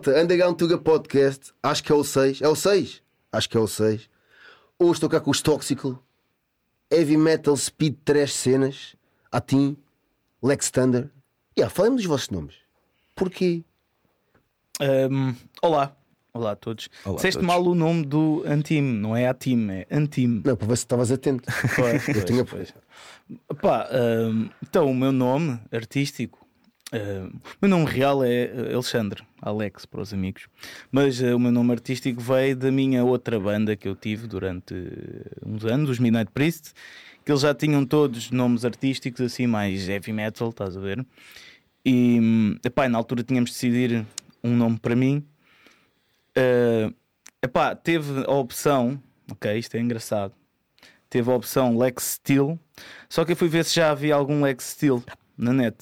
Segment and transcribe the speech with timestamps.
[0.00, 0.18] malta?
[0.22, 2.40] Underground Tuga Podcast, acho que é o 6.
[2.40, 3.02] É o 6?
[3.32, 4.08] Acho que é o 6.
[4.78, 6.02] Hoje estou cá com os Toxical,
[6.90, 8.96] Heavy Metal Speed 3 cenas,
[9.30, 9.76] Atim,
[10.42, 11.10] Lex Thunder.
[11.56, 12.54] Yeah, falem dos vossos nomes.
[13.14, 13.62] Porquê?
[14.80, 15.94] Um, olá.
[16.32, 16.88] Olá a todos.
[17.04, 20.40] Olá Disseste mal o nome do Antim, não é Atim, é Antim.
[20.44, 21.42] Não, para ver se estavas atento.
[21.74, 22.74] Pois, Eu pois, tinha- pois.
[23.60, 26.39] Pá, um, então o meu nome artístico,
[26.92, 30.48] um, o meu nome real é uh, Alexandre, Alex para os amigos,
[30.90, 34.74] mas uh, o meu nome artístico veio da minha outra banda que eu tive durante
[34.74, 36.72] uh, uns anos, os Midnight Priest,
[37.24, 41.06] que eles já tinham todos nomes artísticos assim mais heavy metal, estás a ver?
[41.84, 44.06] E hum, epá, na altura tínhamos de decidir
[44.42, 45.24] um nome para mim.
[46.36, 46.92] Uh,
[47.40, 49.00] epá, teve a opção,
[49.30, 50.34] ok, isto é engraçado.
[51.08, 52.58] Teve a opção Lex Steel,
[53.08, 55.02] só que eu fui ver se já havia algum Lex Steel
[55.36, 55.76] na net.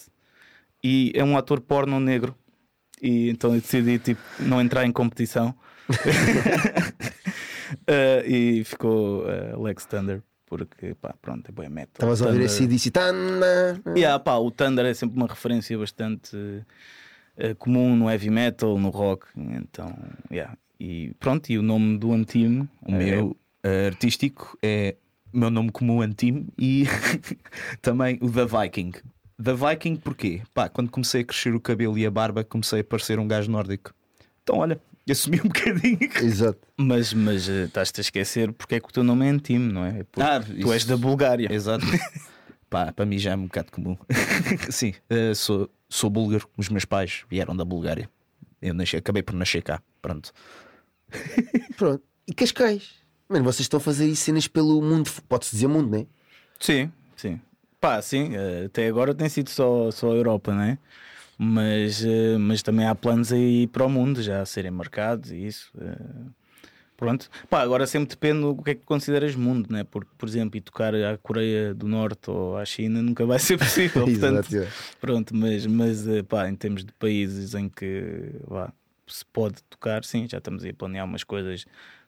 [0.89, 2.35] E é um ator porno negro.
[3.03, 5.55] E então eu decidi tipo, não entrar em competição.
[7.83, 11.93] Uh, e ficou uh, Lex Thunder, porque pá, pronto, é bem metal.
[11.93, 13.83] Estavas a ouvir esse disse Tana.
[13.95, 16.65] Yeah, pá, o Thunder é sempre uma referência bastante
[17.37, 19.27] eh, comum no heavy metal, no rock.
[19.37, 19.95] Então,
[20.31, 20.57] yeah.
[20.81, 24.97] E pronto, e o nome do Antime, O meu eh, artístico é
[25.33, 26.85] o meu nome comum Antim e
[27.83, 28.93] também o The Viking.
[29.43, 30.43] The Viking porquê?
[30.53, 33.51] Pá, quando comecei a crescer o cabelo e a barba, comecei a parecer um gajo
[33.51, 33.95] nórdico.
[34.43, 35.99] Então, olha, assumi um bocadinho.
[36.21, 36.59] Exato.
[36.77, 39.85] Mas, mas eh, estás-te a esquecer porque é que o teu nome é Antime, não
[39.85, 40.03] é?
[40.05, 41.53] Porque Ah, tu isso- és da Bulgária.
[41.53, 41.85] Exato.
[42.69, 43.97] Pá, para mim já é um bocado comum.
[44.71, 48.11] Sim, eh, sou, sou búlgaro, os meus pais vieram da Bulgária.
[48.61, 49.81] Eu nasci, acabei por nascer cá.
[50.03, 50.33] Pronto.
[51.77, 52.03] Pronto.
[52.27, 52.91] E Cascais?
[53.29, 55.09] Mano, vocês estão a fazer isso cenas pelo mundo.
[55.29, 56.07] Pode-se dizer mundo, não é?
[56.59, 57.41] Sim, sim.
[57.81, 60.79] Pá, sim, eh, até agora tem sido só, só a Europa, não é?
[61.39, 65.47] Mas, eh, mas também há planos aí para o mundo já a serem marcados e
[65.47, 65.71] isso.
[65.81, 66.31] eh,
[66.97, 67.31] Pronto.
[67.49, 69.85] Pá, agora sempre depende do que é que consideras mundo, né?
[69.85, 73.57] Porque, por exemplo, ir tocar à Coreia do Norte ou à China nunca vai ser
[73.59, 74.05] possível.
[74.05, 74.67] Portanto, é.
[75.01, 78.73] pronto, mas, mas pá, em termos de países em que vá,
[79.07, 81.65] se pode tocar, sim, já estamos aí a planear umas coisas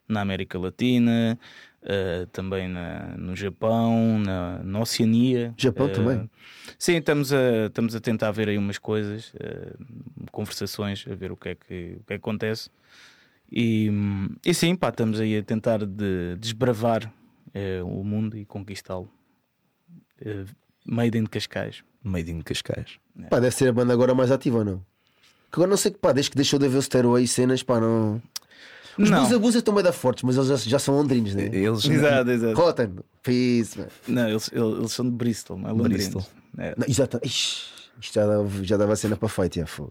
[0.08, 1.38] na América Latina,
[1.82, 5.54] eh, também na, no Japão, na, na Oceania.
[5.56, 6.30] Japão Eh, também?
[6.78, 9.72] Sim, estamos a, estamos a tentar ver aí umas coisas, eh,
[10.30, 12.70] conversações, a ver o que é que, o que, é que acontece.
[13.50, 13.90] E,
[14.44, 17.12] e sim, pá, estamos aí a tentar de, desbravar
[17.84, 19.10] o mundo e conquistá-lo.
[20.84, 21.82] Made in Cascais.
[22.02, 22.98] Made in Cascais.
[23.28, 24.78] Pá, deve ser a banda agora mais ativa ou não?
[25.50, 27.62] Que agora não sei que pá, desde que deixou de haver o Stairway e cenas,
[27.62, 28.22] pá, não.
[29.00, 29.20] Os Não.
[29.20, 31.48] Blues Abusa estão meio da fortes, mas eles já, já são londrinos, né?
[31.52, 32.54] Eles Exato, exato.
[32.60, 32.90] Rotten,
[33.22, 33.86] Peace, man.
[34.06, 35.72] Não, eles, eles, são de Bristol, não é?
[35.72, 36.08] Londrinos.
[36.08, 36.26] Bristol.
[36.58, 36.74] É.
[36.76, 37.18] Não, exato.
[37.24, 37.64] Ixi,
[38.00, 39.88] isto já dava, já dava cena para feito, já foi.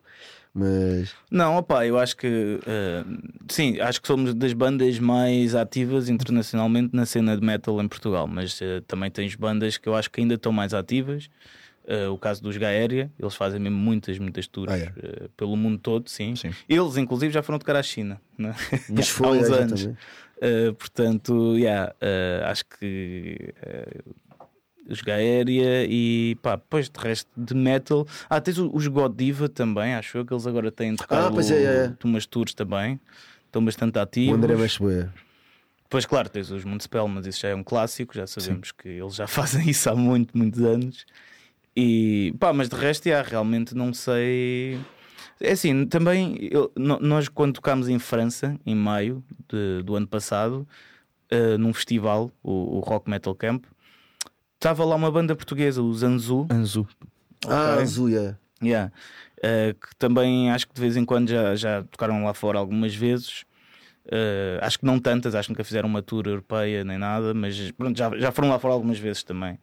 [0.53, 3.03] Mas Não, opá, eu acho que eh,
[3.49, 8.27] sim, acho que somos das bandas mais ativas internacionalmente na cena de metal em Portugal,
[8.27, 11.29] mas eh, também tens bandas que eu acho que ainda estão mais ativas.
[11.91, 14.93] Eh, o caso dos Gaéria, eles fazem mesmo muitas, muitas tours Ah, é?
[14.95, 16.35] eh, pelo mundo todo, sim.
[16.35, 16.51] Sim.
[16.69, 18.53] Eles, inclusive, já foram tocar à China, né?
[18.87, 19.89] Mas há foi, uns é, anos.
[20.39, 21.91] Eh, portanto, yeah,
[22.45, 23.53] acho que
[24.87, 28.07] os Gaéria e pá, depois de resto de metal.
[28.29, 31.49] Ah, tens o- os Godiva também, acho eu que eles agora têm tocado Ah, pois
[31.51, 31.93] é, é, é.
[32.03, 32.99] umas tours também,
[33.45, 34.35] estão bastante o ativos.
[34.35, 35.09] André Machboé.
[35.89, 39.15] Pois claro, tens os Municipal, mas isso já é um clássico, já sabemos que eles
[39.15, 41.05] já fazem isso há muito, muitos anos.
[41.81, 44.77] E pá, mas de resto, já, realmente não sei.
[45.39, 50.67] É assim, também eu- nós quando tocámos em França, em maio de- do ano passado,
[51.29, 53.63] eh, num festival, o, o Rock Metal Camp,
[54.55, 56.85] estava lá uma banda portuguesa, os Anzu, Anzu.
[57.47, 57.83] Ah, Ok.
[57.83, 58.37] Azuia.
[58.61, 58.91] Yeah.
[59.41, 62.93] Eh, que também acho que de vez em quando já, já tocaram lá fora algumas
[62.93, 63.45] vezes.
[64.11, 67.71] Eh, acho que não tantas, acho que nunca fizeram uma tour europeia nem nada, mas
[67.71, 69.57] pronto, já, já foram lá fora algumas vezes também.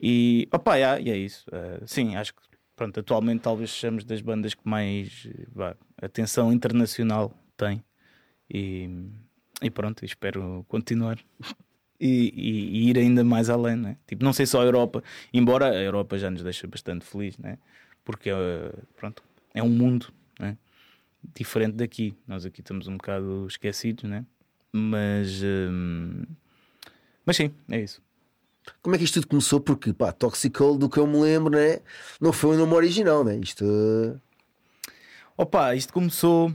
[0.00, 1.44] E opá, yeah, e é isso.
[1.52, 2.40] Eh, sim, acho que
[2.76, 7.82] pronto, atualmente talvez sejamos das bandas que mais vá, atenção internacional tem.
[8.50, 8.88] E,
[9.62, 11.18] e pronto, espero continuar.
[12.02, 13.98] E, e- e ir ainda mais além, né?
[14.06, 15.04] Tipo, não sei só a Europa,
[15.34, 17.58] embora a Europa já nos deixa bastante feliz, né?
[18.06, 20.56] Porque eh, pronto, é um mundo né?
[21.34, 22.16] diferente daqui.
[22.26, 24.24] Nós aqui estamos um bocado esquecidos, né?
[24.72, 26.22] Mas, hum,
[27.26, 28.00] mas sim, é isso.
[28.82, 29.60] Como é que isto tudo começou?
[29.60, 31.80] Porque, pá, Toxical, do que eu me lembro, né?
[32.20, 33.36] Não foi o nome original, né?
[33.36, 33.64] Isto.
[35.36, 36.52] Opa, isto começou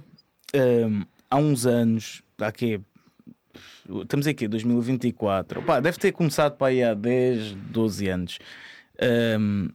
[0.56, 2.80] hum, há uns anos, há quê?
[4.02, 5.60] Estamos aqui, 2024.
[5.60, 8.40] Opa, deve ter começado para aí há 10, 12 anos.
[9.40, 9.69] Hum,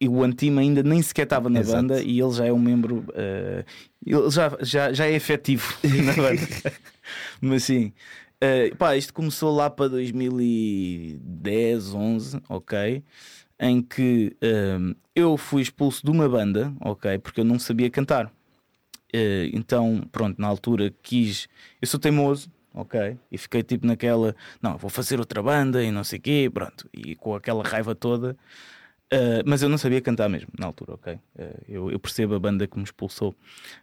[0.00, 1.76] e o Antima ainda nem sequer estava na Exato.
[1.78, 3.64] banda e ele já é um membro, eh,
[4.04, 5.72] ele já, já, já é efetivo
[6.04, 6.72] na banda.
[7.40, 7.92] Mas sim,
[8.40, 13.02] eh, pá, isto começou lá para 2010, 11, ok?
[13.58, 14.78] Em que eh,
[15.14, 17.18] eu fui expulso de uma banda, ok?
[17.18, 18.32] Porque eu não sabia cantar.
[19.12, 21.48] Eh, então, pronto, na altura quis.
[21.80, 23.16] Eu sou teimoso, ok?
[23.30, 26.88] E fiquei tipo naquela, não, vou fazer outra banda e não sei o quê, pronto.
[26.92, 28.36] E com aquela raiva toda.
[29.14, 31.16] Eh, mas eu não sabia cantar mesmo na altura, ok?
[31.38, 33.32] Eh, eu, eu percebo a banda que me expulsou.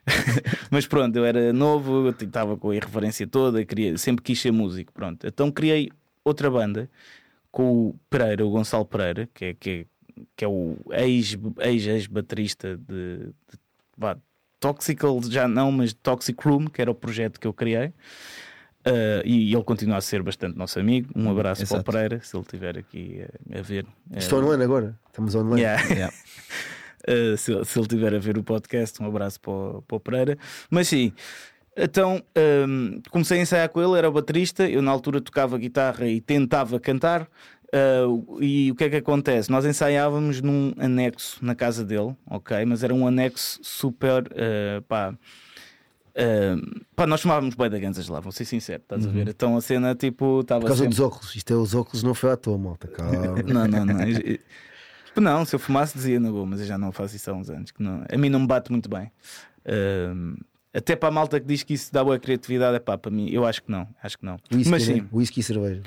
[0.69, 4.92] mas pronto, eu era novo, estava com a irreverência toda, queria, sempre quis ser músico,
[4.92, 5.25] pronto.
[5.25, 5.89] Então criei
[6.25, 6.89] outra banda
[7.50, 9.86] com o Pereira, o Gonçalo Pereira, que é, que é,
[10.36, 10.78] que é o
[11.62, 13.60] ex-baterista de, de
[13.98, 14.18] vá,
[14.60, 17.94] Toxical, já não, mas Toxic Room, que era o projeto que eu criei.
[18.86, 21.10] Uh, e ele continua a ser bastante nosso amigo.
[21.16, 21.83] Um abraço Exato.
[21.83, 23.22] para o Pereira, se ele estiver aqui
[23.54, 23.86] a, a ver.
[24.16, 25.00] Estou Uh, online agora.
[25.07, 25.62] Estamos online.
[25.62, 25.83] yeah.
[25.94, 26.13] Yeah.
[27.07, 30.00] Uh, se, se ele estiver a ver o podcast, um abraço para o, para o
[30.00, 30.38] Pereira.
[30.69, 31.13] Mas sim,
[31.78, 32.22] então
[32.68, 34.68] um, comecei a ensaiar com ele, era o baterista.
[34.68, 37.27] Eu na altura tocava guitarra e tentava cantar.
[37.74, 39.50] Uh, e o que é que acontece?
[39.50, 42.66] Nós ensaiávamos num anexo na casa dele, ok?
[42.66, 44.24] Mas era um anexo super.
[44.24, 45.13] Uh, pá,
[46.16, 49.28] uh, pá, nós chamávamos bem da Gansas lá, vou ser sincero, estás a ver?
[49.30, 50.96] Então a cena tipo estava Por causa sempre...
[50.98, 51.36] dos óculos.
[51.36, 52.88] Isto é os óculos, não foi à toa, malta.
[52.88, 53.42] Calma.
[53.44, 54.02] Não, não, não.
[54.02, 54.40] Eu-
[55.22, 57.50] Não, se eu fumasse dizia na boa, mas eu já não faço isso há uns
[57.50, 57.72] anos.
[57.72, 59.12] Que não, a mim não me bate muito bem.
[60.74, 63.30] Até para a malta que diz que isso dá boa criatividade, é pá, para mim,
[63.30, 63.86] eu acho que não.
[64.02, 64.38] Acho que não.
[64.54, 64.94] Whisky, mas né?
[64.96, 65.81] sim, Whisky e cerveja.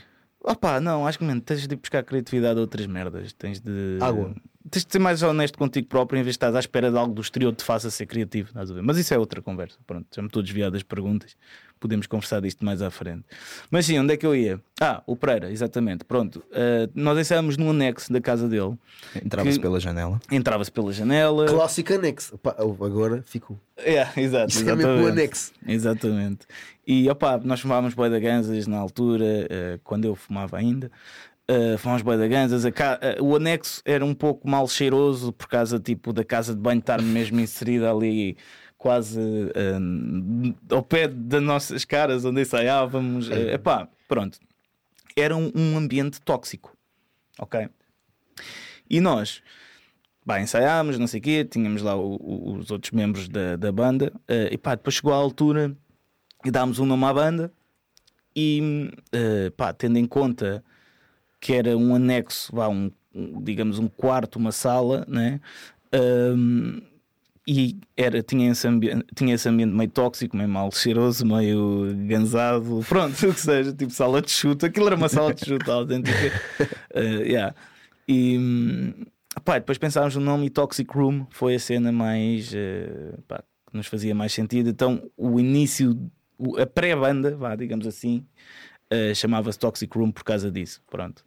[0.45, 3.33] Opá, não, acho que mano, tens de ir buscar criatividade a outras merdas.
[3.33, 3.99] Tens de.
[4.01, 4.35] Água.
[4.71, 7.13] Tens de ser mais honesto contigo próprio em vez de estás à espera de algo
[7.15, 8.49] do exterior que te faça ser criativo.
[8.49, 8.83] estás a ver?
[8.83, 9.77] Mas isso é outra conversa.
[9.87, 11.37] Pronto, já me estou desviado das perguntas.
[11.79, 13.25] Podemos conversar disto mais à frente.
[13.71, 14.59] Mas sim, onde é que eu ia?
[14.81, 16.03] Ah, o Pereira, exatamente.
[16.05, 18.75] Pronto, ah, nós ensaiámos num anexo da casa dele.
[19.23, 20.19] Entrava-se Que- pela janela.
[20.31, 21.45] Entrava-se pela janela.
[21.47, 22.39] Clássico anexo.
[22.39, 23.61] Pá, agora fico.
[23.77, 24.49] É, exato.
[24.51, 25.11] Isto é mesmo exatamente.
[25.13, 25.53] anexo.
[25.67, 26.47] Exatamente.
[26.87, 30.91] E opá, nós fumávamos boi da ganzas na altura, eh, quando eu fumava ainda.
[31.51, 32.65] Uh, fumávamos boi da ganzas.
[32.65, 36.55] A ca- eh, o anexo era um pouco mal cheiroso por causa tipo, da casa
[36.55, 38.37] de banho estar mesmo inserida ali
[38.79, 39.21] quase
[39.55, 43.29] eh, ao pé das nossas caras onde ensaiávamos.
[43.29, 44.39] Uh, epá, pronto.
[45.17, 46.75] Era um, um ambiente tóxico.
[47.39, 47.69] Ok?
[48.89, 49.43] E nós
[50.27, 53.71] Bah, ensaiámos, não sei o quê, tínhamos lá o- o- os outros membros da, da
[53.71, 55.77] banda, eh, e pá, depois chegou a altura
[56.45, 57.53] e dámos um nome à banda,
[58.37, 60.65] e eh, pá, tendo em conta
[61.41, 65.41] que era um anexo, vá, um, um, digamos um quarto, uma sala, né?
[65.93, 66.81] Ahm,
[67.47, 72.81] e era, tinha, esse ambiente, tinha esse ambiente meio tóxico, meio mal cheiroso, meio gansado,
[72.89, 76.33] pronto, o que seja, tipo sala de chute, aquilo era uma sala de chute autêntica.
[76.95, 77.55] Eh, yeah.
[78.09, 78.95] E
[79.45, 83.77] pá, depois pensámos no nome e Toxic Room foi a cena mais eh, pá, que
[83.77, 84.71] nos fazia mais sentido.
[84.71, 85.99] Então o início,
[86.59, 88.25] a pré-banda, vá, digamos assim,
[88.91, 90.81] eh, chamava-se Toxic Room por causa disso.
[90.91, 91.25] Pronto.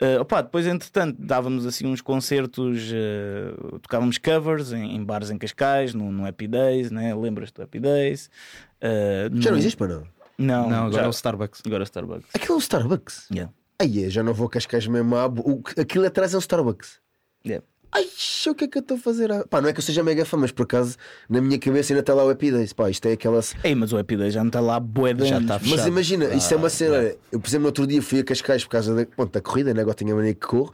[0.00, 3.52] Eh, opá, depois, entretanto, dávamos assim uns concertos, eh,
[3.82, 7.14] tocávamos covers em, em bares em Cascais, no, no Happy Days, né?
[7.14, 8.30] lembras-te do Happy Days?
[8.80, 10.06] Eh, Já no- não existe para não.
[10.38, 11.60] Não, Não, agora já- é o Starbucks.
[11.66, 12.28] agora é Starbucks.
[12.34, 13.28] Aquilo é um Starbucks.
[13.30, 13.52] Yeah.
[13.78, 15.14] Aí é, já não vou a Cascais mesmo.
[15.16, 16.98] o- Aquilo atrás é um Starbucks.
[17.44, 17.62] Yeah.
[17.92, 18.04] Ai,
[18.48, 19.32] o que é que eu estou a fazer?
[19.32, 19.44] ah?
[19.48, 20.96] Pá, não é que eu seja mega fã, mas por acaso
[21.28, 22.72] na minha cabeça ainda está lá o Happy Days.
[22.72, 23.40] Pá, isto é aquela.
[23.64, 25.88] Ei, mas o Happy Days já não está lá de Já está Mas fechado.
[25.88, 26.96] imagina, isto é uma cena.
[26.96, 27.18] yeah.
[27.32, 29.74] Eu, por exemplo, no outro dia fui a Cascais por causa da, pronto, da corrida,
[29.74, 29.80] né?
[29.80, 30.72] agora tenho a mania que corro.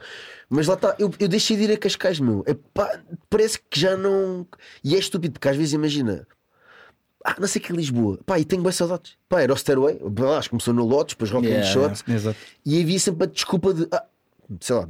[0.51, 2.45] Mas lá está, eu, eu deixei de ir a Cascais, meu.
[2.47, 4.47] É pá, parece que já não.
[4.85, 6.27] E é estúpido, porque às vezes imagina.
[7.25, 8.21] Ah, não sei que é Lisboa.
[8.25, 9.15] Pá, e tenho bem saudades.
[9.29, 9.99] Pá, era o Stairway.
[10.19, 12.05] Lá, acho que começou no Lotus, depois Rock Yeah, and Shot.
[12.13, 12.37] Exato.
[12.65, 13.89] E havia sempre a desculpa de.
[13.91, 14.05] Ah,
[14.61, 14.89] sei lá.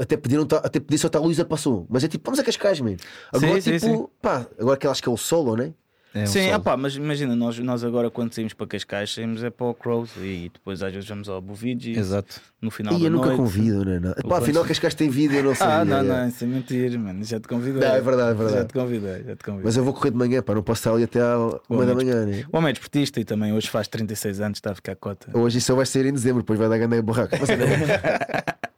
[0.00, 2.96] Até pediram, até só estar a Luísa passou, mas é tipo, vamos a Cascais, man.
[3.32, 5.72] Agora, Sim, sim, tipo, pá, agora que acho que é o solo, né?
[6.12, 9.44] É um Sim, ah pá, mas imagina, nós, nós agora quando saímos para Cascais, saímos
[9.44, 12.40] é para o Crows e depois às vezes vamos ao Bovigi Exato.
[12.60, 13.38] no final E da eu nunca noite.
[13.38, 14.00] convido, né?
[14.00, 14.14] Não.
[14.14, 15.66] Pá, quando- afinal, Cascais tem vídeo, eu não sei.
[15.66, 16.28] Ah, não, é, não, é.
[16.28, 17.22] isso é mentira, mano.
[17.22, 17.80] Já te convidei.
[17.80, 18.56] Não, é verdade, é verdade.
[18.58, 19.64] Já te convidei, já te convidei.
[19.64, 21.36] Mas eu vou correr de manhã, pá, não posso estar ali até à
[21.68, 22.44] uma da manhã, né?
[22.52, 25.30] O homem é desportista e também hoje faz 36 anos, está a ficar cota.
[25.38, 27.36] Hoje isso só vai sair em dezembro, depois vai dar ganhar barraco.
[27.38, 27.48] Mas,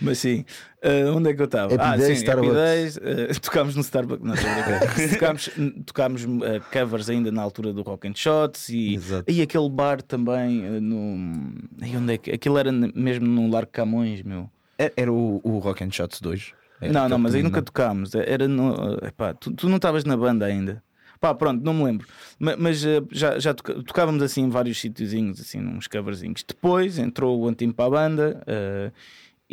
[0.00, 0.44] Mas sim,
[0.82, 1.74] ah, onde é que eu estava?
[1.78, 2.54] Ah, sim, Starbucks.
[2.54, 4.24] Days, ah, tocámos no Starbucks.
[4.24, 4.34] Não,
[5.12, 5.50] tocámos
[5.86, 9.30] tocámos ah, covers ainda na altura do Rock and Shots e, Exato.
[9.30, 11.54] e aquele bar também ah, no.
[11.84, 12.30] E onde é que.
[12.30, 14.48] Aquilo era mesmo no Largo Camões, meu.
[14.78, 16.52] Era- Era o, o Rock and Shots 2.
[16.80, 18.14] Era não, não, aquele mas aí nunca tocámos.
[18.14, 18.94] Era no.
[19.06, 20.82] Epá, tu, tu não estavas na banda ainda.
[21.20, 22.08] Pá, pronto, não me lembro.
[22.36, 26.42] Ma- Mas, eh, já, já toca- tocávamos assim em vários sítiozinhos, assim, uns coverzinhos.
[26.44, 28.90] Depois entrou o Antimo para a banda eh,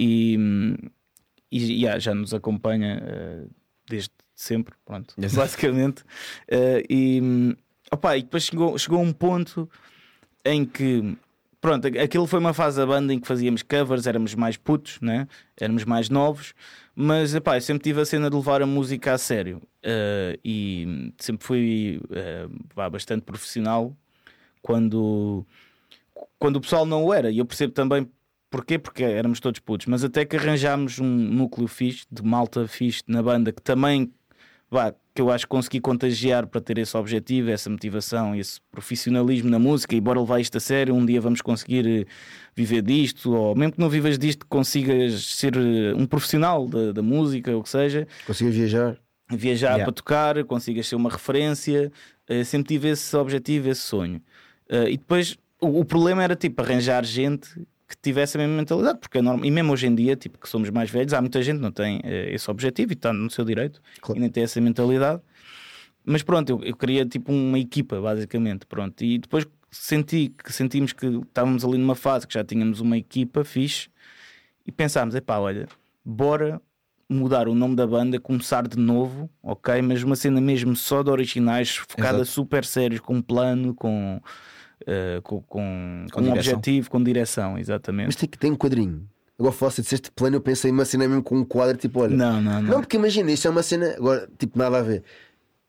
[0.02, 0.38] e,
[1.52, 3.50] e yeah, já nos acompanha uh,
[3.90, 5.36] desde sempre, pronto, Exato.
[5.36, 6.02] basicamente.
[6.50, 7.58] Uh, e,
[7.92, 9.70] opa, e depois chegou, chegou um ponto
[10.46, 11.18] em que
[11.60, 15.28] pronto, aquilo foi uma fase da banda em que fazíamos covers, éramos mais putos, né?
[15.60, 16.54] éramos mais novos,
[16.96, 21.14] mas epá, eu sempre tive a cena de levar a música a sério uh, e
[21.18, 23.94] sempre fui uh, bastante profissional
[24.62, 25.46] quando,
[26.38, 27.30] quando o pessoal não o era.
[27.30, 28.10] E eu percebo também
[28.50, 33.04] porquê, porque éramos todos putos, mas até que arranjámos um núcleo fixe, de malta fixe
[33.08, 34.12] na banda que também
[34.70, 39.50] vá, que eu acho que consegui contagiar para ter esse objetivo, essa motivação, esse profissionalismo
[39.50, 42.06] na música e bora levar isto a sério, um dia vamos conseguir eh,
[42.56, 47.02] viver disto, ou mesmo que não vivas disto, consigas ser eh, um profissional da, da
[47.02, 48.08] música, ou o que seja.
[48.26, 48.98] Consigas viajar.
[49.32, 49.84] Viajar Yeah.
[49.84, 51.92] para tocar, consigas ser uma referência,
[52.28, 54.22] eh, sempre tive esse objetivo, esse sonho.
[54.88, 57.50] E depois o, o problema era tipo arranjar gente
[57.90, 60.48] que tivesse a mesma mentalidade, porque é normal, e mesmo hoje em dia, tipo, que
[60.48, 63.30] somos mais velhos, há muita gente que não tem eh, esse objetivo e está no
[63.32, 64.20] seu direito Claro.
[64.20, 65.22] e nem tem essa mentalidade.
[66.06, 68.66] Mas pronto, eu, eu queria tipo uma equipa, basicamente.
[68.68, 69.04] Pronto.
[69.04, 73.44] E depois senti que sentimos que estávamos ali numa fase que já tínhamos uma equipa
[73.44, 73.90] fixe
[74.66, 75.68] e pensámos: epá, olha,
[76.06, 76.62] bora
[77.10, 79.82] mudar o nome da banda, começar de novo, ok?
[79.82, 82.26] Mas uma cena mesmo só de originais, focada Exato.
[82.32, 84.22] super sério, com um plano, com,
[84.88, 88.08] eh, com, com, Com um objetivo, com direção, exatamente.
[88.08, 89.08] Mas tem, que- tem um quadrinho.
[89.38, 92.16] Agora falaste, disseste plano, eu pensei numa cena mesmo com um quadro, tipo, olha.
[92.16, 92.62] Não, não, não.
[92.62, 95.04] Não, porque imagina, isto é uma cena, agora, tipo, nada a ver.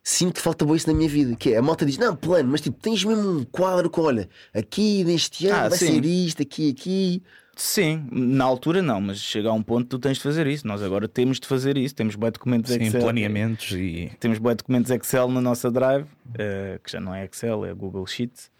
[0.03, 1.37] Sinto que falta boa isso na minha vida.
[1.37, 4.29] Que é, a malta diz, não, plano, mas tipo, tens mesmo um quadro com, olha,
[4.53, 5.87] aqui neste ano Ah, vai sim.
[5.95, 7.23] ser isto, aqui, aqui.
[7.63, 10.67] Sim, na altura não, mas chega a um ponto tu tens de fazer isso.
[10.67, 11.95] Nós agora temos de fazer isso.
[11.95, 13.03] Temos bué documentos Sim, Excel.
[13.03, 14.11] planeamentos e.
[14.19, 16.07] Temos bué documentos Excel na nossa Drive,
[16.39, 18.51] eh, que já não é Excel, é Google Sheets.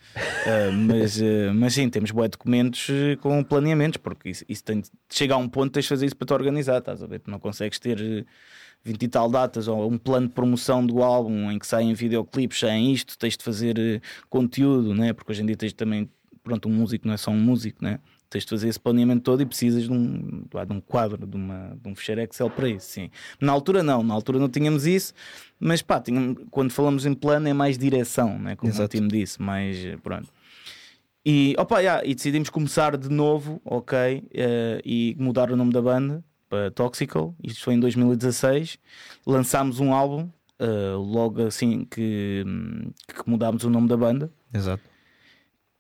[0.45, 2.89] Eh, mas, eh, mas sim, temos bué documentos
[3.23, 6.27] com planeamentos, porque isso, isso tem, chega a um ponto tens de fazer isso para
[6.27, 7.21] te organizar, estás a ver?
[7.21, 8.27] Tu não consegues ter eh,
[8.85, 12.59] 20 e tal datas ou um plano de promoção do álbum em que saem videoclipes,
[12.61, 15.15] saem isto, tens de fazer conteúdo, né?
[15.15, 16.07] porque hoje em dia tens também,
[16.43, 17.99] pronto, um músico não é só um músico, né?
[18.31, 21.77] Tens de fazer esse planeamento todo e precisas de um, de um quadro, de, uma,
[21.83, 23.11] de um fecheiro Excel para isso, sim.
[23.41, 25.13] Na altura não, na altura não tínhamos isso,
[25.59, 28.55] mas pá, tínhamos- quando falamos em plano é mais direção, né?
[28.55, 28.97] como o Exato.
[28.97, 30.29] time disse, mais pronto.
[31.27, 35.83] E, opa, yeah, e decidimos começar de novo, ok, eh, e mudar o nome da
[35.83, 37.35] banda para Toxical.
[37.43, 38.79] Isto foi em 2016.
[39.27, 44.33] Lançámos um álbum, eh, logo assim que, hum, que mudámos o nome da banda.
[44.55, 44.83] Exato.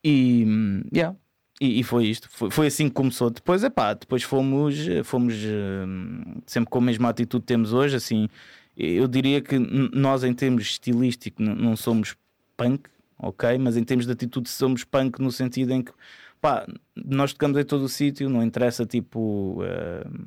[0.04, 1.16] E, hum, yeah,
[1.60, 2.28] e, e foi isto.
[2.30, 3.30] Foi, foi assim que começou.
[3.30, 7.96] Depois, epá, depois fomos, fomos hum, sempre com a mesma atitude que temos hoje.
[7.96, 8.28] Assim,
[8.76, 12.16] eu diria que nós, em termos estilístico, n- não somos
[12.56, 12.88] punk,
[13.18, 13.58] ok?
[13.58, 15.92] Mas em termos de atitude, somos punk no sentido em que
[16.40, 19.62] pá, nós tocamos em todo o sítio, não interessa tipo.
[19.62, 20.24] hum,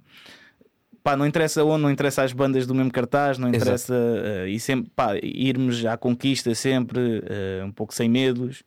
[1.03, 4.57] Pá, não interessa onde, não interessa as bandas do mesmo cartaz, não interessa eh, e
[4.57, 8.63] sempre, pá, irmos à conquista sempre, eh, um pouco sem medos.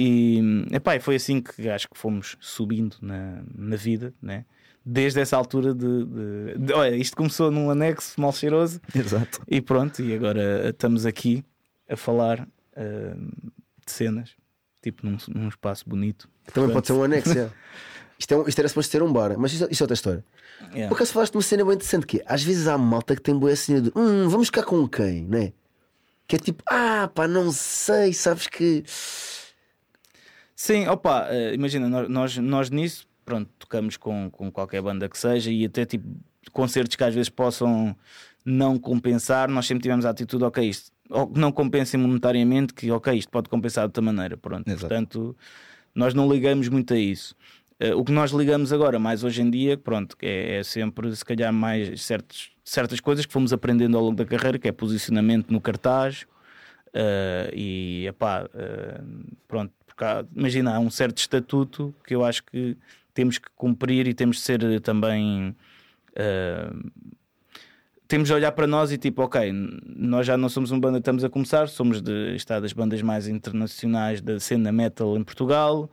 [0.00, 0.40] E,
[0.70, 4.44] epá, foi assim que acho que fomos subindo na, na vida, né?
[4.90, 9.42] desde essa altura de, de- de- Olha, isto começou num anexo mal cheiroso Exato.
[9.46, 11.44] e pronto, e agora estamos aqui
[11.86, 13.14] a falar ah,
[13.84, 14.30] de cenas,
[14.80, 16.26] tipo num, num espaço bonito.
[16.54, 17.32] Também pode ser um anexo.
[17.38, 17.50] é.
[18.18, 20.24] Isto, é um- isto era suposto ser um bar, mas isto, isto é outra história.
[20.70, 20.88] Yeah.
[20.88, 23.20] Por acaso falaste de uma cena bem interessante que é, às vezes há malta que
[23.22, 25.52] tem boa cena de hum, vamos ficar com quem, né?
[26.26, 28.84] Que é tipo, ah pá, não sei, sabes que.
[30.60, 35.52] Sim, opa, eh, imagina, nós, nós, nisso, pronto, tocamos com, com qualquer banda que seja
[35.52, 36.04] e até tipo
[36.50, 37.96] concertos que às vezes possam
[38.44, 42.90] não compensar, nós sempre tivemos a atitude, ok, isto ou que não compensem monetariamente, que
[42.90, 44.66] ok, isto pode compensar de outra maneira, pronto.
[44.66, 44.80] Exato.
[44.80, 45.36] Portanto,
[45.94, 47.36] nós não ligamos muito a isso.
[47.78, 51.24] Eh, o que nós ligamos agora, mais hoje em dia, pronto, é, é sempre se
[51.24, 55.52] calhar mais certos, certas coisas que fomos aprendendo ao longo da carreira, que é posicionamento
[55.52, 56.26] no cartaz,
[56.88, 62.44] Uh, e epá, uh, pronto, porque há- imagina, há um certo estatuto que eu acho
[62.44, 62.76] que
[63.12, 65.56] temos que cumprir e temos de ser também.
[66.12, 66.90] uh,
[68.06, 71.24] temos de olhar para nós e tipo, ok, nós já não somos uma banda estamos
[71.24, 75.90] a começar, somos de está das bandas mais internacionais da cena metal em Portugal.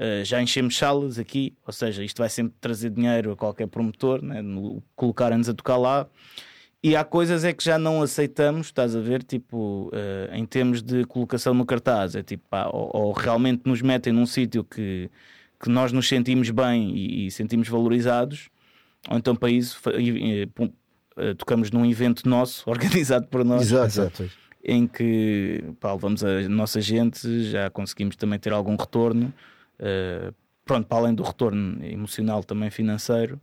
[0.00, 4.22] uh, já enchemos salas aqui, ou seja, isto vai sempre trazer dinheiro a qualquer promotor,
[4.22, 4.40] né?
[4.40, 6.06] no- colocarem-nos a tocar lá.
[6.82, 10.80] E há coisas é que já não aceitamos, estás a ver, tipo, eh, em termos
[10.80, 15.10] de colocação no cartaz, é tipo, pá, ou, ou realmente nos metem num sítio que,
[15.60, 18.48] que nós nos sentimos bem e, e sentimos valorizados,
[19.10, 20.50] ou então para isso e- e,
[21.16, 24.30] eh, tocamos num evento nosso, organizado por nós, Exato, exato.
[24.64, 29.34] em que pá, levamos a nossa gente, já conseguimos também ter algum retorno,
[29.80, 30.32] eh,
[30.64, 33.40] pronto, para além do retorno emocional, também financeiro.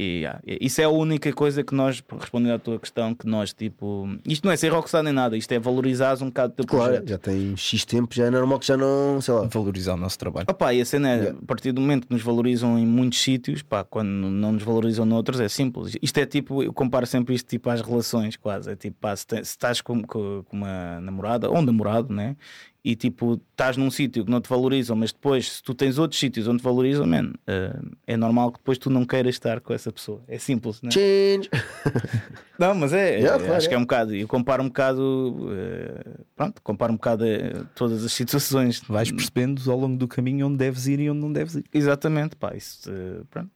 [0.00, 3.52] E, yeah, isso é a única coisa que nós, respondendo à tua questão, que nós
[3.52, 4.08] tipo.
[4.26, 6.86] Isto não é ser rockstar nem nada, isto é valorizar um bocado o teu Claro,
[6.92, 7.08] projeto.
[7.10, 9.42] já tem X tempo, já é normal que já não, sei lá.
[9.50, 10.46] Valorizar o nosso trabalho.
[10.48, 13.60] Opa, e a cena é, a partir do momento que nos valorizam em muitos sítios,
[13.62, 15.94] pá, quando não nos valorizam noutros, é simples.
[16.00, 18.70] Isto é tipo, eu comparo sempre isto tipo às relações, quase.
[18.70, 22.12] É tipo, pá, se, te- se estás com, com com uma namorada ou um namorado,
[22.14, 22.36] né?
[22.82, 26.18] E tipo, estás num sítio que não te valorizam, mas depois, se tu tens outros
[26.18, 29.74] sítios onde te valorizam, man, eh, é normal que depois tu não queiras estar com
[29.74, 30.22] essa pessoa.
[30.26, 30.90] É simples, né?
[30.90, 31.50] Change!
[32.58, 33.68] Não, mas é, Yeah, é, claro, acho é.
[33.68, 34.14] que é um bocado.
[34.14, 38.80] Eu comparo um bocado, eh, pronto, comparo um bocado eh, todas as situações.
[38.86, 41.64] Vais percebendo ao longo do caminho onde deves ir e onde não deves ir.
[41.72, 42.90] Exatamente, pá, isso,
[43.30, 43.50] pronto.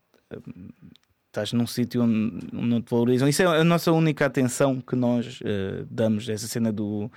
[1.26, 3.28] Estás num sítio onde não te valorizam.
[3.28, 5.40] Isso é a nossa única atenção que nós
[5.90, 6.28] damos.
[6.28, 7.10] Essa cena do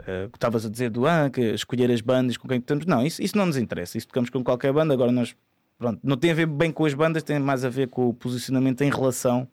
[0.00, 2.86] eh, que estavas a dizer do ah, que escolher as bandas com quem estamos.
[2.86, 3.96] Não, isso, isso não nos interessa.
[3.96, 4.92] Isso tocamos com qualquer banda.
[4.92, 5.34] Agora nós,
[5.78, 8.14] pronto, não tem a ver bem com as bandas, tem mais a ver com o
[8.14, 9.48] posicionamento em relação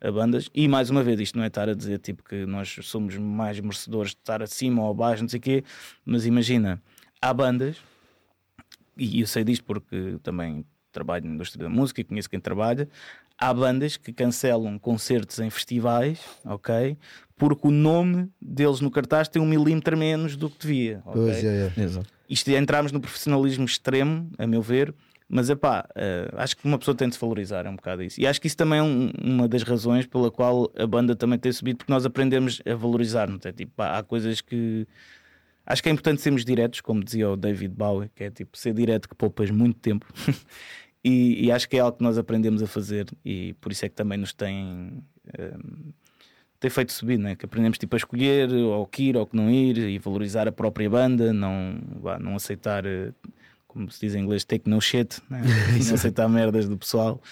[0.00, 0.50] a bandas.
[0.54, 3.60] E mais uma vez, isto não é estar a dizer tipo que nós somos mais
[3.60, 5.64] merecedores de estar acima ou abaixo, não sei o quê,
[6.04, 6.82] mas imagina,
[7.20, 7.76] há bandas
[8.96, 12.88] e eu sei disto porque também trabalho na indústria da música e conheço quem trabalha.
[13.38, 16.96] Há bandas que cancelam concertos em festivais, ok?
[17.36, 21.02] Porque o nome deles no cartaz tem um milímetro menos do que devia.
[21.04, 21.22] ok?
[21.22, 21.82] Pois é, é.
[21.82, 22.08] Exato.
[22.28, 24.94] Isto é entrarmos no profissionalismo extremo, a meu ver,
[25.28, 28.18] mas epá, eh, acho que uma pessoa tem de se valorizar, é um bocado isso.
[28.20, 31.38] E acho que isso também é um- uma das razões pela qual a banda também
[31.38, 33.44] tem subido, porque nós aprendemos a valorizar-nos.
[33.44, 34.86] É tipo, pá, há coisas que.
[35.66, 38.72] Acho que é importante sermos diretos, como dizia o David Bowie, que é tipo ser
[38.72, 40.06] direto que poupas muito tempo.
[41.06, 43.88] e, e acho que é algo que nós aprendemos a fazer, e por isso é
[43.88, 45.04] que também nos tem.
[45.38, 45.92] ehm,
[46.58, 47.36] tem feito subir, né?
[47.36, 50.52] que aprendemos tipo, a escolher ou que ir ou que não ir e valorizar a
[50.52, 51.78] própria banda, não,
[52.18, 53.12] não aceitar, eh,
[53.68, 55.42] como se diz em inglês, take no shit, né?
[55.86, 57.22] não aceitar merdas do pessoal.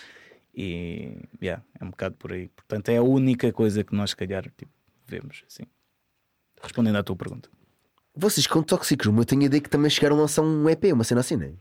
[0.54, 2.48] E yeah, é um bocado por aí.
[2.48, 4.70] Portanto, é a única coisa que nós, se calhar, tipo,
[5.08, 5.42] vemos.
[5.48, 5.64] Assim.
[6.62, 7.48] Respondendo à tua pergunta.
[8.14, 10.84] Vocês com Toxic Room, eu tenho a ideia que também chegaram a lançar um EP,
[10.92, 11.52] uma cena assim, não é?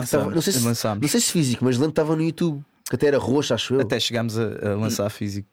[0.00, 1.00] Tava- não, sei se, Lançámos.
[1.02, 3.74] não sei se físico, mas lembro que estava no YouTube, que até era roxo, acho
[3.74, 3.80] eu.
[3.80, 5.48] Até chegámos a, a lançar físico.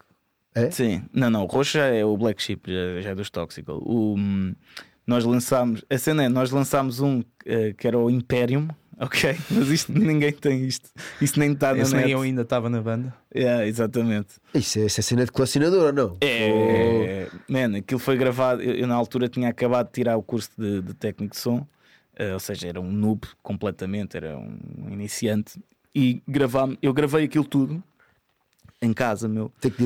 [0.56, 0.72] É?
[0.72, 3.78] Sim, não, não, o roxo já é o Black Sheep, já, já é dos Toxical.
[3.84, 4.54] O, hum,
[5.06, 8.68] nós lançámos, a cena é, nós lançámos um eh, que era o Imperium,
[9.00, 9.38] ok?
[9.52, 10.90] Mas isto ninguém tem isto,
[11.22, 12.12] isso nem está na Esse nem net.
[12.14, 13.14] eu ainda estava na banda.
[13.34, 14.34] Yeah, exatamente.
[14.54, 16.18] Isso, é, isso é cena de colecionador ou não?
[16.22, 18.62] É, man, aquilo foi gravado.
[18.62, 21.66] Eu, eu na altura tinha acabado de tirar o curso de, de técnico de som,
[22.20, 25.60] eh, ou seja, era um noob completamente, era um iniciante.
[25.96, 27.82] E gravámos, eu gravei aquilo tudo
[28.82, 29.52] em casa, meu.
[29.62, 29.78] Tem que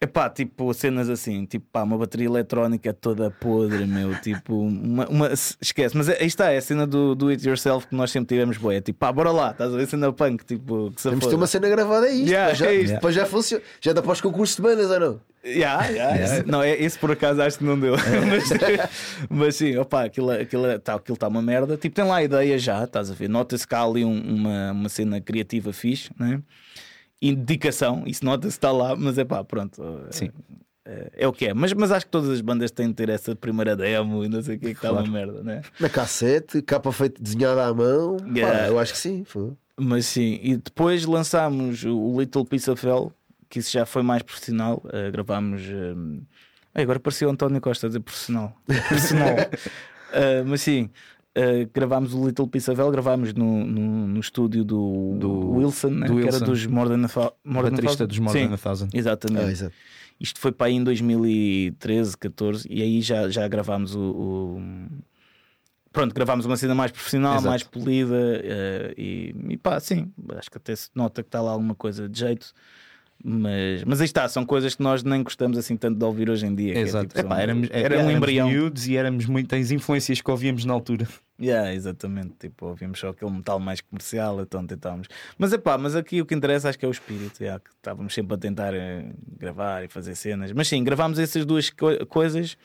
[0.00, 0.04] direto.
[0.10, 5.30] Epá, tipo, cenas assim, tipo, pá, uma bateria eletrónica toda podre, meu, tipo, uma, uma-
[5.60, 8.56] esquece, mas aí está, é a cena do, do it yourself que nós sempre tivemos
[8.56, 11.26] boa, é tipo, pá, bora lá, estás a ver cena punk, tipo, que se Temos
[11.26, 12.22] ter uma cena gravada aí.
[12.22, 12.94] isto, Yeah, depois, já, é isto.
[12.94, 13.62] depois já funciona.
[13.80, 15.20] Já dá para os concursos de bandas ou não?
[15.44, 17.94] Yeah, yeah, esse- Não, é, esse por acaso acho que não deu.
[18.28, 18.50] mas,
[19.30, 21.76] mas sim, opá, aquilo está aquilo, tá, aquilo tá uma merda.
[21.76, 23.28] Tipo, tem lá a ideia já, estás a ver?
[23.28, 26.40] Nota-se que há ali um- uma, uma cena criativa fixe, né?
[27.20, 29.82] E dedicação, isso nota-se está lá, mas é pá, pronto.
[30.10, 30.30] Sim.
[30.84, 31.54] É, é o que é.
[31.54, 34.40] Mas, mas acho que todas as bandas têm de ter essa primeira demo e não
[34.40, 35.62] sei o que que está uma merda, né?
[35.78, 38.16] Na cassete, capa feita desenhada à mão.
[38.16, 38.68] Pá, Yeah.
[38.68, 39.24] eu acho que sim.
[39.24, 39.52] Foi.
[39.76, 43.12] Mas sim, e depois lançámos o Little Piece of Hell,
[43.48, 44.82] que isso já foi mais profissional.
[44.86, 45.60] Uh, gravámos.
[46.74, 48.56] ai, agora parecia o António Costa a dizer profissional.
[48.66, 49.34] Profissional.
[49.34, 50.88] Uh, mas sim,
[51.38, 55.88] uh, gravámos o Little Piece of Hell, gravámos no, no, no estúdio do, Do- Wilson,
[55.90, 56.44] né, do que era Wilson.
[56.44, 58.88] dos Modern Fa- Modern Baterista dos Modern Sim, Thousand.
[58.92, 59.44] Exatamente.
[59.46, 59.74] Ah, exato.
[60.20, 64.62] Isto foi para aí em 2013, 14, e aí já, já gravámos o, o-
[65.90, 67.48] Pronto, gravámos uma cena mais profissional, Exato.
[67.48, 71.50] mais polida eh, e, e pá, sim, acho que até se nota que está lá
[71.50, 72.52] alguma coisa de jeito.
[73.24, 76.46] Mas, mas aí está, são coisas que nós nem gostamos assim tanto de ouvir hoje
[76.46, 76.74] em dia.
[76.74, 77.08] é Exato.
[77.08, 78.48] tipo, são- Epá, éramos, era um éramos embrião.
[78.48, 81.06] miúdos e éramos muitas influências que ouvíamos na altura.
[81.40, 85.06] Yeah, exatamente, tipo, ouvimos só aquele metal mais comercial, então tentávamos.
[85.38, 87.70] Mas é pá, mas aqui o que interessa acho que é o espírito, yeah, que
[87.70, 90.50] estávamos sempre a tentar eh, gravar e fazer cenas.
[90.50, 92.56] Mas sim, gravámos essas duas co- coisas.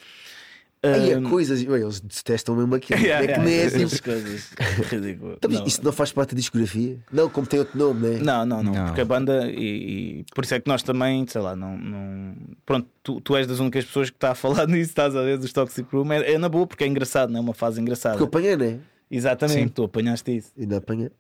[0.84, 1.64] Aí há coisas.
[1.64, 3.00] Bem, eles detestam mesmo aquilo.
[3.02, 4.04] yeah, é que yeah, nem é essas tipo.
[4.04, 4.50] coisas.
[4.92, 5.34] Ridículo.
[5.38, 5.66] Então, Não.
[5.66, 6.98] Isso não faz parte da discografia?
[7.12, 8.20] Não, como tem outro nome, né?
[8.22, 8.86] Não, não, não, Não.
[8.88, 12.36] porque a banda e, e por isso é que nós também, sei lá, não, não...
[12.66, 15.38] pronto, tu, tu és das únicas pessoas que está a falar nisso, estás a ver
[15.38, 18.18] dos Toxic Room, é, é na boa porque é engraçado, não é uma fase engraçada.
[18.18, 18.80] Porque eu apanhei, né?
[19.10, 19.68] Exatamente, Sim.
[19.68, 20.52] tu apanhaste isso.
[20.60, 21.12] Ainda apanhei.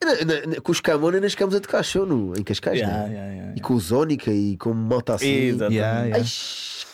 [0.64, 3.14] Com os Camões ainda chegámos a tocar show no, em Cascais, Yeah, né?
[3.14, 5.30] yeah, yeah, E com o Zónica e com malta assim.
[5.30, 5.76] Exatamente.
[5.76, 6.18] Yeah, yeah.
[6.18, 6.32] Ai,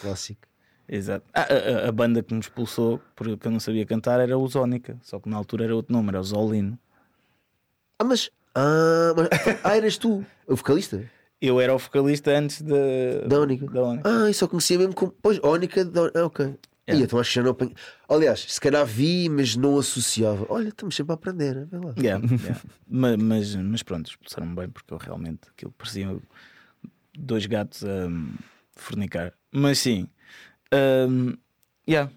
[0.01, 0.48] clássico.
[0.91, 1.23] Exato.
[1.33, 4.47] Ah, a, a- a banda que nos expulsou porque eu não sabia cantar era o
[4.47, 6.77] Zónica, só que na altura era outro nome, era o Zolino.
[7.99, 8.29] Ah, mas.
[8.55, 9.27] Ah, mas,
[9.63, 11.03] ah, eras tu, o vocalista?
[11.41, 12.75] Eu era o vocalista antes da.
[13.27, 13.67] Da Ónica.
[13.67, 14.09] Da Ónica.
[14.25, 15.13] Ah, isso só conhecia mesmo como.
[15.21, 15.85] Pois, Ónica.
[15.85, 16.11] Da...
[16.15, 16.45] Ah, ok.
[16.45, 17.01] Yeah.
[17.01, 17.75] Ih, então acho que já não apanhei.
[18.09, 20.47] Aliás, se calhar vi, mas não associava.
[20.49, 21.67] Olha, estamos sempre a aprender, né?
[21.71, 21.93] Vê lá.
[21.99, 22.61] Yeah, yeah.
[22.87, 26.17] Ma- mas, mas pronto, expulsaram-me bem porque eu realmente aquilo parecia
[27.15, 28.09] dois gatos a
[28.75, 29.33] fornicar.
[29.51, 30.07] Mas sim,
[30.73, 31.35] hum,
[31.87, 32.11] yeah.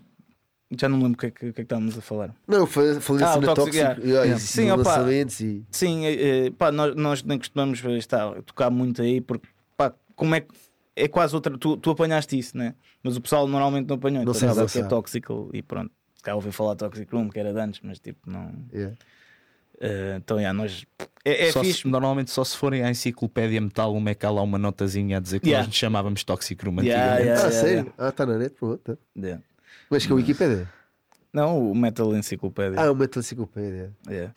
[0.78, 2.34] já não me lembro o que é que, o que, é que estávamos a falar.
[2.46, 2.92] Não, falei
[3.24, 3.76] Ah, assim o na tóxico.
[3.76, 4.00] yeah.
[4.00, 4.38] Ah, Yeah.
[4.38, 5.10] Sim, opa.
[5.10, 5.64] e.
[5.70, 10.34] Sim, eh, eh, pá, nós, nós nem costumamos estar, tocar muito aí porque pá, como
[10.34, 10.48] é que
[10.94, 11.56] é quase outra.
[11.56, 12.74] Tu, tu apanhaste isso, né?
[13.02, 14.24] Mas o pessoal normalmente não apanhou.
[14.24, 15.90] Não Então sabe que é tóxico e pronto.
[16.22, 18.52] Cá ouvi falar Toxic Room, que era de antes, mas tipo, não.
[18.72, 18.96] Yeah.
[19.82, 20.86] Eh, então, yeah, nós.
[21.24, 21.88] É, é Só se- fixe.
[21.88, 25.20] normalmente só se forem à enciclopédia metal, uma é que há lá uma notazinha a
[25.20, 25.66] dizer que Yeah.
[25.66, 27.28] nós chamávamos Toxic Room Yeah, antigamente.
[27.28, 27.46] yeah.
[27.46, 27.92] Ah, sério?
[27.98, 28.78] Ah, está na net, pronto.
[28.78, 28.96] tá.
[29.16, 29.42] Yeah.
[29.90, 30.68] Mas que é o Wikipedia.
[31.32, 32.80] Não, o Metal Enciclopédia.
[32.80, 33.92] Ah, uma enciclopédia.
[34.08, 34.34] Yeah.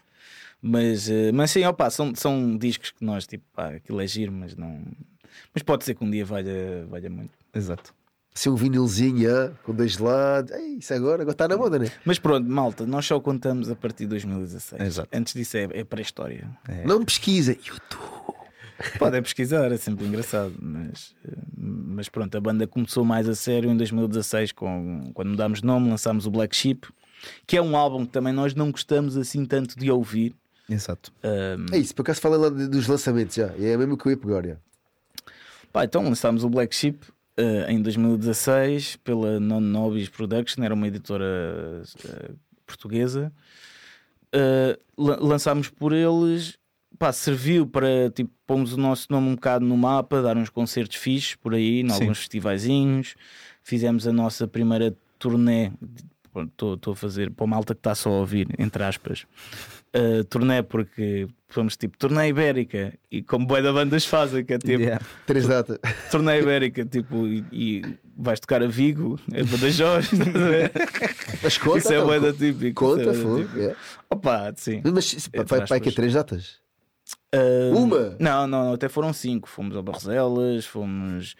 [0.61, 4.31] Mas, eh, mas sim, opa, são, são discos que nós, tipo, pá, aquilo é giro,
[4.31, 4.81] mas não.
[5.53, 7.31] Mas pode ser que um dia valha, valha muito.
[7.53, 7.93] Exato.
[8.35, 10.51] Assim um vinilzinho ah, com dois lados.
[10.51, 11.89] Ei, isso agora, agora está na moda, né?
[12.03, 14.81] Mas pronto, malta, nós só contamos a partir de 2016.
[14.81, 15.09] Exato.
[15.17, 16.49] Antes disso é, é pré-história.
[16.67, 16.85] É.
[16.85, 17.57] Não pesquisem.
[17.65, 18.35] YouTube.
[18.99, 20.53] Podem pesquisar, é sempre engraçado.
[20.61, 25.61] Mas, eh, mas pronto, a banda começou mais a sério em 2016, com, quando mudámos
[25.61, 26.85] de nome, lançámos o Black Sheep,
[27.47, 30.35] que é um álbum que também nós não gostamos assim tanto de ouvir.
[30.69, 31.13] Exato.
[31.23, 33.53] Ahm, É isso, por acaso fala lá dos lançamentos já.
[33.57, 34.45] É mesmo que eu ia pegar.
[34.45, 34.57] já.
[35.71, 36.99] Pá, então lançámos o Black Sheep
[37.37, 42.31] eh, em 2016 pela Non Nobis Production, era uma editora eh,
[42.65, 43.31] portuguesa.
[44.97, 46.57] La- lançámos por eles,
[46.97, 50.97] pá, serviu para tipo, pomos o nosso nome um bocado no mapa, dar uns concertos
[50.97, 53.15] fixes por aí, em alguns festivaizinhos.
[53.63, 55.71] Fizemos a nossa primeira turnê.
[56.51, 59.25] Estou a fazer para o malta que está só a ouvir, entre aspas.
[59.97, 64.57] Eh, turnê porque fomos tipo turnê ibérica e como boa da bandas fazem, que é
[64.57, 65.03] tipo Yeah.
[65.25, 65.79] Três datas.
[66.11, 67.81] torneio ibérica, tipo, e, e
[68.17, 70.71] vais tocar a Vigo, é Badajoz, a ver?
[71.41, 71.77] Mas conta.
[71.77, 72.73] Isso é então, boeda co- típica.
[72.73, 73.49] Conta, é da fogo.
[73.57, 73.77] yeah.
[74.09, 74.81] Opa, sim.
[74.83, 76.59] Mas vai, vai que é três datas?
[77.33, 78.15] Ah, Uma?
[78.19, 79.47] Não, não, até foram cinco.
[79.47, 81.35] Fomos ao Barroselas, fomos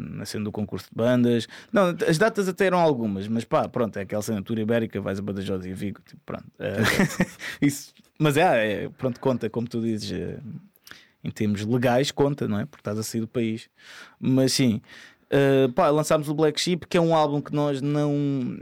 [0.00, 1.46] na cena do concurso de bandas.
[1.72, 5.22] Não, as datas até eram algumas, mas pá, pronto, é aquela assinatura ibérica, vais a
[5.22, 6.46] Badajoz e Vigo, tipo, pronto.
[6.58, 6.76] Ah,
[7.62, 10.12] isso, mas é, é, pronto, conta, como tu dizes.
[10.12, 10.38] eh,
[11.26, 12.66] em termos legais, conta, não é?
[12.66, 13.70] Porque estás a sair do país.
[14.20, 14.82] Mas sim,
[15.30, 18.58] ah, pá, lançámos o Black Sheep, que é um álbum que nós não.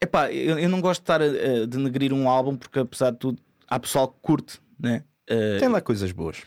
[0.00, 1.24] Epá, eu, eu não gosto de estar a,
[1.62, 5.04] a denegrir um álbum porque, apesar de tudo, há pessoal que curte, né?
[5.28, 6.42] Ah, Tem lá coisas boas.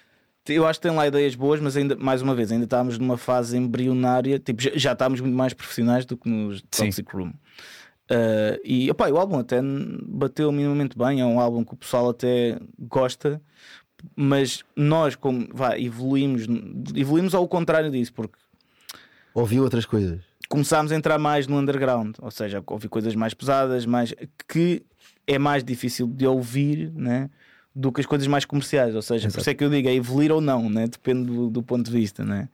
[0.50, 3.18] Eu acho que tem lá ideias boas, mas ainda, mais uma vez, ainda estávamos numa
[3.18, 6.86] fase embrionária, tipo, já, já estávamos muito mais profissionais do que nos Sim.
[6.86, 7.34] Toxic Room.
[8.10, 9.62] Ah, e opá, o álbum até
[10.06, 13.42] bateu minimamente bem, é um álbum que o pessoal até gosta,
[14.16, 16.48] mas nós, como vá, evoluímos,
[16.96, 18.38] evoluímos ao contrário disso, porque
[19.34, 20.20] Ouvi outras coisas.
[20.50, 24.14] começámos a entrar mais no underground, ou seja, a ouvir coisas mais pesadas, mais
[24.48, 24.84] que
[25.28, 27.30] é mais difícil de ouvir, né?
[27.76, 29.42] Do que as coisas mais comerciais, ou seja, por Exato.
[29.42, 30.88] isso é que eu digo, é evoluir ou não, né?
[30.88, 32.50] depende do, do ponto de vista, né?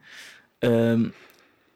[0.62, 1.10] Ahm,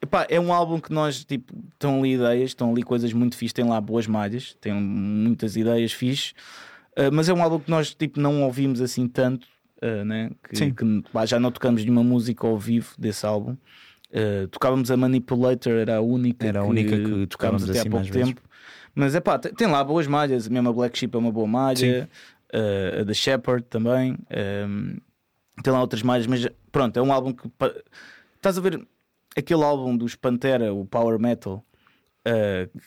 [0.01, 3.53] epá, é um álbum que nós, tipo, estão ali ideias, estão ali coisas muito fixes,
[3.53, 6.33] tem lá boas malhas, tem muitas ideias fixes,
[6.95, 9.47] ah, mas é um álbum que nós, tipo, não ouvimos assim tanto,
[9.81, 10.31] ah, né?
[10.47, 10.73] que, Sim.
[10.73, 13.55] que, pá, já não tocamos nenhuma música ao vivo desse álbum.
[14.13, 17.89] Uh, tocávamos a Manipulator, era a única Era a única que tocávamos até há assim
[17.89, 18.27] pouco mais vezes.
[18.27, 18.41] tempo.
[18.93, 21.47] Mas é pá, tem, tem lá boas malhas, mesmo a Black Sheep é uma boa
[21.47, 22.09] malha,
[22.53, 24.17] uh, a The Shepherd também.
[24.67, 24.97] um,
[25.63, 27.47] tem lá outras malhas, mas pronto, é um álbum que
[28.35, 28.85] estás a ver
[29.37, 31.63] aquele álbum dos Pantera, o Power Metal.
[32.27, 32.79] uh,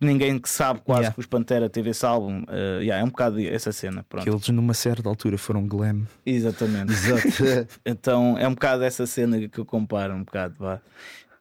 [0.00, 1.14] ninguém que sabe quase Yeah.
[1.14, 2.42] que os Pantera teve esse álbum.
[2.44, 4.04] uh, yeah, é um bocado essa cena.
[4.08, 4.22] Pronto.
[4.22, 6.06] Que eles numa certa altura foram glam.
[6.24, 6.92] Exatamente.
[6.92, 7.68] Exato.
[7.84, 10.80] Então é um bocado essa cena que eu comparo, um bocado, vá.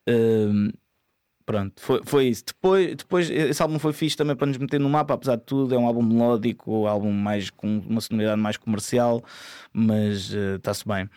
[0.07, 0.71] Hum,
[1.45, 2.43] pronto, foi, foi isso.
[2.47, 5.73] Depois, depois, esse álbum foi fixe também para nos meter no mapa, apesar de tudo.
[5.73, 9.23] É um álbum melódico, um álbum mais com uma sonoridade mais comercial,
[9.73, 11.09] mas eh, está-se bem.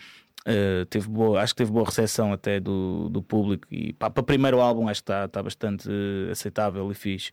[0.47, 4.21] Eh, teve boa, acho que teve boa recepção até do, do público e pá, para
[4.21, 7.33] o primeiro álbum acho que está está bastante eh, aceitável e fixe.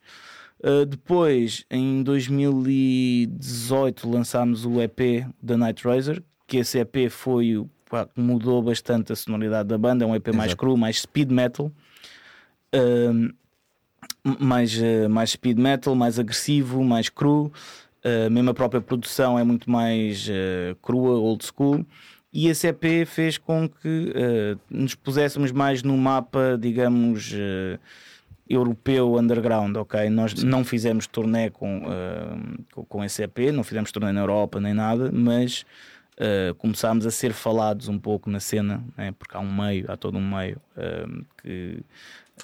[0.63, 7.67] Uh, depois, em 2018, lançámos o EP da Night Razor, que esse EP foi o
[7.89, 10.05] pá, que mudou bastante a sonoridade da banda.
[10.05, 10.57] É um EP mais Exato.
[10.57, 11.69] cru, mais speed metal,
[14.39, 17.51] Mais, uh, mais speed metal, mais agressivo, mais cru.
[18.03, 21.85] Uh, mesmo a própria produção é muito mais uh, crua, old school.
[22.33, 27.33] E esse EP fez com que uh, nos puséssemos mais no mapa, digamos,
[28.49, 30.09] europeu underground, ok?
[30.09, 34.59] Nós não fizemos turnê com, uh, com- com esse EP, não fizemos turnê na Europa
[34.59, 35.65] nem nada, mas
[36.17, 39.13] uh, começámos a ser falados um pouco na cena, né?
[39.17, 41.83] porque há um meio, há todo um meio uh, que,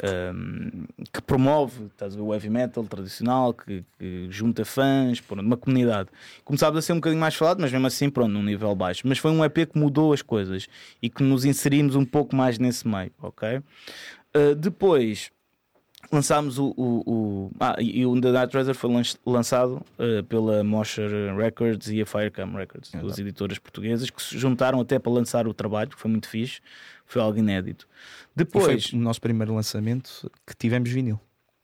[0.04, 6.10] uh, que promove estás o heavy metal tradicional, que, que junta fãs, pronto, uma comunidade.
[6.44, 9.08] Começámos a ser um bocadinho mais falado, mas mesmo assim, pronto, num nível baixo.
[9.08, 10.68] Mas foi um EP que mudou as coisas
[11.02, 13.62] e que nos inserimos um pouco mais nesse meio, ok?
[14.60, 15.32] depois
[16.12, 18.90] lançámos o, o, o, ah, e o The Night Treasure foi
[19.26, 23.06] lançado uh, pela Mosher Records e a Firecam Records, Exato.
[23.06, 26.62] duas editoras portuguesas que se juntaram até para lançar o trabalho, que foi muito fixe,
[27.08, 27.88] foi algo inédito.
[28.36, 31.20] Depois, foi o nosso primeiro lançamento que tivemos vinil.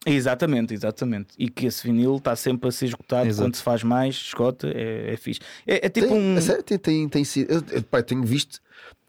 [0.06, 1.30] Exatamente, exatamente.
[1.38, 3.48] E que esse vinil está sempre a ser esgotado Exato.
[3.48, 5.40] quando se faz mais, escota, é, é fixe.
[5.66, 6.38] É, é tipo tem, um.
[6.38, 7.52] É sério, tem, tem, tem sido.
[7.52, 8.60] Eu, eu, pá, tenho visto,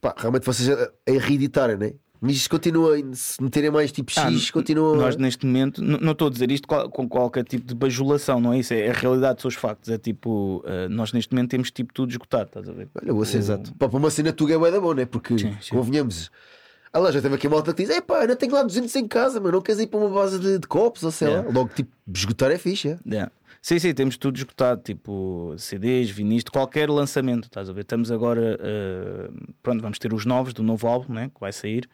[0.01, 1.95] pá, realmente vocês a, a reeditarem, né?
[2.27, 4.97] Mas isto continua, se meterem mais tipo X, ah, continua.
[4.97, 8.61] Nós neste momento, não estou a dizer isto com qualquer tipo de bajulação, não é
[8.61, 8.73] isso?
[8.73, 9.91] É a realidade, são os factos.
[9.91, 12.89] É tipo, uh, nós neste momento temos tipo tudo esgotado, estás a ver?
[12.95, 13.75] Olha, vou ser exato.
[13.75, 15.05] Para uma cena tu é da bom, né?
[15.05, 15.75] Porque sim, sim.
[15.75, 16.31] convenhamos.
[16.95, 19.09] Lá, já teve aqui uma malta que diz: é pá, ainda tenho lá 200 em
[19.09, 21.47] casa, mas não queres ir para uma base de, de copos ou sei yeah.
[21.47, 21.55] lá.
[21.55, 22.89] Logo, tipo, esgotar é fixe.
[22.89, 22.99] É?
[23.07, 23.33] Yeah.
[23.65, 27.81] Sim, sim, temos tudo esgotado, tipo CDs, vinis, qualquer lançamento, estás a ver?
[27.81, 31.89] Estamos agora, uh, pronto, vamos ter os novos do novo álbum, né, que vai sair,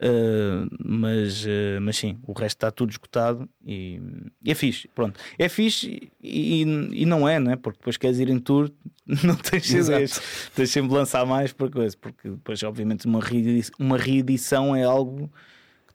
[0.00, 4.00] uh, mas, uh, mas sim, o resto está tudo esgotado e,
[4.42, 5.18] e, é fixe, pronto.
[5.38, 7.56] É fixe e, e, não é, né?
[7.56, 8.70] Porque depois queres ir em tour,
[9.24, 13.74] não tens CDs, tens sempre de lançar mais para coisa, porque depois, obviamente, uma reedição,
[13.78, 15.30] uma reedição é algo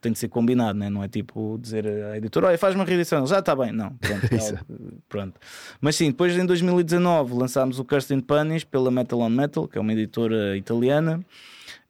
[0.04, 0.90] tem de ser combinado, né?
[0.90, 4.26] não é tipo dizer à editora, olha, faz uma reedição, já está bem, não, pronto,
[4.30, 5.40] é algo, pronto.
[5.80, 9.80] Mas sim, depois em 2019 lançámos o Kirsten Punish pela Metal on Metal, que é
[9.80, 11.24] uma editora italiana.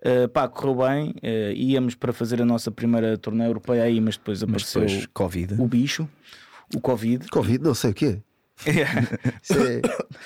[0.05, 4.19] Uh, pá, correu bem, uh, íamos para fazer a nossa primeira turnê europeia aí, mas
[4.19, 5.55] depois apareceu mas depois, COVID.
[5.59, 6.09] o bicho,
[6.75, 7.27] o Covid.
[7.29, 8.21] Covid, não sei o quê.
[9.43, 9.81] isso é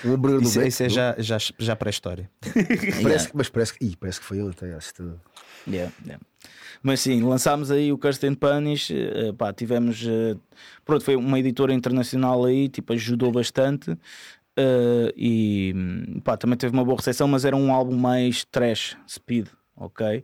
[0.04, 2.30] um isso, isso é já, já, já para a história.
[3.02, 4.40] parece, mas parece, ih, parece que foi
[4.76, 5.02] acho que.
[5.66, 6.22] Yeah, yeah.
[6.82, 10.02] Mas sim, lançámos aí o Kirsten Punish, uh, pá, tivemos.
[10.02, 10.38] Uh,
[10.84, 13.90] pronto, foi uma editora internacional aí, tipo, ajudou bastante.
[13.90, 15.72] Uh, e
[16.24, 19.46] pá, também teve uma boa recepção, mas era um álbum mais trash, speed,
[19.78, 20.22] ok?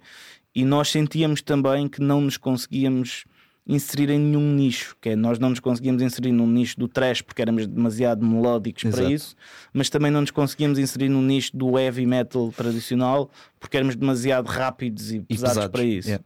[0.54, 3.24] E nós sentíamos também que não nos conseguíamos
[3.66, 7.22] inserir em nenhum nicho, que é nós não nos conseguíamos inserir no nicho do trash
[7.22, 9.02] porque éramos demasiado melódicos Exato.
[9.02, 9.34] para isso,
[9.72, 14.46] mas também não nos conseguíamos inserir no nicho do heavy metal tradicional porque éramos demasiado
[14.46, 16.08] rápidos e, e pesados, pesados, para isso.
[16.08, 16.24] Yeah.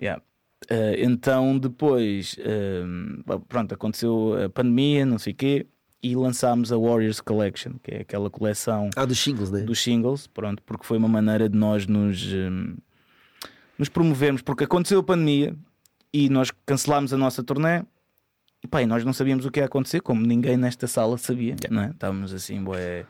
[0.00, 0.22] Yeah.
[0.68, 5.66] Uh, então depois uh, pronto, aconteceu a pandemia, não sei o quê,
[6.10, 9.62] e lançámos a Warriors Collection, que é aquela coleção ah, dos singles, né?
[9.62, 12.76] dos singles, pronto, porque foi uma maneira de nós nos, um,
[13.76, 15.56] nos promovermos, porque aconteceu a pandemia,
[16.12, 17.82] e nós cancelámos a nossa turnê.
[18.62, 21.56] E pá, e nós não sabíamos o que ia acontecer, como ninguém nesta sala sabia,
[21.62, 21.68] yeah.
[21.70, 21.90] não é?
[21.90, 23.04] Estávamos assim, boé,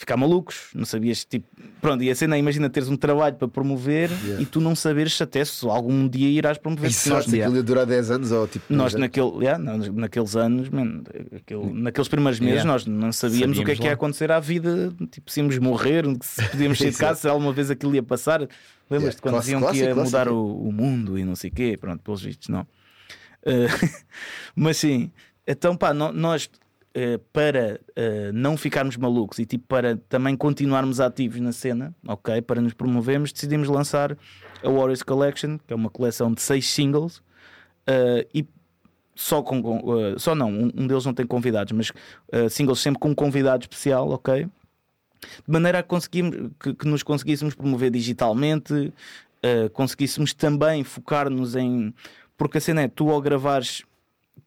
[0.00, 1.46] ficar malucos, não sabias, tipo,
[1.78, 4.42] pronto, e a cena, imagina teres um trabalho para promover yeah.
[4.42, 6.88] e tu não saberes se até se algum dia irás promover.
[6.88, 8.64] Isso nós, aquilo ia durar 10 anos ou tipo.
[8.72, 11.02] Nós naquele, yeah, naqueles anos, man,
[11.36, 12.72] aquele, naqueles primeiros meses, yeah.
[12.72, 15.58] nós não sabíamos, sabíamos o que é que ia acontecer à vida, tipo, se íamos
[15.58, 18.48] morrer, se podíamos sair de casa, se alguma vez aquilo ia passar.
[18.88, 21.76] Lembras-te quando diziam que ia mudar o, o, mundo e não sei o quê?
[21.78, 22.62] Pronto, pelos vistos, não.
[23.42, 23.68] Uh,
[24.56, 25.12] mas sim,
[25.46, 26.48] então pá, nós
[26.96, 32.40] uh, para uh, não ficarmos malucos e tipo para também continuarmos ativos na cena, ok?
[32.42, 34.16] Para nos promovermos, decidimos lançar
[34.62, 37.22] a Warriors Collection, que é uma coleção de seis singles
[38.32, 38.46] e
[39.16, 41.90] só com, só não, um, um, deles não tem convidados, mas
[42.52, 44.48] singles sempre com um convidado especial, ok?
[45.20, 51.94] de maneira a conseguirmos, que, que nos conseguíssemos promover digitalmente, uh, conseguíssemos também focar-nos em.
[52.36, 53.82] Porque a cena é, tu ao gravares,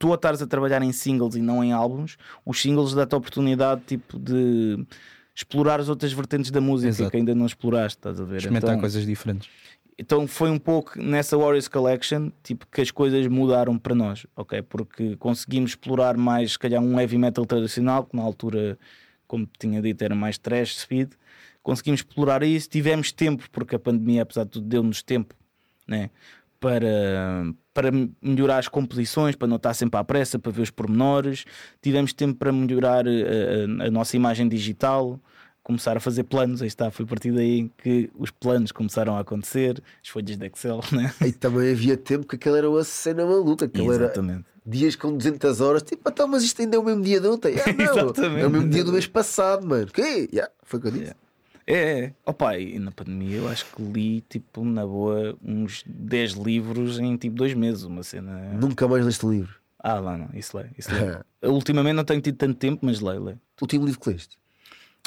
[0.04, 3.18] tu ao estares a trabalhar em singles e não em álbuns, os singles dão-te a
[3.18, 4.86] oportunidade tipo de
[5.34, 7.10] explorar as outras vertentes da música Exato.
[7.10, 8.36] que ainda não exploraste, estás a ver?
[8.36, 9.50] Experimentar então, coisas diferentes.
[9.98, 14.62] Então foi um pouco nessa Warriors Collection tipo, que as coisas mudaram para nós, ok?
[14.63, 18.78] Porque conseguimos explorar mais, se calhar, um heavy metal tradicional que na altura
[19.26, 21.12] como tinha dito, era mais trash speed.
[21.63, 25.34] Conseguimos explorar isso, tivemos tempo, porque a pandemia, apesar de tudo, deu-nos tempo
[25.88, 26.10] né?
[26.63, 31.43] Para, para melhorar as composições, para não estar sempre à pressa, para ver os pormenores.
[31.82, 35.19] Tivemos tempo para melhorar a, eh, a, a nossa imagem digital,
[35.62, 36.62] começar a fazer planos.
[36.62, 40.45] Aí está, foi a partir daí que os planos começaram a acontecer, as folhas de
[40.45, 40.80] Excel.
[40.93, 41.13] Né?
[41.28, 44.32] E também havia tempo que aquela era uma cena maluca, Exatamente.
[44.32, 47.28] era dias com 200 horas, tipo, então, mas isto ainda é o mesmo dia de
[47.28, 47.56] ontem.
[47.58, 49.88] Ah, não, é o mesmo dia do mês passado, mano.
[49.88, 50.30] Que?
[50.32, 51.04] Yeah, foi o que eu disse.
[51.04, 51.22] Yeah.
[51.65, 51.73] É,
[52.06, 52.13] é.
[52.26, 57.15] Opa, e na pandemia eu acho que li, tipo, na boa, uns 10 livros em
[57.17, 57.84] tipo 2 meses.
[57.84, 58.54] Uma cena.
[58.54, 59.56] Nunca mais leste livro.
[59.80, 60.69] Ah, lá não, isso leio.
[60.78, 61.23] Isso leio.
[61.54, 63.39] Ultimamente não tenho tido tanto tempo, mas leio, leio.
[63.62, 64.38] O último livro que leste?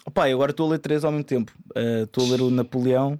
[0.05, 1.53] Opa, eu agora estou a ler três ao mesmo tempo.
[1.75, 3.19] Eh, Estou a ler o Napoleão,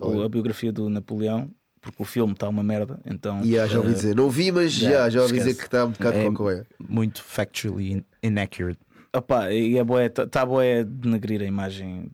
[0.00, 0.24] Olha.
[0.26, 3.00] a biografia do Napoleão, porque o filme está uma merda.
[3.04, 5.48] Então, E já ouvi eh, dizer, não vi, mas yeah, já, já ouvi esquece.
[5.50, 6.50] dizer que está um bocado É- cocô.
[6.50, 6.64] é.
[6.88, 8.78] Muito factually in- inaccurate.
[9.12, 12.12] Opa, e é boé, está boé de denegrir a imagem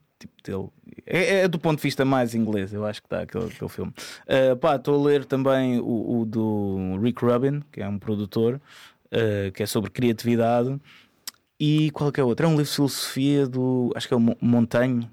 [0.51, 0.69] dele.
[1.05, 3.93] É, é do ponto de vista mais inglês, eu acho que está aquele, aquele filme.
[4.27, 8.61] Uh, estou a ler também o, o do Rick Rubin, que é um produtor,
[9.07, 10.81] uh, que é sobre criatividade.
[11.59, 12.45] E qual que é outro?
[12.45, 13.91] É um livro de filosofia do.
[13.95, 15.11] Acho que é o Mo- Montaigne.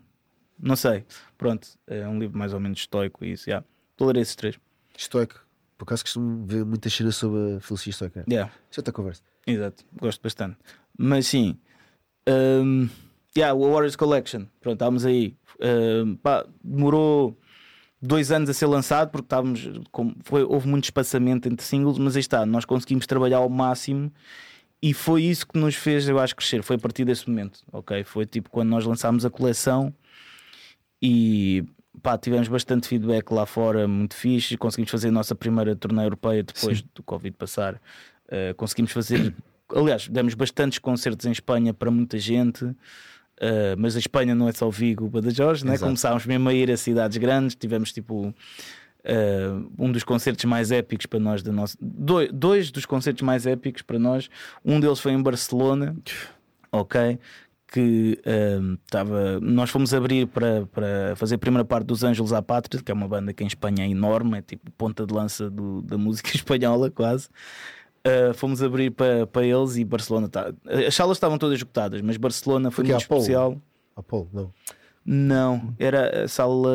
[0.60, 1.06] Não sei.
[1.38, 3.50] Pronto, é um livro mais ou menos estoico e isso.
[3.50, 3.66] Yeah.
[3.92, 4.60] Estou a ler esses três.
[4.98, 5.42] Estoico.
[5.78, 8.26] Por acaso costumo ver muitas cenas sobre a filosofia estoica.
[8.30, 8.52] Yeah.
[8.70, 9.22] Isso é outra conversa.
[9.46, 10.58] Exato, gosto bastante.
[10.98, 11.58] Mas sim,
[12.30, 12.88] um,
[13.38, 15.36] yeah, o Warriors Collection, pronto, estávamos aí.
[15.60, 17.38] Um, pá, demorou
[18.02, 22.16] dois anos a ser lançado porque estávamos com, foi, houve muito espaçamento entre singles, mas
[22.16, 24.12] aí está, nós conseguimos trabalhar ao máximo
[24.82, 26.62] e foi isso que nos fez, eu acho, crescer.
[26.62, 28.04] Foi a partir desse momento, ok?
[28.04, 29.94] Foi tipo quando nós lançámos a coleção
[31.02, 31.64] e
[32.02, 34.58] pá, tivemos bastante feedback lá fora, muito fixe.
[34.58, 36.86] Conseguimos fazer a nossa primeira turnê europeia depois Sim.
[36.94, 37.76] do Covid passar.
[38.26, 39.34] Uh, conseguimos fazer,
[39.74, 42.76] aliás, demos bastantes concertos em Espanha para muita gente.
[43.42, 45.74] Uh, mas a Espanha não é só Vigo, Badajoz, né?
[45.88, 47.56] Começámos mesmo a ir a cidades grandes.
[47.56, 51.42] Tivemos tipo uh, um dos concertos mais épicos para nós.
[51.44, 54.30] Da nossa, dois, dois dos concertos mais épicos para nós.
[54.64, 55.96] Um deles foi em Barcelona,
[56.72, 57.20] ok?
[57.68, 58.20] Que
[58.86, 59.40] estava.
[59.40, 62.94] Nós fomos abrir para, para fazer a primeira parte dos Ângelos à Pátria, que é
[62.94, 66.30] uma banda que em Espanha é enorme, é tipo ponta de lança do- da música
[66.38, 67.30] espanhola, quase.
[68.06, 70.52] Uh, fomos abrir para, para eles e Barcelona tá,
[70.88, 73.22] as salas estavam todas esgotadas, mas Barcelona foi Porque muito Apolo?
[73.22, 73.62] especial.
[73.96, 74.54] Apolo, não.
[75.06, 76.70] Não, era a sala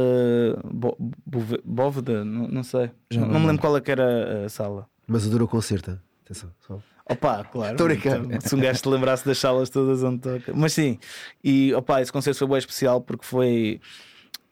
[0.71, 2.91] Bo- Bove- Bóveda, não, não sei.
[3.13, 3.61] Não, não me lembro.
[3.61, 4.87] qual é que era a sala.
[5.07, 6.03] Mas o Duro concerta.
[6.25, 6.51] Atenção.
[6.67, 6.79] Só.
[7.11, 7.77] Opa, claro.
[7.77, 8.27] Tô brincando.
[8.35, 10.53] Então, Se um gajo te lembrasse das salas todas onde toca.
[10.55, 10.99] Mas sim,
[11.43, 13.81] e opa, esse concerto foi bem especial porque foi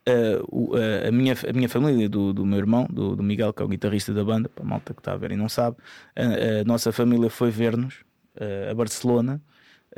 [0.06, 3.52] eh, o- eh, a, minha, a minha família, do, do meu irmão, do, do Miguel,
[3.52, 5.48] que é o guitarrista da banda, para a malta que está a ver e não
[5.48, 5.76] sabe,
[6.14, 7.96] a, a nossa família foi ver-nos
[8.36, 9.42] eh, a Barcelona.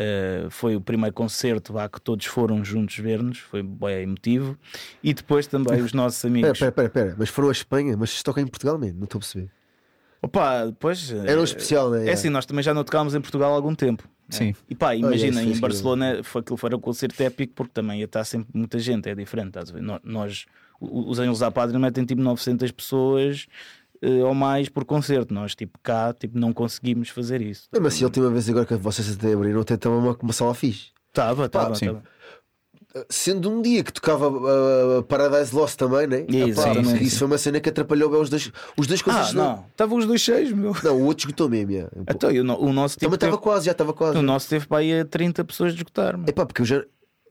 [0.01, 4.57] Eh, foi o primeiro concerto vá, que todos foram juntos ver-nos, foi bem emotivo.
[5.03, 6.59] E depois também os nossos amigos.
[6.59, 7.17] pera, pera, pera.
[7.19, 9.51] Mas foram a Espanha, mas isto toca em Portugal mesmo, não estou a perceber.
[10.23, 11.11] Opa, depois.
[11.13, 12.09] Era um especial, né?
[12.09, 14.09] É assim, nós também já não tocámos em Portugal há algum tempo.
[14.31, 14.37] Né?
[14.37, 14.55] Sim.
[14.69, 18.05] E pá, imagina, yes, em Barcelona foi, aquilo foi um concerto épico porque também ia
[18.05, 19.49] estar sempre muita gente, é diferente.
[19.49, 19.83] Estás a ver?
[19.83, 20.47] Nó- Nós,
[20.81, 23.47] os Anjos à Pátria metem tipo 900 pessoas
[24.03, 25.33] eh, ou mais por concerto.
[25.35, 27.69] Nós, tipo, cá, tipo, não conseguimos fazer isso.
[27.73, 30.55] Mesmo assim, a última vez agora que vocês até abriram, até estava uma, uma sala
[30.55, 30.89] fixe.
[31.09, 32.03] Estava, estava, estava.
[33.11, 36.25] Sendo um dia que tocava uh, Paradise Lost também, né?
[36.27, 36.89] Exatamente.
[36.89, 39.35] Epá, isso foi uma cena que atrapalhou bem os dois, os dois Ah, concertos.
[39.35, 40.75] não, estavam os dois cheios, meu.
[40.83, 41.71] Não, o outro esgotou mesmo.
[41.71, 41.91] yeah.
[42.09, 44.19] Então, e o, no- o nosso tipo, Também estava teve, quase, já estava quase.
[44.19, 46.17] o nosso teve para aí a 30 pessoas de esgotar.
[46.17, 46.27] meu.
[46.29, 46.83] Epá, porque eu já.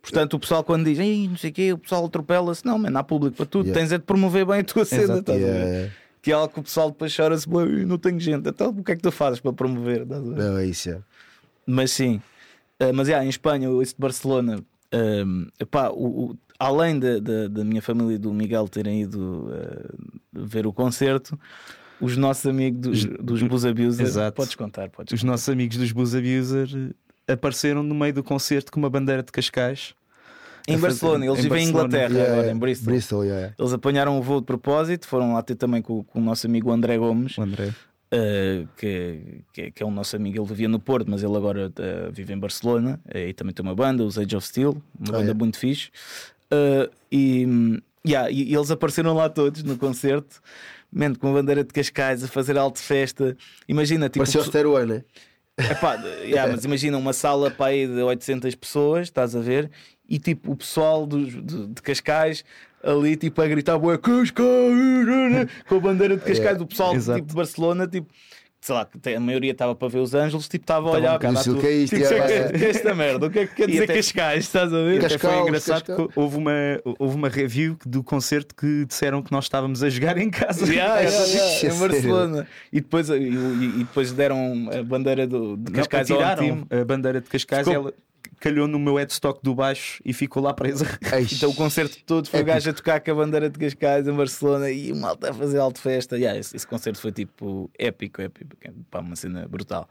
[0.01, 2.97] Portanto, o pessoal quando diz, "Ei, não sei o quê, o pessoal atropela-se, não, mano,
[2.97, 3.81] há público para tudo, Yeah.
[3.81, 5.53] tens é de promover bem a tua cena, estás a ver?
[5.65, 5.93] Yeah.
[6.21, 8.47] que é algo que o pessoal depois chora-se, "Boi, não tenho gente.
[8.47, 10.05] Então o que é que tu fazes para promover?
[10.05, 10.87] Não, é isso.
[10.89, 11.05] Yeah.
[11.65, 12.21] Mas sim,
[12.79, 17.47] Ah, mas yeah, em Espanha, isso de Barcelona, ahm, epá, o- o- além da, da,
[17.47, 19.93] da minha família e do Miguel terem ido ah,
[20.34, 21.38] ver o concerto,
[22.00, 24.36] os nossos amigos dos, dos Blues Abuser, Exato.
[24.36, 26.67] podes contar, podes Os nossos amigos dos Blues Abuser
[27.28, 29.93] apareceram no meio do concerto com uma bandeira de Cascais.
[30.69, 31.69] Em Barcelona, eles em vivem em.
[31.69, 32.86] Inglaterra Yeah, agora, em Bristol.
[32.93, 33.54] Bristol, yeah.
[33.58, 36.71] Eles apanharam o voo de propósito, foram lá ter também com, com o nosso amigo
[36.71, 37.38] André Gomes.
[37.38, 37.73] O André.
[38.09, 41.67] Uh, que, que, é- é um nosso amigo, ele vivia no Porto, mas ele agora
[41.67, 45.09] uh, vive em Barcelona uh, e também tem uma banda, os Age of Steel, uma
[45.09, 45.33] Ah, banda é?
[45.33, 45.89] muito fixe.
[46.49, 47.45] Uh, e,
[48.08, 50.41] yeah, e, e eles apareceram lá todos no concerto,
[50.89, 53.35] mente, com uma bandeira de Cascais a fazer alta festa.
[53.67, 55.03] Imagina, tipo, Parecia o Stairway, né?
[55.58, 59.69] Epá, yeah, mas imagina uma sala para aí de 800 pessoas, estás a ver?
[60.10, 62.43] E tipo o pessoal dos, de, de Cascais
[62.83, 64.31] ali tipo a gritar Boa Cascais
[65.67, 67.19] com a bandeira de Cascais, o pessoal Exato.
[67.19, 68.08] tipo, de Barcelona, tipo,
[68.62, 71.13] sei lá, a maioria estava para ver os Ângeles, tipo, estava a Estava um olhar
[71.13, 71.95] bocado para tu- O que é isto?
[71.95, 72.58] tipo, que, yeah.
[72.58, 73.25] que é esta merda?
[73.27, 74.43] O que é que quer dizer até- Cascais?
[74.45, 75.01] Estás a ver?
[75.01, 76.08] Cascais, foi engraçado Cascais.
[76.13, 76.51] que houve uma,
[76.99, 80.65] houve uma review do concerto que disseram que nós estávamos a jogar em casa.
[80.65, 85.58] Yeah, yeah, É yeah, em Barcelona e depois, e, e- depois deram a bandeira do,
[85.58, 86.67] de Não, Cascais ao tiraram time.
[86.81, 87.93] a bandeira de Cascais Ficou- ela
[88.40, 90.85] calhou no meu headstock do baixo e ficou lá presa.
[91.13, 91.33] Eish.
[91.38, 94.13] Então o concerto todo foi o gajo a tocar com a bandeira de Cascais em
[94.13, 96.17] Barcelona e o malta a fazer alto festa.
[96.17, 98.56] Yeah, esse, esse concerto foi tipo épico, épico,
[98.90, 99.88] pá, uma cena brutal.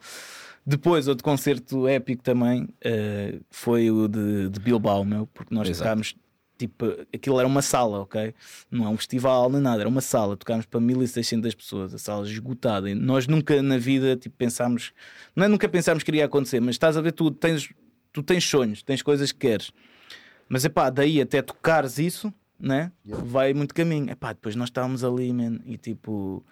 [0.66, 5.84] Depois, outro concerto épico também eh, foi o de, de Bilbao, meu, porque nós Exato.
[5.84, 6.16] tocámos.
[6.59, 8.34] Tipo, aquilo era uma sala, ok?
[8.70, 10.38] Não é um festival nem nada, era uma sala.
[10.38, 12.88] Tocámos para 1600 pessoas, a sala esgotada.
[12.88, 14.92] E nós nunca na vida tipo, pensámos,
[15.36, 17.68] não é nunca pensámos que iria acontecer, mas estás a ver, tu tens,
[18.16, 19.70] tu tens sonhos, tens coisas que queres.
[20.48, 22.90] Mas é pá, daí até tocares isso, né?
[23.06, 23.24] Yeah.
[23.26, 24.10] Vai muito caminho.
[24.10, 26.42] É pá, depois nós estávamos ali, man, e tipo,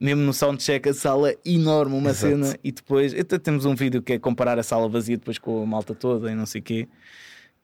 [0.00, 2.32] mesmo no soundcheck, a sala enorme, uma Exato.
[2.44, 5.62] cena, e depois até temos um vídeo que é comparar a sala vazia depois com
[5.62, 6.88] a malta toda e não sei o quê.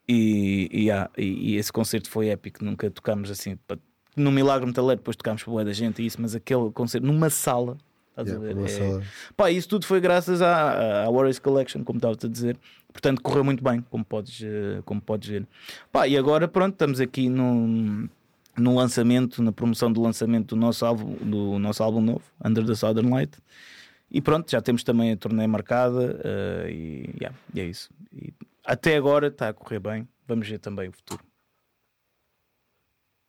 [0.09, 3.57] E, e, ah, e- e esse concerto foi épico, nunca tocámos assim.
[3.67, 3.77] pá,
[4.17, 7.31] No Milagre Metaleiro, depois tocámos para boa da gente e isso, mas aquele concerto numa
[7.31, 7.79] sala.
[8.11, 8.59] Estás a Yeah, ver?
[8.59, 9.03] uma É- sala.
[9.35, 12.59] Pá, isso tudo foi graças à, à Warriors Collection, como estava a dizer.
[12.93, 15.49] Portanto, correu muito bem, como podes, eh, como podes ver.
[15.91, 18.09] Pá, e agora, pronto, estamos aqui no,
[18.57, 22.75] no lançamento, na promoção do lançamento do nosso álbum, do nosso álbum novo, Under the
[22.75, 23.39] Southern Light.
[24.11, 27.89] E pronto, já temos também a turnê marcada eh, e, yeah, e é isso.
[28.13, 28.33] E
[28.65, 30.07] até agora está a correr bem.
[30.27, 31.25] Vamos ver também o futuro.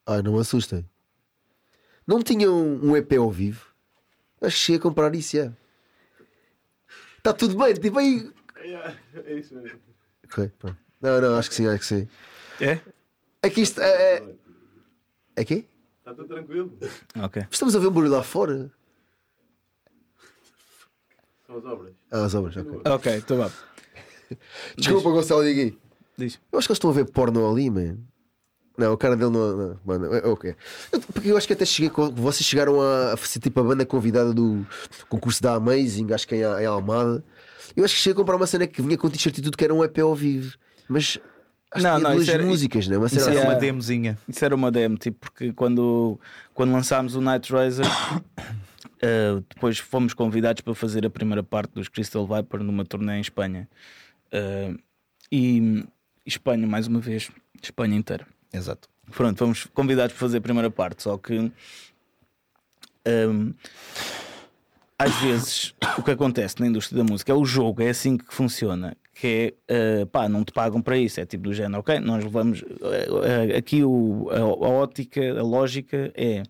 [0.05, 0.85] Ai, não me assustem.
[2.05, 3.65] Não tinham um EP ao vivo?
[4.49, 5.53] Cheguei a comprar isso, já.
[7.17, 8.29] Está tudo bem, tipo aí.
[9.25, 9.79] É isso mesmo.
[10.29, 10.77] Pronto.
[11.01, 12.07] Não, não, acho que sim, acho que sim.
[12.61, 12.79] É?
[13.41, 14.15] Aqui isto é.
[14.17, 14.35] É,
[15.37, 15.65] é quê?
[15.99, 16.77] Está tudo tranquilo?
[17.21, 17.45] Ok.
[17.51, 18.71] Estamos a ver um barulho lá fora.
[21.45, 21.93] São as obras.
[22.11, 22.79] Ah, as obras, ok.
[22.85, 23.51] Ok, estou bem.
[24.77, 25.77] Desculpa, Gonçalo Digui.
[26.17, 26.39] Diz.
[26.51, 27.97] Eu acho que eles estão a ver porno ali, man.
[28.77, 29.55] Não, o cara dele não.
[29.55, 30.55] não mano, é, ok.
[30.91, 31.91] Eu- Porque eu acho que até cheguei.
[32.15, 34.65] Vocês chegaram a, a fazer tipo a banda convidada do
[35.09, 37.23] concurso da Amazing, acho que em, em Almada.
[37.75, 39.63] Eu acho que cheguei a comprar uma cena que vinha com t-shirt e tudo que
[39.63, 40.55] era um EP ao vivo.
[40.87, 41.17] Mas.
[41.71, 42.97] Acho Não, que tinha não, duas isso era- músicas, né?
[42.97, 44.17] Uma Isso era é- uma demozinha.
[44.29, 46.19] Isso era uma demo, tipo, porque quando,
[46.53, 47.85] quando lançámos o Night Razor,
[49.01, 53.21] eh, depois fomos convidados para fazer a primeira parte dos Crystal Viper numa turnê em
[53.21, 53.67] Espanha.
[54.31, 54.75] Eh,
[55.31, 55.83] e
[56.23, 58.27] Espanha, mais uma vez, Espanha inteira.
[58.53, 58.87] Exato.
[59.11, 61.51] Pronto, fomos convidados para fazer a primeira parte, só que
[63.07, 63.53] hum,
[64.97, 68.33] às vezes o que acontece na indústria da música é o jogo, é assim que
[68.33, 68.95] funciona.
[69.13, 71.99] Que é uh, pá, não te pagam para isso, é tipo do género, ok?
[71.99, 76.43] Nós levamos uh, uh, aqui o, a, a ótica, a lógica é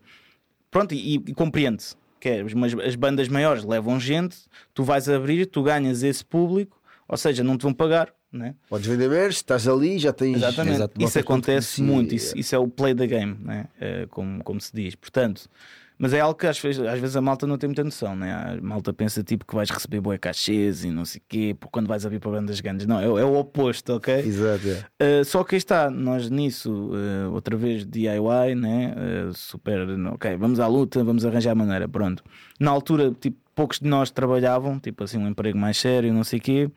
[0.70, 4.38] pronto, e, e compreende-se que é, mas as bandas maiores levam gente,
[4.72, 8.54] tu vais abrir, tu ganhas esse público, ou seja, não te vão pagar, né?
[8.66, 10.38] Podes vender merch, estás ali, já tens.
[10.38, 10.76] Exatamente.
[10.76, 12.14] Exato, isso acontece muito.
[12.14, 13.66] Isso, isso é o play da game, né?
[13.78, 14.94] Eh, como, como se diz.
[14.94, 15.50] Portanto,
[15.98, 18.32] mas é algo que às vezes, às vezes a malta não tem muita noção, né?
[18.32, 21.68] A malta pensa tipo que vais receber boa cachês e não sei o quê, por
[21.70, 22.86] quando vais abrir para bandas grandes.
[22.86, 24.14] Não, é, o- é o oposto, ok?
[24.14, 24.62] Exato,
[25.00, 25.20] é.
[25.20, 28.94] Uh, só que aí está, nós nisso, uh, outra vez DIY, né?
[29.28, 32.22] Uh, super, ok, vamos à luta, vamos arranjar a maneira, pronto.
[32.58, 36.38] Na altura, tipo, poucos de nós trabalhavam, tipo assim, um emprego mais sério, não sei
[36.40, 36.70] o quê.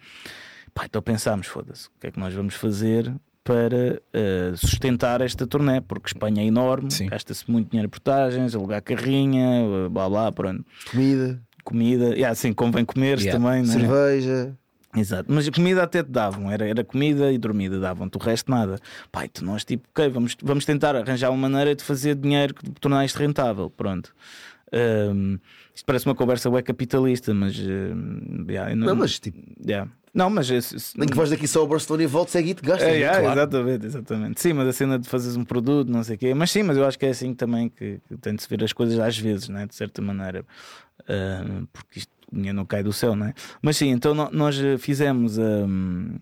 [0.73, 3.11] Pá, então pensámos, foda-se, o que é que nós vamos fazer
[3.47, 5.79] para uh, sustentar esta turnê?
[5.79, 10.65] Porque Espanha é enorme, gasta-se muito dinheiro em portagens, alugar carrinha, uh, blá blá, pronto.
[10.91, 13.31] Comida, Comida, e assim, convém comer Yeah.
[13.39, 13.73] também, né?
[13.73, 14.53] cerveja.
[14.95, 18.51] Exato, mas a comida até te davam, era, era comida e dormida, davam-te o resto
[18.51, 18.79] nada.
[19.11, 22.69] Pá, então nós tipo, ok, vamos, vamos tentar arranjar uma maneira de fazer dinheiro que
[22.81, 23.69] tornar isto rentável.
[23.69, 24.13] Pronto.
[24.73, 25.37] Ahm,
[25.77, 27.55] isto parece uma conversa web capitalista, mas.
[27.59, 29.89] ahm, yeah, eu Não, mas tipo, yeah.
[30.13, 30.49] Não, mas.
[30.49, 32.87] esse- esse- nem que vais daqui só ao Barcelona e voltes, segue e te gastas.
[32.87, 32.97] é, né?
[32.97, 33.39] yeah, Claro.
[33.39, 34.41] Exatamente, exatamente.
[34.41, 36.33] Sim, mas a cena de fazeres um produto, não sei o quê.
[36.33, 38.63] Mas sim, mas eu acho que é assim também que, que tem de se ver
[38.63, 39.67] as coisas às vezes, né?
[39.67, 40.43] de certa maneira.
[41.07, 43.33] Ah, porque isto, o dinheiro não cai do céu, não é?
[43.61, 45.37] Mas sim, então no- nós eh, fizemos.
[45.37, 46.15] ahm,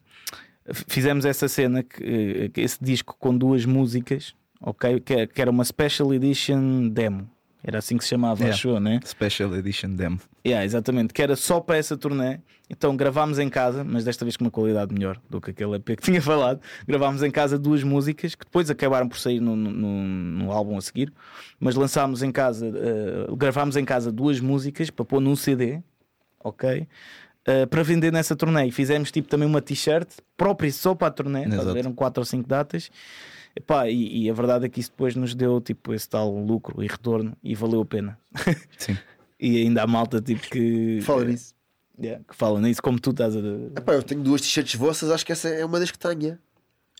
[0.88, 5.00] fizemos essa cena, que, eh, que esse disco com duas músicas, ok?
[5.00, 7.30] Que, é- que era uma Special Edition Demo.
[7.68, 8.54] Era assim que se chamava, Yeah.
[8.56, 9.00] achou, né?
[9.04, 10.20] Special Edition Demo.
[10.46, 12.40] Yeah, exatamente, que era só para essa turnê.
[12.70, 15.86] Então gravámos em casa, mas desta vez com uma qualidade melhor do que aquele EP
[15.96, 16.60] que tinha falado.
[16.88, 19.72] Gravámos em casa duas músicas que depois acabaram por sair no, no,
[20.04, 21.12] no álbum a seguir.
[21.60, 25.80] Mas lançámos em casa, eh, gravámos em casa duas músicas para pôr num CD,
[26.44, 26.88] ok?
[27.48, 28.66] Eh, para vender nessa turnê.
[28.68, 30.08] E fizemos tipo também uma t-shirt
[30.38, 31.46] própria só para a turnê.
[31.80, 32.92] Eram quatro ou cinco datas.
[33.56, 36.84] Epá, e, e a verdade é que isso depois nos deu tipo esse tal lucro
[36.84, 38.18] e retorno e valeu a pena.
[38.78, 38.98] Sim.
[39.40, 41.56] E ainda há malta tipo que Fala nisso.
[41.98, 43.40] Yeah, que fala nisso, como tu estás a.
[43.40, 46.20] Epá, eu tenho duas t-shirts vossas, acho que essa é uma das que tenho.
[46.22, 46.38] Já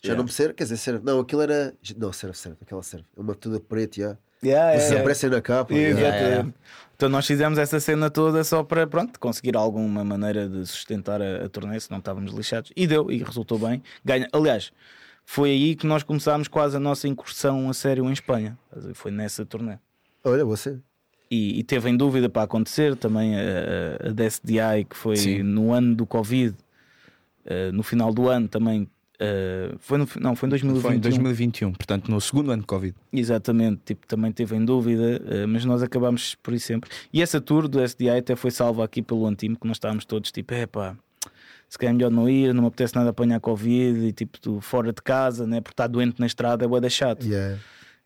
[0.04, 0.16] Yeah.
[0.18, 1.04] não me serve, quer dizer, serve.
[1.04, 1.74] Não, aquilo era.
[1.96, 3.04] Não, serve, serve, aquela serve.
[3.16, 4.16] É uma toda preta, já.
[4.44, 5.00] Yeah, Vocês yeah.
[5.00, 5.74] aparecem na capa.
[5.74, 6.48] Yeah.
[6.94, 11.44] Então nós fizemos essa cena toda só para pronto, conseguir alguma maneira de sustentar a,
[11.44, 12.72] a turnê, se não estávamos lixados.
[12.76, 13.82] E deu, e resultou bem.
[14.04, 14.28] Ganha.
[14.32, 14.72] Aliás,
[15.28, 18.56] foi aí que nós começámos quase a nossa incursão a sério em Espanha.
[18.94, 19.76] Foi nessa turnê.
[20.24, 20.78] Olha, você.
[21.28, 25.42] E, e teve em dúvida para acontecer também a, a, DSDI, que foi Sim.
[25.42, 26.54] no ano do Covid,
[27.44, 28.88] eh, no final do ano também.
[29.18, 30.80] eh, foi no, não, foi em 2021.
[30.80, 32.94] Foi em 2021, portanto, no segundo ano de Covid.
[33.12, 36.88] Exatamente, tipo, também teve em dúvida, eh, mas nós acabámos por ir sempre.
[37.12, 40.30] E essa tour do SDI até foi salva aqui pelo Antimo, que nós estávamos todos
[40.30, 40.96] tipo, é pá,
[41.68, 44.60] se calhar é melhor não ir, não me apetece nada apanhar Covid e tipo, tu
[44.60, 45.60] fora de casa, né?
[45.60, 47.24] porque estar doente na estrada é bué chato.
[47.26, 47.58] Yeah.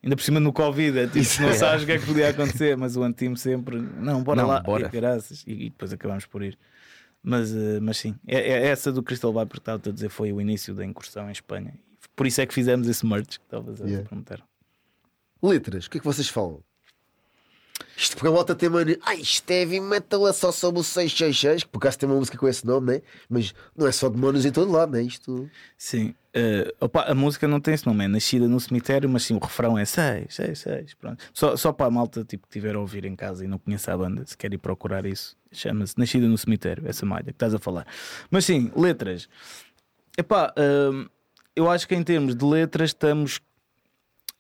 [0.03, 2.75] Ainda por cima no Covid, é, tipo, não sabes o que é que podia acontecer,
[2.77, 4.87] mas o antimo sempre, não, bora Não, lá, bora.
[4.87, 6.59] E, graças, e, e depois acabamos por ir.
[7.23, 10.33] Mas, eh, mas sim, é, é essa do Crystal Viper que estava a dizer foi
[10.33, 11.75] o início da incursão em Espanha.
[12.17, 14.09] Por isso é que fizemos esse merch que estavas a Yeah.
[14.09, 14.41] perguntar.
[15.43, 16.61] Letras, o que é que vocês falam?
[18.01, 18.99] Isto porque a volta tem mania.
[19.03, 22.17] Ah, isto é heavy metal, é só sobre o 666, que por acaso tem uma
[22.19, 23.03] música com esse nome, né?
[23.29, 25.03] Mas não é só demónios em todo lado, né?
[25.03, 25.51] Isto.
[25.77, 29.35] Sim, eh, opa, a música não tem esse nome, é Nascida no Cemitério, mas sim
[29.35, 30.95] o refrão é 6, 6, 6.
[30.95, 31.23] Pronto.
[31.35, 33.91] Só, só para a malta tipo, que estiver a ouvir em casa e não conhece
[33.91, 37.53] a banda, se quer ir procurar isso, chama-se Nascida no Cemitério, essa malha que estás
[37.53, 37.87] a falar.
[38.31, 39.29] Mas sim, letras.
[40.17, 40.55] Epá,
[40.91, 41.07] hum,
[41.55, 43.41] eu acho que em termos de letras estamos.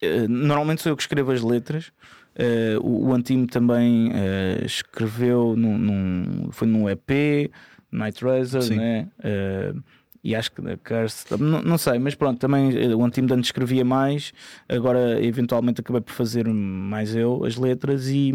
[0.00, 1.92] eh, normalmente sou eu que escrevo as letras.
[2.36, 7.50] Eh, o, o Antimo também eh, escreveu num, num- foi num EP,
[7.90, 8.76] Night Razor, Sim.
[8.76, 9.08] né?
[9.22, 9.74] Eh,
[10.22, 14.32] e acho que Curse, não, não sei, mas pronto, também o Antimo antes escrevia mais,
[14.68, 18.32] agora eventualmente acabei por fazer mais eu as letras e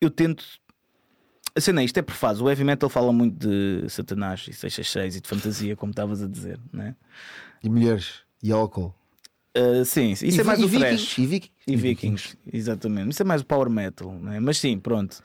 [0.00, 0.44] eu tento.
[1.54, 2.40] A cena é isto é por fase.
[2.42, 6.28] O heavy metal fala muito de Satanás e 666 e de fantasia, como estavas a
[6.28, 6.94] dizer, né?
[7.62, 8.94] E mulheres, e álcool.
[9.56, 11.18] Uh, sim, isso e, é mais e o vikings, thrash.
[11.18, 11.52] E vikings.
[11.66, 13.10] E Vikings, exatamente.
[13.12, 14.38] Isso é mais o power metal, né?
[14.40, 15.22] mas sim, pronto.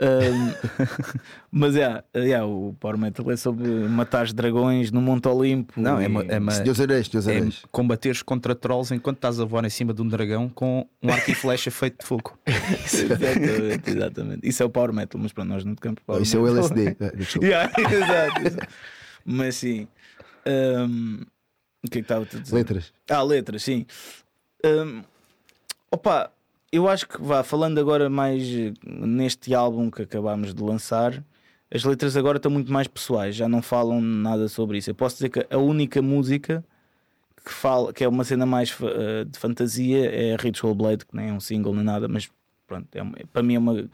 [0.00, 0.52] Um,
[1.50, 5.80] mas é, é, o power metal é sobre matar dragões no Monte Olimpo.
[5.80, 7.62] Não, é e- uma, é uma- Senhores Anéis, Senhores é Anéis.
[7.70, 11.30] combateres contra trolls enquanto estás a voar em cima de um dragão com um arco
[11.30, 12.36] e flecha feito de fogo.
[12.46, 14.48] exatamente, exatamente.
[14.48, 16.58] Isso é o power metal, mas pronto, nós não tocamos power Isso é o metal.
[16.70, 16.96] LSD.
[17.00, 17.46] Ah, desculpa.
[17.46, 18.68] Yeah, exato, exato.
[19.24, 19.86] Mas sim.
[20.46, 21.20] um,
[21.84, 22.54] o que é que estava a te dizer?
[22.54, 22.92] Letras.
[23.08, 23.86] Ah, letras, sim.
[24.64, 25.02] Hum,
[25.90, 26.32] opa,
[26.72, 31.22] eu acho que vá, falando agora mais eh, neste álbum que acabámos de lançar,
[31.70, 34.90] as letras agora estão muito mais pessoais, já não falam nada sobre isso.
[34.90, 36.64] Eu posso dizer que a única música
[37.44, 41.28] que fala, que é uma cena mais eh, de fantasia, é Ritual Blade, que nem
[41.28, 42.30] é um single nem nada, mas
[42.66, 43.90] pronto, é para mim é uma,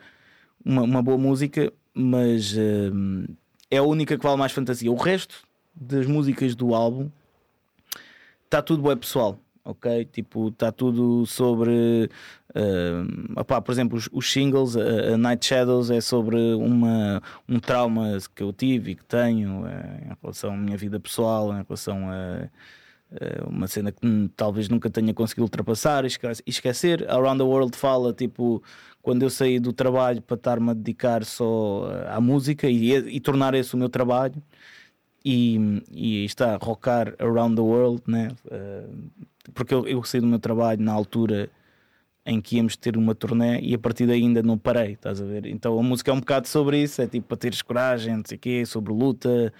[0.64, 3.26] uma, uma boa música, mas hum,
[3.68, 4.92] é a única que vale mais fantasia.
[4.92, 5.42] O resto
[5.74, 7.10] das músicas do álbum
[8.50, 10.04] está tudo bem pessoal, ok?
[10.06, 12.10] Tipo, está tudo sobre.
[12.54, 18.18] ah, opá, por exemplo, os, os singles, a, Night Shadows é sobre uma, um trauma
[18.34, 22.10] que eu tive e que tenho eh, em relação à minha vida pessoal, em relação
[22.10, 22.48] a.
[23.44, 24.00] a uma cena que
[24.36, 27.08] talvez nunca tenha conseguido ultrapassar e esque- esquecer.
[27.08, 28.62] Around the World fala tipo
[29.02, 33.54] quando eu saí do trabalho para estar-me a dedicar só à música e, e tornar
[33.54, 34.42] esse o meu trabalho
[35.24, 38.28] e, e está rockar around the world, né?
[38.46, 39.10] Uh,
[39.54, 41.50] porque eu, eu saí do meu trabalho na altura
[42.24, 45.24] em que íamos ter uma turnê e a partir daí ainda não parei, estás a
[45.24, 45.46] ver?
[45.46, 48.36] Então a música é um bocado sobre isso, é tipo para teres coragem, não sei
[48.36, 49.52] o quê, sobre luta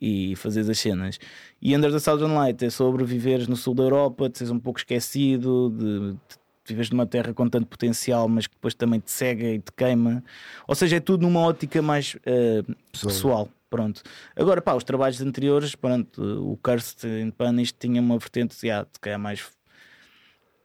[0.00, 1.18] e fazeres as cenas.
[1.60, 4.58] E Under the Southern Light é sobre viveres no sul da Europa, de seres um
[4.58, 6.18] pouco esquecido, de, de
[6.66, 10.22] viveres numa terra com tanto potencial, mas que depois também te cega e te queima.
[10.66, 13.12] Ou seja, é tudo numa ótica mais uh, Pessoal.
[13.12, 13.48] pessoal.
[13.70, 14.02] Pronto.
[14.34, 18.98] Agora, pá, os trabalhos anteriores, pronto, o Cursed and Punished tinha uma vertente, já, de
[19.00, 19.44] que é mais.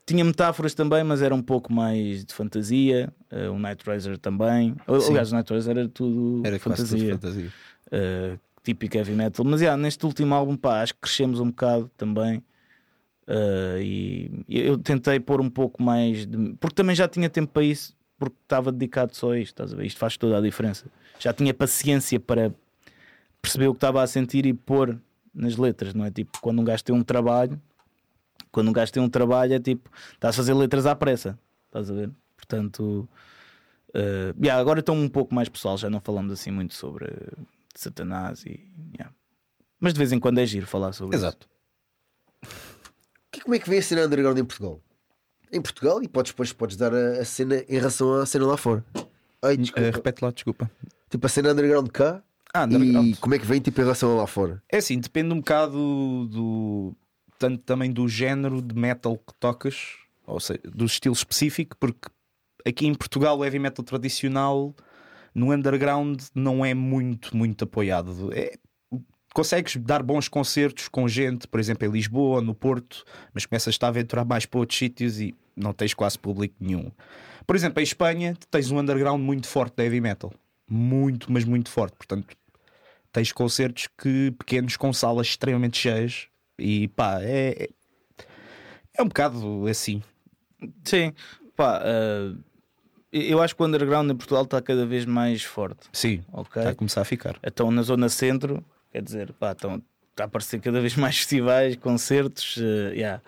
[0.05, 3.13] Tinha metáforas também, mas era um pouco mais de fantasia.
[3.31, 4.75] eh, o Night Razor também.
[4.99, 5.09] Sim.
[5.11, 7.13] Aliás, o Night Razor era tudo Era quase tudo fantasia.
[7.13, 7.51] fantasia.
[8.35, 9.45] uh, típico heavy metal.
[9.45, 12.43] Mas yeah, neste último álbum, pá, acho que crescemos um bocado também.
[13.27, 16.53] Uh, e eu tentei pôr um pouco mais de...
[16.59, 19.53] porque também já tinha tempo para isso, porque estava dedicado só a isto.
[19.53, 19.85] Estás a ver?
[19.85, 20.85] Isto faz toda a diferença.
[21.17, 22.53] Já tinha paciência para
[23.43, 24.97] perceber o que estava a sentir e pôr
[25.35, 26.09] nas letras, não é?
[26.09, 27.61] Tipo, quando um gajo tem um trabalho,
[28.51, 31.37] quando um gajo tem um trabalho, é tipo, estás a fazer letras à pressa,
[31.67, 32.09] estás a ver?
[32.37, 33.07] Portanto,
[33.89, 37.11] uh, yeah, agora estão um pouco mais pessoal, já não falamos assim muito sobre
[37.75, 38.65] Satanás e.
[38.97, 39.13] yeah.
[39.79, 41.49] Mas de vez em quando é giro falar sobre Exato.
[43.29, 44.79] Que- Como é que vê a cena underground em Portugal?
[45.51, 48.55] Em Portugal e podes, depois podes dar a, a cena em relação à cena lá
[48.55, 48.85] fora.
[49.41, 49.57] Ai.
[49.75, 50.71] Eh, repete lá, desculpa.
[51.09, 52.23] Tipo a cena underground cá
[52.53, 54.61] Ah, e como é que vem tipo, em relação a lá fora?
[54.71, 56.95] É assim, depende um bocado do.
[57.39, 62.07] Tanto também do género de metal que tocas, ou seja, do estilo específico, porque
[62.65, 64.73] aqui em Portugal o heavy metal tradicional
[65.33, 68.29] no underground não é muito, muito apoiado.
[68.33, 68.53] É,
[69.33, 73.87] consegues dar bons concertos com gente, por exemplo, em Lisboa, no Porto, mas começas a
[73.87, 76.91] aventurar mais para outros sítios e não tens quase público nenhum.
[77.45, 80.31] Por exemplo, em Espanha tens um underground muito forte de heavy metal.
[80.69, 81.95] Muito, mas muito forte.
[81.97, 82.27] Portanto,
[83.13, 86.27] tens concertos que pequenos com salas extremamente cheias
[86.59, 87.69] e pá, é,
[88.97, 90.03] é um bocado assim.
[90.83, 91.13] Sim,
[91.55, 92.37] pá, uh,
[93.11, 95.87] eu acho que o underground em Portugal está cada vez mais forte.
[95.93, 96.61] Sim, Ok?
[96.61, 97.37] está a começar a ficar.
[97.43, 101.75] Então na zona centro Quer dizer, pá, estão, está a aparecer cada vez mais festivais,
[101.75, 103.21] concertos, uh, yeah.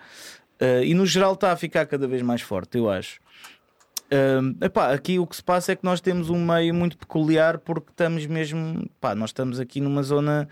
[0.62, 3.20] Uh, e no geral está a ficar cada vez mais forte, eu acho.
[4.06, 7.58] Uh, epá, aqui o que se passa é que nós temos um meio muito peculiar
[7.58, 10.48] porque estamos mesmo, pá, nós estamos aqui numa zona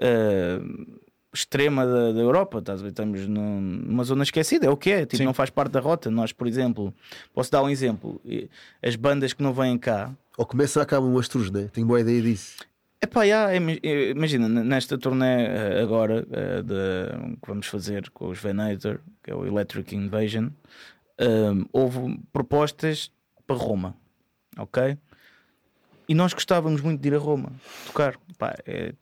[0.00, 1.00] uh,
[1.34, 2.90] extrema da, da Europa, estás a ver?
[2.90, 6.10] estamos num, numa zona esquecida, é o que é, tipo, não faz parte da rota.
[6.10, 6.94] Nós, por exemplo,
[7.34, 8.20] posso dar um exemplo:
[8.82, 10.12] as bandas que não vêm cá.
[10.38, 11.68] Ou começam a acabar um astruz, né?
[11.72, 12.56] Tenho boa ideia disso.
[13.04, 18.98] Epá, yeah, imagina, nesta turnê eh, agora eh, de, que vamos fazer com os Venator,
[19.22, 20.48] que é o Electric Invasion,
[21.20, 23.10] um, houve propostas
[23.46, 23.94] para Roma,
[24.58, 24.96] ok?
[26.08, 27.52] E nós gostávamos muito de ir a Roma
[27.86, 28.16] tocar.
[28.38, 28.94] Pá, é,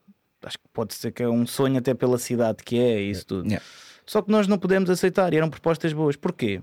[0.43, 3.47] acho que pode ser que é um sonho até pela cidade que é isso tudo.
[3.47, 3.65] Yeah.
[4.05, 6.15] Só que nós não podemos aceitar e eram propostas boas.
[6.15, 6.61] Porquê?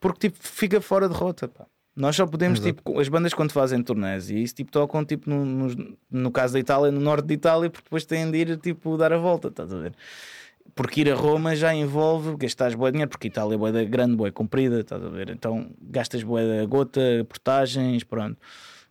[0.00, 1.48] Porque tipo, fica fora de rota.
[1.48, 1.66] Pá.
[1.94, 2.76] Nós só podemos, Exato.
[2.76, 6.52] tipo, as bandas quando fazem turnés e isso, tipo, tocam, tipo, no, no, no, caso
[6.52, 9.48] da Itália, no norte de Itália, porque depois têm de ir, tipo, dar a volta,
[9.48, 9.92] estás a ver?
[10.74, 14.30] Porque ir a Roma já envolve gastar boa dinheiro, porque Itália é boa grande, boa
[14.30, 15.30] comprida, estás a ver?
[15.30, 18.38] Então gastas boa gota, portagens, pronto.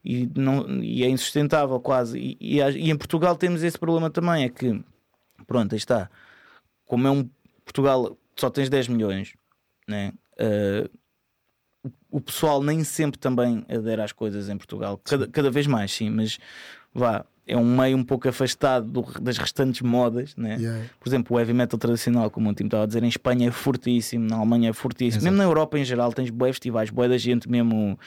[0.03, 2.17] E, não, e é insustentável quase.
[2.19, 4.81] E, e, e, em Portugal temos esse problema também, é que,
[5.45, 6.09] pronto, aí está.
[6.85, 7.29] Como é um
[7.65, 9.33] Portugal, só tens 10 milhões,
[9.87, 10.13] né?
[10.39, 10.89] Uh,
[12.09, 16.09] o pessoal nem sempre também adere às coisas em Portugal, cada, cada vez mais, sim,
[16.09, 16.39] mas
[16.93, 20.57] vá, é um meio um pouco afastado do, das restantes modas, né?
[20.59, 20.85] Yeah.
[20.99, 23.51] Por exemplo, o heavy metal tradicional, como o time estava a dizer, em Espanha é
[23.51, 25.23] fortíssimo, na Alemanha é fortíssimo, Exato.
[25.23, 27.97] mesmo na Europa em geral, tens boas festivais, boa da gente mesmo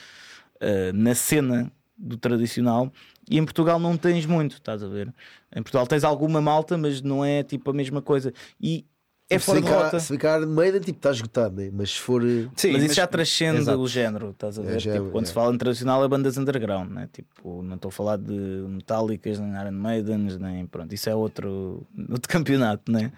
[0.56, 2.92] uh, na cena do tradicional.
[3.30, 5.12] E em Portugal não tens muito, estás a ver?
[5.54, 8.32] Em Portugal tens alguma malta, mas não é tipo a mesma coisa.
[8.60, 8.84] E
[9.30, 10.00] é tipo, fora de rota.
[10.00, 11.70] Se ficar meio, tipo, está esgotado, né?
[11.72, 12.22] mas se for.
[12.22, 13.78] Eh, Sim, mas isso já transcende Exato.
[13.78, 14.76] o género, estás a é, ver?
[14.76, 15.28] É, já, tipo, quando é.
[15.28, 17.08] se fala internacional é bandas underground, né?
[17.12, 21.86] tipo, não estou a falar de Metallicas, nem Iron Maidens, nem pronto, isso é outro,
[22.10, 23.12] outro campeonato, né?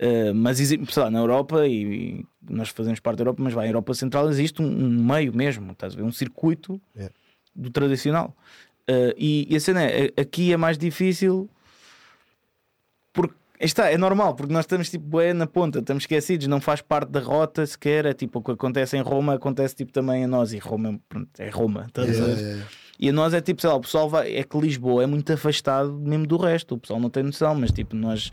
[0.00, 3.70] Uh, mas existe, na Europa, e, e, nós fazemos parte da Europa, mas vai, na
[3.70, 6.02] Europa Central existe um, um meio mesmo, estás a ver?
[6.02, 7.10] Um circuito é.
[7.54, 8.36] do tradicional.
[8.88, 11.48] Uh, e, e a cena é, aqui é mais difícil
[13.60, 17.10] Está, é normal, porque nós estamos tipo é na ponta, estamos esquecidos, não faz parte
[17.10, 18.06] da rota sequer.
[18.06, 20.52] É tipo o que acontece em Roma, acontece tipo também a nós.
[20.52, 22.64] E Roma pronto, é Roma, estás yeah, a yeah.
[23.00, 25.32] E a nós é tipo, sei lá, o pessoal vai, é que Lisboa é muito
[25.32, 28.30] afastado mesmo do resto, o pessoal não tem noção, mas tipo, nós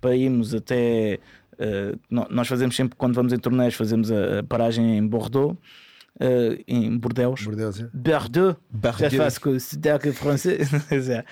[0.00, 1.18] para irmos até.
[1.54, 5.56] Uh, nós fazemos sempre, quando vamos em torneios, fazemos a, a paragem em Bordeaux
[6.20, 7.42] uh, em Bordeaux.
[7.44, 7.88] Bordeaux, é?
[7.92, 8.56] Bordeaux.
[8.98, 10.70] Já faço com o sotaque francês.
[11.08, 11.24] É.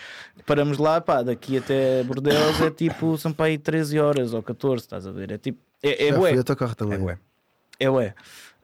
[0.46, 4.82] Paramos lá, pá, daqui até Bordeaux é tipo, são para aí 13 horas ou 14,
[4.82, 5.32] estás a ver?
[5.32, 6.30] É tipo, é, é Já ué.
[6.30, 6.38] Fui
[6.74, 6.98] também.
[6.98, 7.18] É ué.
[7.80, 8.14] É ué.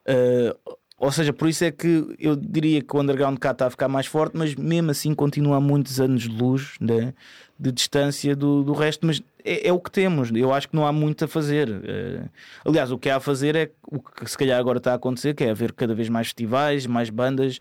[0.08, 3.70] Uh, ou seja, por isso é que eu diria que o underground cá está a
[3.70, 7.14] ficar mais forte, mas mesmo assim continua a muitos anos de luz né,
[7.58, 9.06] de distância do, do resto.
[9.06, 11.70] Mas é, é, o que temos, eu acho que não há muito a fazer.
[11.70, 12.28] Uh,
[12.66, 15.32] aliás, o que há a fazer é o que se calhar agora está a acontecer,
[15.32, 17.58] que é haver cada vez mais festivais, mais bandas,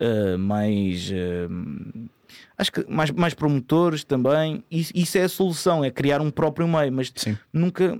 [0.00, 1.10] uh, mais.
[1.10, 2.08] Uh,
[2.56, 4.64] acho que mais, mais promotores também.
[4.70, 7.36] Isso, isso é a solução, é criar um próprio meio, mas Sim.
[7.52, 7.98] nunca.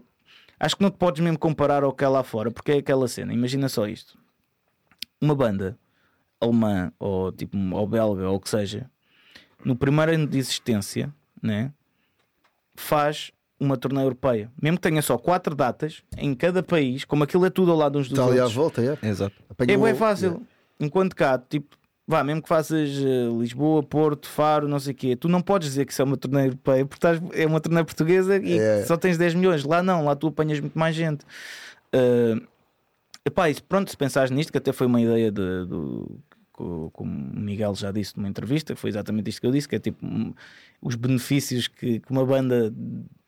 [0.59, 3.07] Acho que não te podes mesmo comparar ao que é lá fora, porque é aquela
[3.07, 3.35] cena.
[3.35, 4.17] Imagina só isto
[5.21, 5.79] uma banda
[6.41, 8.89] alemã ou tipo ou belga ou o que seja,
[9.65, 11.13] no primeiro ano de existência,
[11.43, 11.73] né,
[12.75, 17.45] faz uma turnê europeia, mesmo que tenha só quatro datas em cada país, como aquilo
[17.45, 18.41] é tudo ao lado uns dos Está outros.
[18.41, 19.09] ali à volta, é.
[19.09, 19.35] Exato.
[19.59, 20.29] é bem fácil.
[20.29, 20.47] Yeah.
[20.81, 25.17] Enquanto cá, tipo, vá, mesmo que faças uh, Lisboa, Porto, Faro, não sei o quê,
[25.17, 27.83] tu não podes dizer que isso é uma turnê europeia, porque estás, é uma turnê
[27.83, 28.85] portuguesa e é.
[28.85, 29.65] só tens 10 milhões.
[29.65, 31.25] Lá não, lá tu apanhas muito mais gente.
[31.93, 32.47] Uh,
[33.29, 36.19] Epá, pronto, se pensares nisto, que até foi uma ideia de, do,
[36.53, 39.79] como o Miguel já disse numa entrevista, foi exatamente isto que eu disse, que é
[39.79, 39.99] tipo
[40.81, 42.73] os benefícios que, que uma banda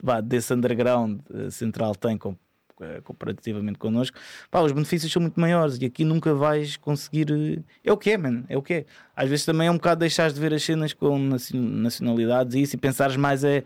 [0.03, 2.35] vá, desse underground eh, central tem com,
[2.81, 4.17] eh, comparativamente connosco,
[4.51, 7.31] pá, os benefícios são muito maiores e aqui nunca vais conseguir.
[7.31, 8.87] Eh, é o que é, man, é o que é.
[9.15, 11.19] Às vezes também é um bocado deixares de ver as cenas com
[11.53, 13.65] nacionalidades e isso e pensares mais é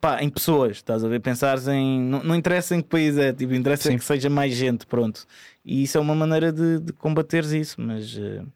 [0.00, 1.20] pá, em pessoas, estás a ver?
[1.20, 2.00] Pensares em.
[2.00, 3.98] Não, não interessa em que país é, tipo, interessa Sim.
[3.98, 5.26] que seja mais gente, pronto.
[5.64, 8.46] E isso é uma maneira de, de combateres isso, mas uh,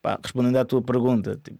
[0.00, 1.58] pá, respondendo à tua pergunta, tipo,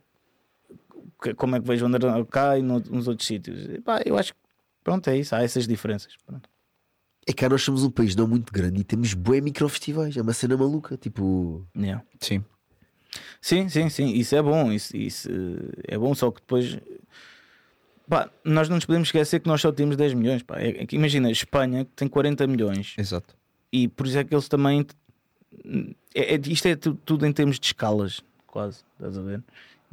[1.36, 3.66] como é que vejo andar cá e no, nos outros sítios?
[3.84, 4.40] Pá, eu acho que
[4.82, 6.14] pronto, é isso, há essas diferenças.
[6.26, 6.48] Pronto.
[7.26, 10.32] É que nós somos um país não muito grande e temos bué microfestivais, é uma
[10.32, 11.64] cena maluca, tipo.
[11.76, 12.04] Yeah.
[12.18, 12.44] Sim.
[13.40, 15.28] Sim, sim, sim, isso é bom, isso, isso
[15.86, 16.78] é bom, só que depois
[18.12, 20.42] Pá, nós não nos podemos esquecer que nós só temos 10 milhões.
[20.42, 20.60] Pá.
[20.60, 22.92] É, é imagina, Espanha tem 40 milhões.
[22.98, 23.34] Exato.
[23.72, 24.86] E por isso é que eles também.
[26.14, 28.80] É, é, isto é tudo, em termos de escalas, quase.
[28.98, 29.42] Estás a ver?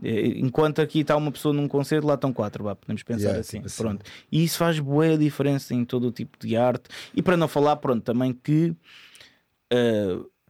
[0.03, 3.57] Eh, Enquanto aqui está uma pessoa num concerto, lá estão quatro, podemos pensar Yeah, assim.
[3.59, 3.83] tipo assim.
[3.83, 4.05] Pronto.
[4.29, 6.89] E isso faz boa diferença em todo o tipo de arte.
[7.15, 8.75] E para não falar, pronto, também que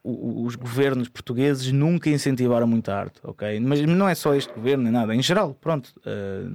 [0.04, 3.60] o- os governos portugueses nunca incentivaram muito a arte, ok?
[3.60, 5.94] Mas não é só este governo nem nada, em geral, pronto.
[6.06, 6.48] eh,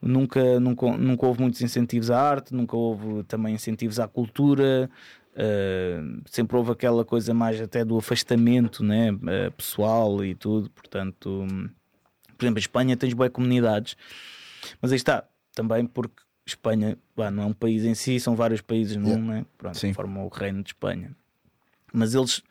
[0.00, 4.90] nunca, nunca, nunca houve muitos incentivos à arte, nunca houve também incentivos à cultura.
[5.40, 11.46] eh, sempre houve aquela coisa mais até do afastamento né, eh, pessoal e tudo, portanto,
[12.36, 13.96] por exemplo, em Espanha tens boas comunidades,
[14.82, 15.24] mas aí está,
[15.54, 19.26] também porque Espanha vá, não é um país em si, são vários países num, Yeah.
[19.26, 19.46] né?
[19.56, 19.92] Pronto, Sim.
[19.92, 21.14] formam o reino de Espanha.
[21.92, 22.42] Mas eles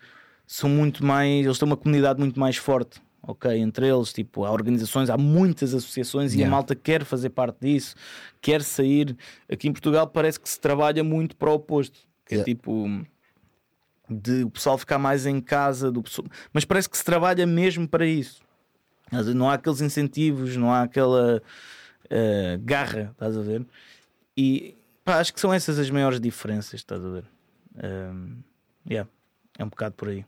[0.45, 3.51] são muito mais, eles têm uma comunidade muito mais forte, ok?
[3.59, 6.51] Entre eles, tipo, há organizações, há muitas associações e a Yeah.
[6.55, 7.95] malta quer fazer parte disso,
[8.41, 9.15] quer sair.
[9.51, 12.45] Aqui em Portugal parece que se trabalha muito para o oposto, que é Yeah.
[12.45, 12.87] tipo
[14.09, 16.27] de o pessoal ficar mais em casa, do pessoal...
[16.53, 18.41] mas parece que se trabalha mesmo para isso.
[19.35, 21.41] Não há aqueles incentivos, não há aquela
[22.09, 23.65] eh, garra, estás a ver?
[24.35, 27.25] E pá, acho que são essas as maiores diferenças, estás a ver?
[27.75, 28.37] Um,
[28.89, 29.09] yeah,
[29.57, 30.25] é um bocado por aí.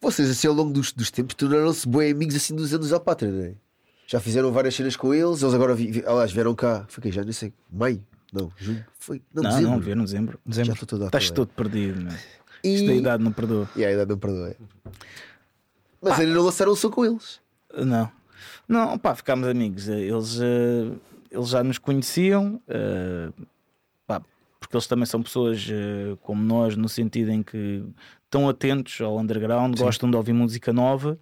[0.00, 3.30] Vocês, assim, ao longo dos, dos tempos, tornaram-se bem amigos assim dos anos à pátria,
[3.30, 3.54] não é?
[4.06, 7.10] Já fizeram várias cenas com eles, eles agora vi, vi, aliás, vieram cá, foi que
[7.12, 8.02] já nem sei, maio?
[8.32, 9.70] Não, junho, foi, não, Não, dezembro.
[9.72, 10.38] não, ver no dezembro.
[10.46, 10.72] Já Dezembro.
[10.74, 12.12] estou todo a Estás todo perdido, meu.
[12.64, 12.74] E...
[12.74, 13.68] Isto da idade não perdoa.
[13.76, 14.48] E a idade não perdoa.
[14.50, 14.56] é.
[16.00, 17.40] Mas ainda não lançaram o som com eles.
[17.74, 18.10] Não,
[18.68, 19.88] não, pá, ficámos amigos.
[19.88, 20.90] Eles, eh,
[21.30, 23.30] eles já nos conheciam, eh,
[24.06, 24.22] pá,
[24.60, 27.82] porque eles também são pessoas eh, como nós, no sentido em que
[28.28, 31.18] estão atentos ao underground, gostam de ouvir música nova.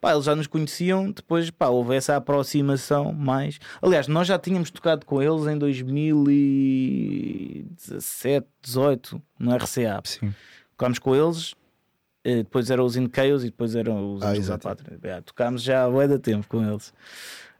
[0.00, 3.58] Pá, eles já nos conheciam, depois pá, houve essa aproximação mais.
[3.82, 10.00] Aliás, nós já tínhamos tocado com eles em 2017, 18 no RCA.
[10.04, 10.32] Sim.
[10.72, 11.54] Tocámos com eles,
[12.24, 14.58] eh, depois eram os In Chaos e depois eram os Ah, Anjos da.
[14.58, 14.98] Pátria.
[15.02, 16.92] É, tocámos já há de tempo com eles.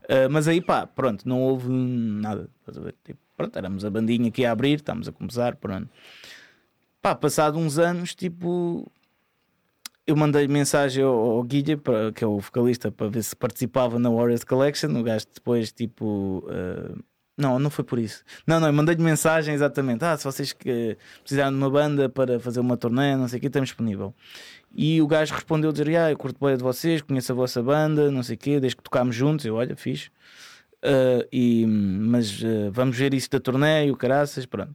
[0.09, 2.49] Eh, mas aí pá, pronto, não houve nada.
[2.67, 2.73] a?
[3.05, 5.89] Tipo, pronto, éramos a bandinha que ia abrir, estávamos a começar, pronto.
[7.03, 8.91] Pá, passado uns anos, tipo,
[10.07, 13.99] eu mandei mensagem ao, ao Guilha, para- que é o vocalista, para ver se participava
[13.99, 14.91] na Warriors Collection.
[14.99, 16.45] O gajo depois, tipo.
[16.51, 16.95] eh,
[17.39, 18.23] não, não foi por isso.
[18.47, 20.05] Não, não, eu mandei-lhe mensagem exatamente.
[20.05, 23.41] Ah, se vocês que precisarem de uma banda para fazer uma turnê, não sei o
[23.41, 24.15] que, estamos disponível.
[24.75, 28.11] E o gajo respondeu dizer: Ah, eu curto bem de vocês, conheço a vossa banda,
[28.11, 29.47] não sei o quê, desde que tocámos juntos.
[29.47, 30.11] Eu, olha, fixe.
[30.83, 34.75] Ah, e, mas ah, vamos ver isso da turnê e o caraças, pronto.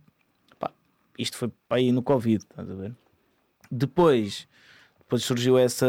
[1.17, 2.93] Isto foi para aí no Covid, estás a ver?
[3.71, 4.47] Depois,
[4.99, 5.87] depois surgiu essa,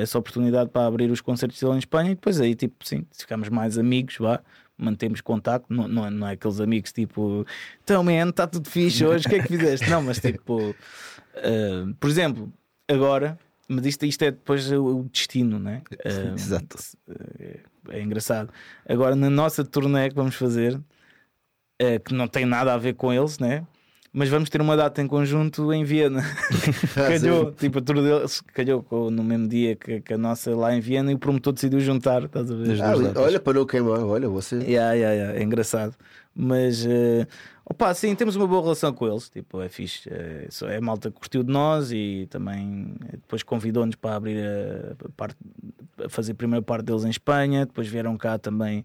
[0.00, 3.48] essa oportunidade para abrir os concertos dele em Espanha e depois aí, tipo, sim, ficámos
[3.48, 4.40] mais amigos, vá,
[4.76, 7.46] mantemos contacto, não, não, é- não é aqueles amigos tipo,
[7.82, 9.88] então, man, está tudo fixe hoje, o que é que fizeste?
[9.88, 10.76] Não, mas tipo,
[11.36, 12.52] ah, por exemplo,
[12.88, 15.82] agora, mas isto, isto é depois o, destino, né?
[16.04, 16.76] Ah, Exato.
[17.38, 17.60] É,
[17.90, 18.52] é engraçado.
[18.88, 20.78] Agora, na nossa turnê que vamos fazer,
[21.78, 23.66] eh, que não tem nada a ver com eles, né?
[24.16, 26.22] Mas vamos ter uma data em conjunto em Viena.
[26.94, 30.80] calhou, tipo, a tour deles calhou no mesmo dia que, que a nossa lá em
[30.80, 32.80] Viena e o promotor decidiu juntar, estás a ver?
[32.80, 34.54] Ah, olha, para não queimar, olha, você.
[34.58, 35.96] Yeah, yeah, yeah, é engraçado.
[36.32, 37.26] Mas, eh,
[37.64, 39.28] opa, sim, temos uma boa relação com eles.
[39.28, 40.08] Tipo, é fixe.
[40.08, 44.14] É, só- é a malta que curtiu de nós e também eh, depois convidou-nos para
[44.14, 45.36] abrir a, a parte,
[46.04, 47.66] a fazer a primeira parte deles em Espanha.
[47.66, 48.84] Depois vieram cá também.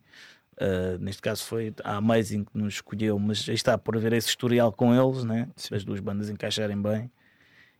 [0.59, 4.27] Eh, neste caso foi a Amazing que nos escolheu, mas aí está por haver esse
[4.29, 5.47] historial com eles, né?
[5.71, 7.09] as duas bandas encaixarem bem.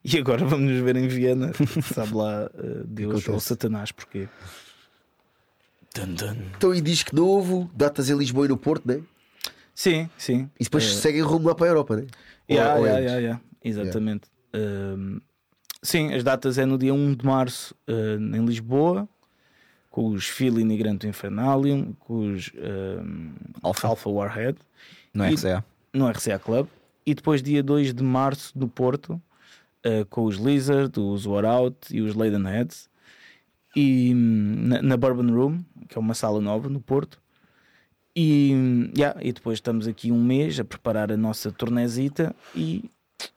[0.03, 1.51] E agora vamos nos ver em Viena,
[1.93, 4.27] sabe lá eh, Deus ou Satanás, porque
[5.95, 6.35] Dun, dun.
[6.55, 9.01] Então, e disco novo, datas em Lisboa e no Porto, né?
[9.73, 10.49] sim, sim.
[10.59, 12.03] E depois Eh, seguem rumo lá para a Europa, né?
[12.47, 13.11] Ou- Yeah, ou yeah, antes?
[13.11, 13.41] yeah, yeah.
[13.63, 14.29] Exatamente.
[14.53, 15.19] Um,
[15.81, 19.07] sim, as datas é no dia 1 de março uh, em Lisboa,
[19.89, 23.31] com os Feeling e Granto Infernalium, com os um,
[23.61, 23.87] Alpha.
[23.87, 24.57] Alpha Warhead,
[25.13, 25.63] No E- RCA.
[25.93, 26.67] no RCA Club,
[27.05, 29.13] e depois dia 2 de março no Porto,
[29.85, 32.87] uh, com os Lizard, os War Out e os Laden Heads,
[33.75, 37.19] e hum, na, na Bourbon Room, que é uma sala nova no Porto.
[38.15, 42.89] E, hum, yeah, e depois estamos aqui um mês a preparar a nossa turnezita e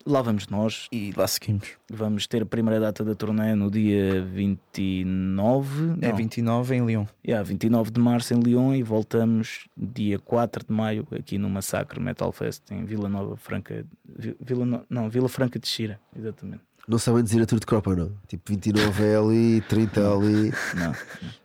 [0.06, 0.88] lá vamos nós.
[0.92, 1.68] E lá seguimos.
[1.90, 7.06] Vamos ter a primeira data da turnê no dia 29, É não, 29 em Lyon.
[7.26, 12.00] yeah, 29 de março em Lyon e voltamos dia 4 de maio aqui no Massacre
[12.00, 13.84] Metal Fest em Vila Nova Franca,
[14.18, 14.84] Vi- Vila no...
[14.88, 16.60] não, Vila Franca de Xira, exatamente.
[16.86, 18.10] Não sabem dizer a tour de Cropa, não.
[18.26, 20.52] Tipo, 29 é ali, 30 é ali.
[20.74, 20.92] Não.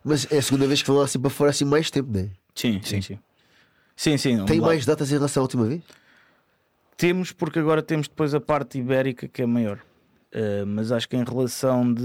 [0.04, 2.30] Mas é a segunda vez que vão lá assim para fora assim mais tempo, né?
[2.56, 3.20] Sim, sim, sim.
[3.96, 4.44] Sim, sim.
[4.46, 5.82] Tem lá- mais datas em relação à última vez?
[6.98, 9.80] Temos porque agora temos depois a parte ibérica que é maior.
[10.34, 12.04] Uh, mas acho que em relação de,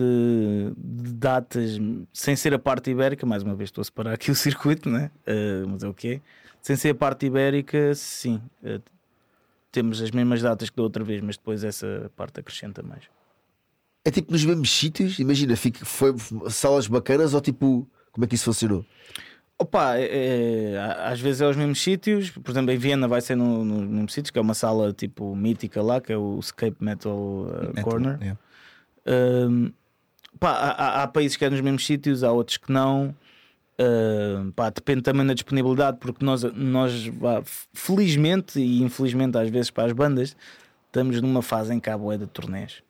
[0.76, 1.78] de, datas,
[2.12, 5.10] sem ser a parte ibérica, mais uma vez estou a separar aqui o circuito, né?
[5.26, 6.20] Uh, mas é o que é.
[6.60, 8.80] Sem ser a parte ibérica, sim, uh,
[9.72, 13.04] temos as mesmas datas que da outra vez, mas depois essa parte acrescenta mais.
[14.04, 15.18] É tipo nos mesmos sítios?
[15.18, 16.14] Imagina, fica, foi
[16.50, 18.84] salas bacanas ou tipo, como é que isso funcionou?
[19.62, 23.36] Opa, é, é, às vezes é os mesmos sítios, por exemplo, em Viena vai ser
[23.36, 26.76] nos no mesmos sítios, que é uma sala tipo mítica lá, que é o Escape
[26.80, 28.18] Metal, uh, Metal Corner.
[28.20, 28.40] Yeah.
[29.06, 29.72] Um,
[30.40, 33.14] pá, há, há, países que é nos mesmos sítios, há outros que não.
[33.80, 37.40] Uh, pá, depende também da disponibilidade, porque nós, nós pá,
[37.72, 40.36] felizmente e infelizmente às vezes para as bandas,
[40.86, 42.82] estamos numa fase em que há boé de turnés.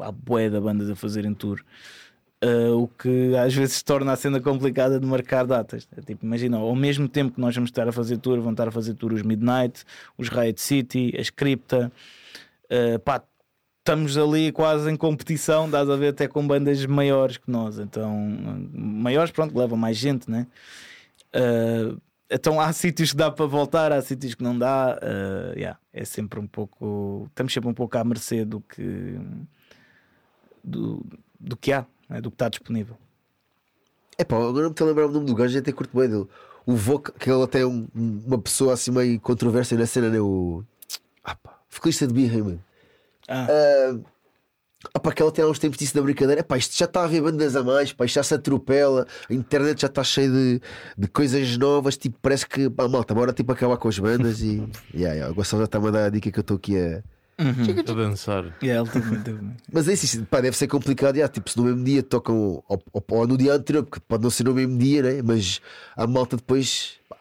[0.00, 1.60] Há boé de bandas a fazerem tour.
[2.46, 5.88] Uh, o que às vezes torna a cena complicada de marcar datas.
[5.96, 8.68] É, tipo, imagina, ao mesmo tempo que nós vamos estar a fazer tour, vão estar
[8.68, 9.84] a fazer tour os Midnight,
[10.16, 11.90] os Riot City, a Scripta.
[12.66, 13.20] Uh, pá,
[13.80, 17.80] estamos ali quase em competição, dás a ver até com bandas maiores que nós.
[17.80, 18.14] Então,
[18.72, 20.46] maiores, pronto, levam mais gente, né?
[21.34, 25.00] Uh, então há sítios que dá para voltar, há sítios que não dá.
[25.02, 27.26] Uh, yeah, é sempre um pouco.
[27.30, 29.18] Estamos sempre um pouco à mercê do que.
[30.62, 31.04] do,
[31.40, 32.96] do que há né, do que está disponível.
[34.18, 36.08] É pá, agora não me estou a lembrar o nome do gajo, até curto bem
[36.08, 36.26] dele.
[36.64, 40.20] O Voc, que ele até é um, uma pessoa assim meio controversa na cena, né?
[40.20, 40.64] O
[41.22, 42.58] ah, pá, vocalista de Behemoth.
[43.28, 43.46] Ah.
[43.94, 44.04] Uh,
[44.94, 47.02] ah, pá, que ela tem há uns tempos disse da brincadeira: pá, isto já está
[47.02, 50.30] a haver bandas a mais, pá, isto já se atropela, a internet já está cheia
[50.30, 50.60] de,
[50.96, 54.66] de coisas novas, tipo, parece que, pá, malta, bora tipo acabar com as bandas e.
[54.94, 57.02] yeah, yeah, o Gonçalo já está a dar a dica que eu estou aqui a
[57.38, 57.78] Uhum.
[57.78, 58.56] A dançar.
[58.62, 59.38] Yeah, ele
[59.70, 61.16] Mas é isso, pá, deve ser complicado.
[61.16, 62.34] Yeah, tipo, se no mesmo dia tocam
[62.66, 65.22] ou, ou, ou, no dia anterior, porque pode não ser no mesmo dia, né?
[65.22, 65.60] mas
[65.94, 67.16] a malta depois pá,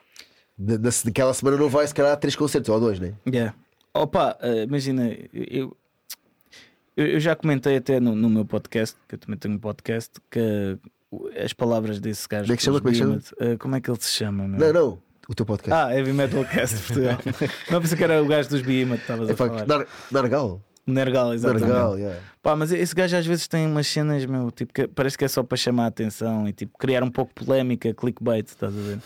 [0.57, 3.13] na, naquela semana não vai, se calhar, a três concertos ou dois, né?
[3.27, 3.53] Yeah.
[3.93, 5.75] Opa, uh, imagina, eu,
[6.95, 10.11] eu, eu, já comentei até no, no, meu podcast, que eu também tenho um podcast,
[10.31, 10.77] que
[11.43, 12.43] as palavras desse gajo.
[12.43, 12.79] Como é que chama?
[12.79, 13.15] Como é, que, chama?
[13.15, 14.47] Uh, como é que ele se chama?
[14.47, 14.59] Meu?
[14.59, 14.99] Não, não.
[15.27, 15.73] O teu podcast.
[15.73, 17.17] Ah, Heavy Metal Cast de Portugal.
[17.71, 19.65] não pensei que era o gajo dos Behemoth que estavas a falar.
[19.65, 20.61] Nar Nargal.
[20.87, 21.65] Nergal, exatamente.
[21.65, 22.19] Nergal, yeah.
[22.43, 25.27] Pá, mas esse gajo às vezes tem umas cenas, meu, tipo, que parece que é
[25.27, 28.99] só para chamar a atenção e tipo criar um pouco polémica, clickbait, estás a ver?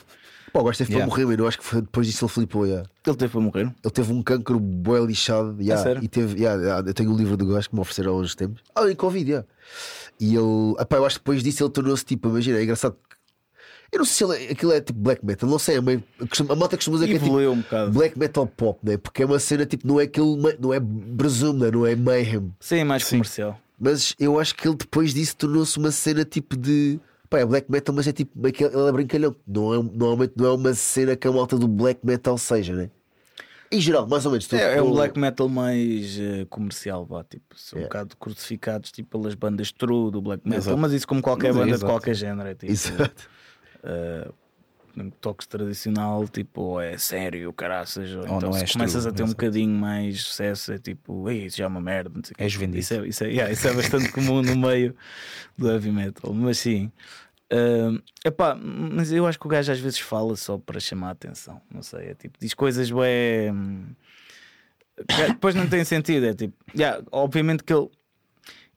[0.51, 1.09] Pá, o gajo teve yeah.
[1.09, 2.65] para morrer, eu acho que foi, depois disso ele flipou.
[2.65, 2.89] Yeah.
[3.05, 3.61] Ele teve para morrer?
[3.61, 5.55] Ele teve um cancro boi lixado.
[5.61, 7.82] Yeah, é e teve, yeah, yeah, eu tenho o um livro do gajo que me
[7.82, 8.61] ofereceram há uns tempos.
[8.76, 9.47] Ah, em Covid, yeah.
[10.20, 12.97] E ele, epá, eu acho que depois disso ele tornou-se tipo, imagina, é engraçado
[13.92, 16.04] eu não sei se ele, é, aquilo é tipo black metal, não sei, a, meio,
[16.50, 18.98] a malta costuma dizer que é tipo um black metal pop, né?
[18.98, 22.54] porque é uma cena tipo, não é aquele, não é Brazumna, não é Mayhem.
[22.60, 23.18] Sim, é mais Sim.
[23.18, 23.60] comercial.
[23.80, 27.00] Mas eu acho que ele depois disso tornou-se uma cena tipo de.
[27.30, 28.32] Pá, é black metal, mas é tipo.
[28.46, 29.36] Ele é brincalhão.
[29.48, 32.90] Não é, normalmente não é uma cena que a malta do black metal seja, né?
[33.72, 34.52] Em geral, mais ou menos.
[34.52, 37.86] É, é um black metal mais uh, comercial, vá, tipo, são yeah.
[37.86, 40.78] um bocado crucificados tipo, pelas bandas true do black metal, Exato.
[40.78, 42.50] mas isso como qualquer mas, banda de qualquer género.
[42.50, 43.30] É, tipo, Exato.
[43.84, 44.34] Uh,
[45.22, 49.30] toques tradicional, tipo, ou é sério, caraças, ou, ou então se começas a ter um
[49.30, 52.80] bocadinho mais sucesso, é tipo, Ei, isso já é uma merda, não sei És vendido.
[52.80, 54.96] Isso é, isso, é, yeah, isso é bastante comum no meio
[55.58, 56.92] do heavy metal, mas sim.
[57.52, 61.12] Uh, epá, mas eu acho que o gajo às vezes fala só para chamar a
[61.12, 63.52] atenção, não sei, é tipo, diz coisas bué.
[63.52, 63.88] Hum,
[65.28, 67.90] depois não tem sentido, é tipo, yeah, obviamente que ele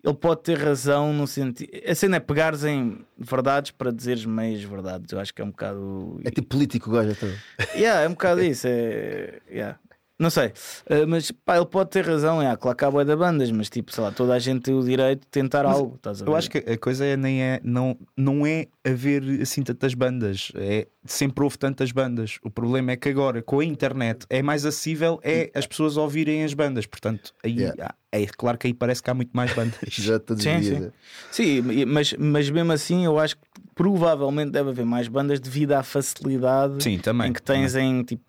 [0.04, 1.70] ele pode ter razão no sentido.
[1.86, 5.12] A cena é pegares em verdades para dizeres meias verdades.
[5.12, 6.20] Eu acho que é um bocado.
[6.24, 7.36] É tipo político, gajo também.
[7.74, 8.66] Yeah, é um bocado isso.
[8.68, 9.38] É...
[9.48, 9.78] Yeah.
[10.22, 13.16] Não sei, uh, mas pá, ele pode ter razão, é, claro que há boia da
[13.16, 15.98] bandas, mas tipo, sei lá, toda a gente tem o direito de tentar mas algo.
[16.24, 20.52] eu acho que a coisa é, nem é, não, não é haver assim tantas bandas,
[20.54, 22.38] é sempre houve tantas bandas.
[22.44, 26.44] O problema é que agora com a internet é mais acessível, é as pessoas ouvirem
[26.44, 27.92] as bandas, portanto, aí yeah.
[28.12, 29.74] é claro que aí parece que há muito mais bandas.
[29.90, 30.92] Já todos sim, sim.
[31.32, 33.42] sim, mas, mas mesmo assim eu acho que
[33.74, 38.00] provavelmente deve haver mais bandas devido à facilidade sim, também, em que tens também.
[38.00, 38.22] em tipo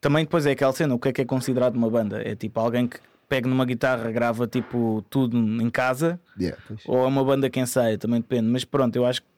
[0.00, 2.20] também depois é aquela cena, o que é que é considerado uma banda?
[2.26, 2.98] É tipo alguém que
[3.28, 7.96] pega numa guitarra, grava tipo tudo em casa, yeah, ou é uma banda que ensaia,
[7.96, 8.48] também depende.
[8.48, 9.28] Mas pronto, eu acho que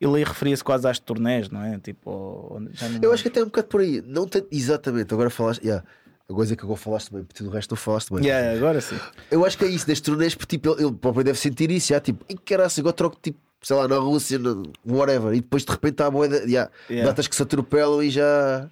[0.00, 1.78] ele aí referia-se quase às turnés, não é?
[1.78, 2.70] Tipo, não...
[3.02, 4.44] Eu acho que até é um bocado por aí, não tem...
[4.50, 5.84] exatamente, agora falaste, yeah.
[6.28, 8.24] a coisa que agora falaste também, porque o resto não falaste também.
[8.24, 8.98] Yeah, agora sim.
[9.30, 11.88] Eu acho que é isso, das turnés, porque tipo, ele, ele próprio deve sentir isso,
[11.88, 15.64] já, tipo, em que agora troco tipo, sei lá, na Rússia, no, whatever, e depois
[15.64, 17.08] de repente há a boeda, yeah, yeah.
[17.08, 18.68] datas que se atropelam e já.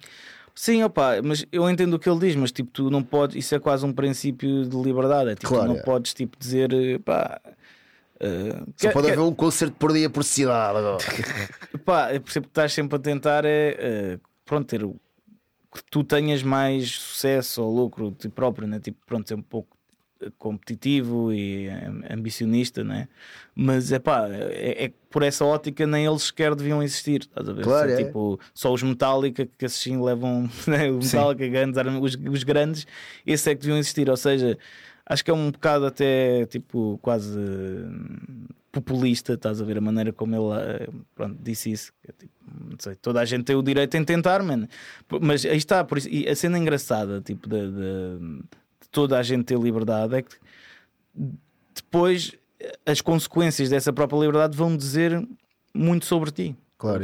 [0.53, 3.55] Sim, opa, mas eu entendo o que ele diz, mas tipo, tu não podes, isso
[3.55, 5.83] é quase um princípio de liberdade, é tipo, claro, tu não é.
[5.83, 7.41] podes tipo dizer pá.
[8.15, 11.03] Uh, Só que, pode que, haver um concerto por dia por cidade agora.
[11.83, 14.85] pá, eu percebo que estás sempre a tentar é uh, pronto, ter
[15.73, 18.79] que tu tenhas mais sucesso ou lucro de ti próprio, né?
[18.79, 19.75] tipo, pronto, é um pouco
[20.37, 23.07] competitivo e am- ambicionista, né?
[23.55, 27.21] mas é pá, é, é por essa ótica nem eles sequer deviam existir.
[27.21, 27.63] Estás a ver?
[27.63, 28.03] Claro, São, é.
[28.03, 30.89] tipo, só os Metallica que assim levam né?
[30.89, 31.43] o Metallica,
[31.83, 32.87] Man, os, os grandes,
[33.25, 34.09] esses é que deviam existir.
[34.09, 34.57] Ou seja,
[35.05, 40.13] acho que é um bocado até tipo quase hum, populista, estás a ver a maneira
[40.13, 41.91] como ele eh, pronto, disse isso.
[42.07, 42.31] É, tipo,
[42.69, 44.65] não sei, toda a gente tem o direito em tentar, mano.
[45.21, 48.43] Mas aí está, por isso, e a cena engraçada, tipo, de- de
[48.91, 50.35] toda a gente ter liberdade é que
[51.73, 52.33] depois
[52.85, 55.25] as consequências dessa própria liberdade vão dizer
[55.73, 56.55] muito sobre ti.
[56.77, 57.03] Claro.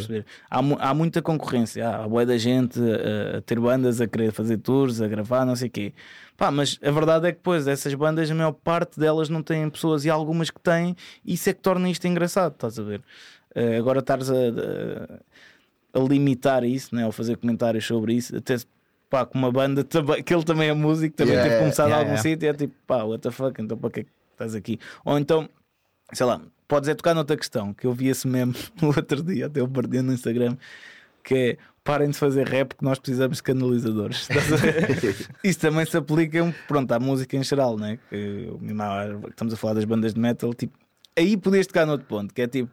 [0.49, 4.57] Há, há muita concorrência, há boa da gente a, a ter bandas, a querer fazer
[4.57, 5.93] tours, a gravar, não sei o quê.
[6.35, 9.69] Pá, mas a verdade é que depois essas bandas, a maior parte delas não têm
[9.69, 12.83] pessoas e há algumas que têm, e isso é que torna isto engraçado, estás a
[12.83, 13.03] ver?
[13.53, 17.05] Eh, agora estares a, a, a limitar isso, né?
[17.05, 18.55] ou fazer comentários sobre isso, até
[19.09, 21.99] pá, com uma banda que ele também é músico, também Yeah, teve começado yeah, a
[21.99, 22.29] algum yeah.
[22.29, 24.79] sítio, é tipo, pá, what the fuck, então para que é que estás aqui?
[25.05, 25.49] Ou então,
[26.13, 29.47] sei lá, podes é tocar noutra questão, que eu vi esse meme no outro dia,
[29.47, 30.57] até eu perdi no Instagram,
[31.23, 34.27] que é parem de fazer rap que nós precisamos de canalizadores.
[35.41, 37.97] Isso também se aplica pronto, à música em geral, né?
[38.09, 38.49] Que,
[39.29, 40.77] estamos a falar das bandas de metal, tipo,
[41.17, 42.69] aí podias tocar noutro ponto, que é tipo.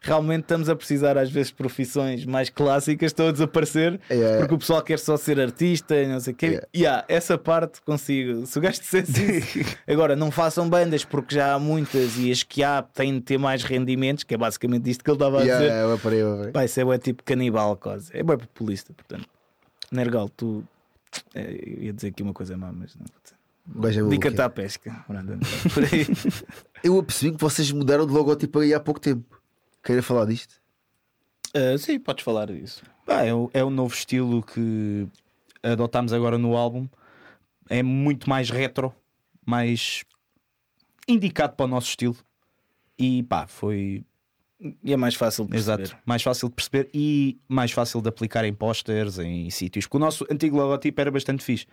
[0.00, 4.38] Realmente estamos a precisar, às vezes, de profissões mais clássicas estão a desaparecer Yeah.
[4.40, 6.46] porque o pessoal quer só ser artista e não sei o quê.
[6.46, 6.66] Yeah.
[6.74, 8.44] Yeah, essa parte consigo.
[8.46, 9.76] Se o gajo dissesse isso.
[9.86, 13.38] Agora, não façam bandas porque já há muitas e as que há têm de ter
[13.38, 15.72] mais rendimentos, que é basicamente isto que ele estava a Yeah, dizer.
[15.72, 16.52] yeah, eu parei, eu parei.
[16.52, 18.10] Pá, isso é bué tipo canibal quase.
[18.16, 19.28] É bem populista, portanto.
[19.90, 20.64] Nergal, tu.
[21.34, 23.06] é, ia dizer aqui uma coisa má, mas não
[23.66, 24.08] vou dizer.
[24.08, 24.42] Dica-te quê?
[24.42, 25.04] à pesca.
[26.82, 29.40] Eu apercebi que vocês mudaram de logotipo aí há pouco tempo.
[29.82, 30.54] Querem falar disto?
[31.54, 32.82] Ah, sim, podes falar disso.
[33.04, 35.06] Pá, é, o, é o novo estilo que
[35.62, 36.88] adotámos agora no álbum.
[37.68, 38.94] É muito mais retro,
[39.44, 40.04] mais
[41.08, 42.16] indicado para o nosso estilo.
[42.98, 44.04] E pá, foi
[44.82, 45.82] E é mais fácil de perceber.
[45.82, 49.86] exato, mais fácil de perceber e mais fácil de aplicar em posters, em sítios.
[49.86, 51.66] Porque o nosso antigo logotipo era bastante fixe,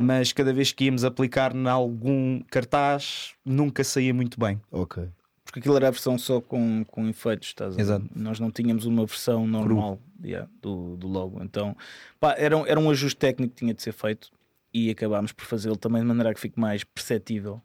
[0.00, 4.60] mas cada vez que íamos aplicar em algum cartaz, nunca saía muito bem.
[4.70, 5.08] Ok.
[5.52, 7.80] Porque aquilo era a versão só com, com efeitos, estás a?
[7.82, 8.06] Exato.
[8.16, 11.42] Nós não tínhamos uma versão normal yeah, do, do logo.
[11.44, 11.76] Então,
[12.18, 14.30] pá, era, um- era um ajuste técnico que tinha de ser feito
[14.72, 17.60] e acabámos por fazê-lo também de maneira a que fique mais perceptível.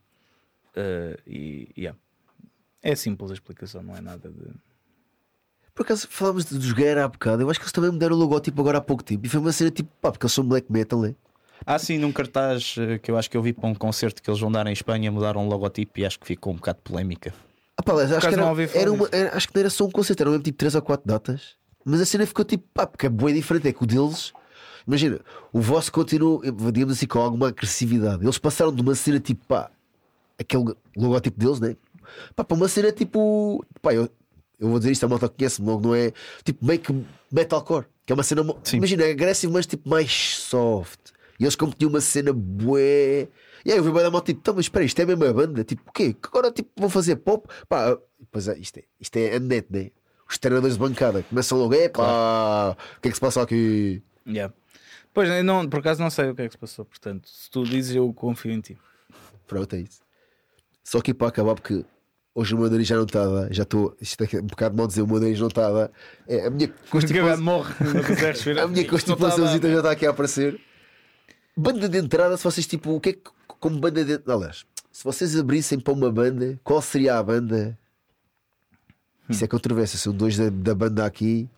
[0.75, 1.97] Uh, e yeah.
[2.83, 4.51] é simples a explicação, não é nada de.
[5.73, 7.41] Por acaso falámos de- dos Guerra há bocado.
[7.41, 9.25] Eu acho que eles também mudaram o logotipo agora há pouco tempo.
[9.25, 11.15] E foi uma cena tipo, pá, porque eles são black metal, né?
[11.65, 14.29] Há sim num cartaz eh, que eu acho que eu vi para um concerto que
[14.29, 17.33] eles vão dar em Espanha, mudaram o logotipo e acho que ficou um bocado polémica.
[17.77, 19.91] Ah, pá, acho, que não era, era uma, era- acho que não era só um
[19.91, 21.55] concerto, eram mesmo tipo 3 ou 4 datas.
[21.85, 23.67] Mas a cena ficou tipo, pá, porque é bem diferente.
[23.67, 24.33] É que o deles,
[24.85, 25.19] imagina,
[25.53, 26.41] o vosso continua,
[26.73, 28.23] digamos assim, com alguma agressividade.
[28.23, 29.69] Eles passaram de uma cena tipo, pá,
[30.39, 31.77] aquele logotipo deles, né?
[32.35, 34.09] Pá, para uma cena tipo, pá, eu,
[34.59, 36.11] eu vou dizer isto, a malta conhece-me logo, não é?
[36.43, 38.77] Tipo, meio que metalcore, que é uma cena, Sim.
[38.77, 40.99] imagina, é agressivo, mas tipo mais soft.
[41.39, 43.27] E eles, como tinham uma cena bué.
[43.65, 45.33] E aí eu vi bem da malta, tipo, então, mas espera, isto é a mesma
[45.33, 45.63] banda?
[45.63, 46.15] Tipo, o quê?
[46.23, 47.47] Agora tipo, vão fazer pop?
[47.67, 47.97] Pá,
[48.31, 49.91] pois é, isto é, isto é a net, né?
[50.29, 54.01] Os treinadores de bancada começam logo, é pá, o que é que se passa aqui?
[54.27, 54.53] Yeah.
[55.13, 56.85] Pois, não, por acaso não sei o que é que se passou.
[56.85, 58.77] Portanto, se tu dizes, eu confio em ti.
[59.47, 60.01] Pronto, é isso.
[60.83, 61.83] Só que para acabar, porque
[62.35, 64.77] hoje o meu nariz já não está a dar, já estou, isto é um bocado
[64.77, 65.91] mal dizer, o meu nariz não está a dar.
[66.27, 69.91] É, a minha constipação, morre, a minha Isto não está a dar, constipaçãozita já está
[69.91, 70.61] aqui a aparecer.
[71.57, 73.21] Banda de entrada, se vocês tipo, o que é que,
[73.59, 77.77] como banda de aliás, se vocês abrissem para uma banda, qual seria a banda?
[79.29, 81.49] Isso é controvérsia, são dois da, da banda aqui,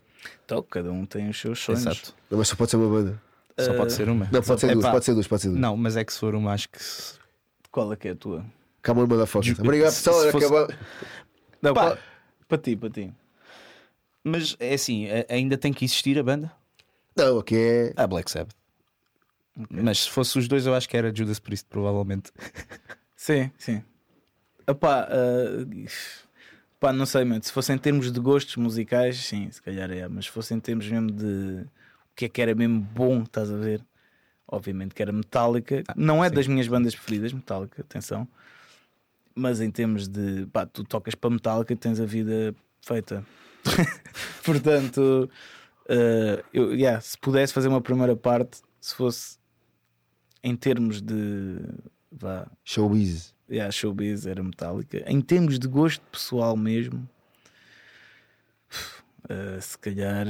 [0.46, 1.82] Então, cada um tem os seus sonhos.
[1.86, 2.16] Exato.
[2.30, 3.22] não, mas só pode ser uma banda.
[3.60, 4.28] Só pode ser uma.
[4.32, 5.60] Não, pode ser duas, pode ser duas, pode ser duas.
[5.60, 6.82] Não, mas é que se for uma, acho que.
[6.82, 7.20] se-
[7.70, 8.46] Qual é que é a tua?
[8.82, 9.44] Calma, manda foto.
[9.46, 10.22] Ju- Obrigado, pessoal.
[10.24, 10.68] se fosse- acabou.
[11.62, 11.82] Não, Pá.
[11.92, 11.98] qual-
[12.48, 13.14] Para ti, para ti.
[14.24, 16.52] Mas é assim, ainda tem que existir a banda?
[17.16, 17.94] Não, aqui é.
[17.98, 18.56] A Black Sabbath.
[19.70, 22.32] Mas se fosse os dois, eu acho que era Judas Priest, provavelmente.
[23.16, 23.84] Sim, sim.
[24.66, 25.66] Epá, ah,
[26.80, 27.44] pá, não sei, mano.
[27.44, 30.08] Se fosse em termos de gostos musicais, sim, se calhar é.
[30.08, 33.52] Mas se fosse em termos mesmo de o que é que era mesmo bom, estás
[33.52, 33.86] a ver?
[34.48, 35.84] Obviamente que era Metallica.
[35.98, 36.36] não é sim.
[36.36, 38.26] das minhas bandas preferidas, Metallica, atenção.
[39.36, 43.26] Mas em termos de pá, tu tocas para Metallica e tens a vida feita.
[44.46, 45.30] Portanto,
[45.90, 49.39] ah, eu, yeah, se pudesse fazer uma primeira parte, se fosse
[50.44, 51.60] em termos de
[52.12, 53.34] vá, Showbiz.
[53.50, 55.04] yeah, showbiz era metálica.
[55.08, 57.08] Em termos de gosto pessoal mesmo,
[59.30, 60.28] eh, se calhar.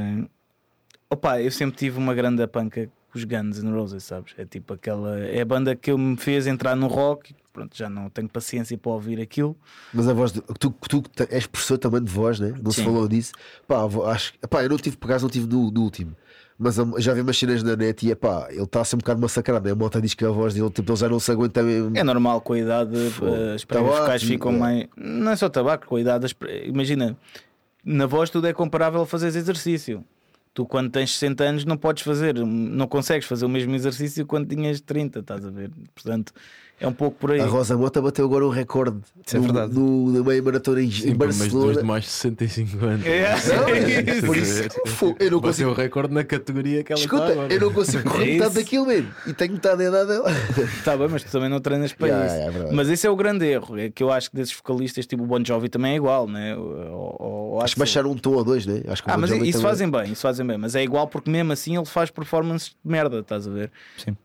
[1.10, 4.34] Opa, eu sempre tive uma grande panca os Guns N' Roses, sabes?
[4.38, 5.20] É tipo aquela.
[5.20, 7.36] É a banda que me fez entrar no rock.
[7.52, 9.58] Pronto, já não tenho paciência para ouvir aquilo.
[9.94, 12.54] Mas a voz, de, tu, tu és professor também de voz, né?
[12.62, 12.86] não se Sim.
[12.86, 13.34] falou disso.
[13.68, 13.80] Pá,
[14.12, 16.16] acho, pá, eu não tive, por acaso, não tive no, no último.
[16.62, 19.00] Mas já vi umas cenas na net e é pá, ele está a ser um
[19.00, 19.66] bocado massacrado.
[19.66, 19.72] né?
[19.72, 21.98] A malta diz que a voz dele, tipo, ele já não se aguenta mesmo.
[21.98, 24.58] É normal com a idade, eh, as vocais ficam é.
[24.58, 24.88] mais.
[24.98, 26.26] Não é só tabaco, com a idade.
[26.26, 26.36] as
[26.66, 27.16] Imagina,
[27.82, 30.04] na voz tudo é comparável a fazeres exercício.
[30.54, 34.54] Tu, quando tens 60 anos, não podes fazer, não consegues fazer o mesmo exercício quando
[34.54, 35.72] tinhas 30, estás a ver?
[35.96, 36.34] Portanto,
[36.80, 37.40] é um pouco por aí.
[37.42, 39.74] A Rosa Mota bateu agora um recorde Isso é no, verdade.
[39.74, 41.82] no, na meia maratona em, Sim, em mas dois Barcelona.
[41.82, 43.06] de mais de 65 anos.
[43.06, 43.36] É.
[43.56, 44.26] Não, é, Isso.
[44.26, 44.70] por isso, eu
[45.10, 45.70] não Bateu consigo.
[45.72, 47.54] o recorde na categoria que ela Escuta, está agora.
[47.54, 49.12] eu não consigo correr É metade daquilo mesmo.
[49.28, 50.32] E tenho metade da idade dela.
[50.80, 52.36] Está bem, mas tu também não treinas para Yeah, isso.
[52.36, 53.78] yeah, é mas esse é o grande erro.
[53.78, 56.56] É que eu acho que desses vocalistas, tipo o Bon Jovi, também é igual, né?
[56.56, 56.60] O-
[57.20, 58.82] o- o Acho que baixaram um tom ou dois, né?
[58.88, 59.62] Acho que o Ah, Bon mas isso também.
[59.62, 62.76] fazem bem, isso fazem bem, mas é igual porque mesmo assim ele faz performances de
[62.92, 63.72] merda, estás a ver?
[63.98, 64.16] Sim.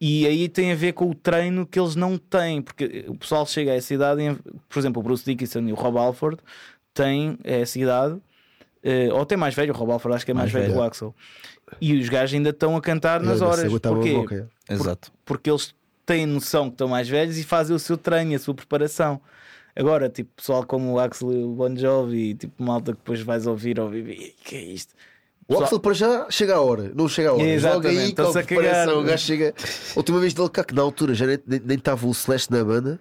[0.00, 3.44] E aí tem a ver com o treino que eles não têm, porque o pessoal
[3.46, 4.34] chega a essa idade, e,
[4.68, 6.38] por exemplo, o Bruce Dickinson e o Rob Alford
[6.94, 8.20] têm essa idade,
[8.82, 10.80] eh, ou até mais velho, o Rob Alford acho que é mais, Mais velho que
[10.80, 11.14] o Axel,
[11.80, 13.72] e os gajos ainda estão a cantar nas horas.
[13.80, 14.14] Porquê?
[14.14, 14.74] boca, é.
[14.74, 15.10] Exato.
[15.24, 15.74] porque eles
[16.06, 19.20] têm noção que estão mais velhos e fazem o seu treino, a sua preparação.
[19.76, 23.46] Agora, tipo, pessoal como o Axel e o Bon Jovi, tipo, malta que depois vais
[23.46, 24.94] ouvir, ouvir, "Ih, que é isto?
[25.48, 27.42] O Axel para já chega a hora, não chega a hora.
[27.42, 29.00] Exatamente, Joga aí com a a preparação.
[29.00, 29.54] O gajo chega.
[29.94, 31.40] A última vez dele cá, que na altura já nem-
[31.70, 33.00] estava o Celeste na banda.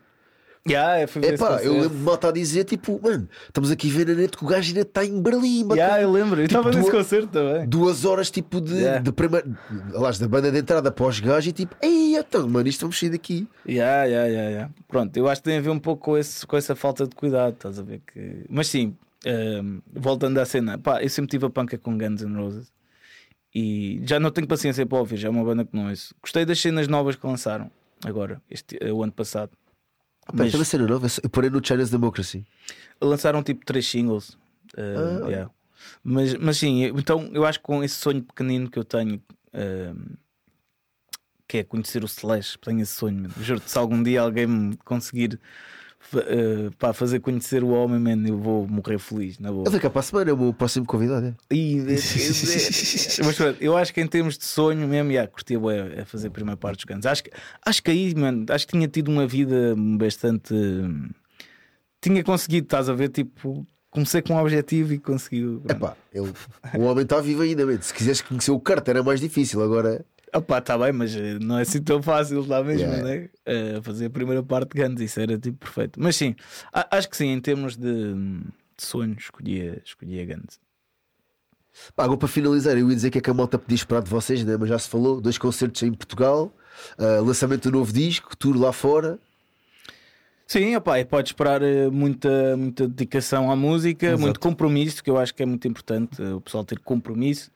[0.67, 3.93] Yeah, eu É pá, eu lembro de malta a dizer tipo, mano, estamos aqui a
[3.93, 5.63] ver na net que o gajo ainda está em Berlim.
[5.63, 5.81] bacana.
[5.81, 7.65] Yeah, eu lembro, eu Tipo, estava nesse concerto também.
[7.69, 8.99] Duas horas tipo de, Yeah.
[8.99, 9.57] de primeiro,
[9.95, 12.99] aliás, da banda de entrada para os gajos e tipo, ei, então, mano, isto vamos
[12.99, 13.47] sair daqui.
[13.65, 14.73] Yeah, yeah, yeah, yeah.
[14.89, 17.15] Pronto, eu acho que tem a ver um pouco com, esse, com essa falta de
[17.15, 18.01] cuidado, estás a ver?
[18.13, 18.43] Que...
[18.49, 18.93] Mas sim,
[19.93, 22.72] voltando à cena, pá, eu sempre tive a panca com Guns N' Roses
[23.53, 26.13] e já não tenho paciência para ouvir, já é uma banda que não ouço.
[26.22, 27.72] Gostei das cenas novas que lançaram
[28.05, 29.51] agora, este, eh, o ano passado.
[30.34, 30.68] Mas Mas...
[30.68, 32.45] cena nova, eu parei no China's Democracy.
[33.01, 34.38] lançaram tipo três singles.
[34.76, 35.51] eh, Ah, yeah.
[36.03, 39.22] mas, mas sim, então eu acho que com esse sonho pequenino que eu tenho,
[39.53, 40.15] ehm,
[41.47, 45.39] que é conhecer o Slash, tenho esse sonho, juro-te, se algum dia alguém me conseguir
[46.09, 49.63] fa- eh, pá, fazer conhecer o homem, man, eu vou morrer feliz, na boa.
[49.63, 51.27] Ele vem cá para a semana, é o meu próximo convidado.
[51.27, 51.55] É.
[51.55, 55.57] É- é- mas pronto, eu acho que em termos de sonho mesmo, yeah, curtia
[56.01, 57.05] a fazer a primeira parte dos Guns.
[57.05, 57.31] Acho que,
[57.65, 60.53] acho que aí, mano, acho que tinha tido uma vida bastante.
[62.01, 63.09] Tinha conseguido, estás a ver?
[63.09, 65.61] Tipo, comecei com um objetivo e conseguiu.
[65.67, 66.31] É pá, ele,
[66.77, 67.81] o homem está vivo ainda, man.
[67.81, 69.61] se quisesse conhecer o Carter era mais difícil.
[69.61, 70.05] Agora,
[70.36, 73.03] Opá, tá bem, mas eh, não é assim tão fácil lá mesmo, Yeah.
[73.03, 73.30] né?
[73.45, 75.99] Eh, fazer a primeira parte de Guns, isso era tipo perfeito.
[76.01, 76.36] Mas sim,
[76.91, 78.45] acho que sim, em termos de, de
[78.78, 80.59] sonho, escolhia, escolhia Guns.
[81.95, 84.09] pá, agora para finalizar, eu ia dizer que é que a malta podia esperar de
[84.09, 84.57] vocês, né?
[84.59, 86.51] mas já se falou: dois concertos em Portugal,
[86.97, 89.17] ah, lançamento do novo disco, tour lá fora.
[90.45, 91.59] Sim, opá, e pode esperar
[91.91, 94.21] muita, muita dedicação à música, Exato.
[94.21, 97.51] muito compromisso, que eu acho que é muito importante o pessoal ter compromisso.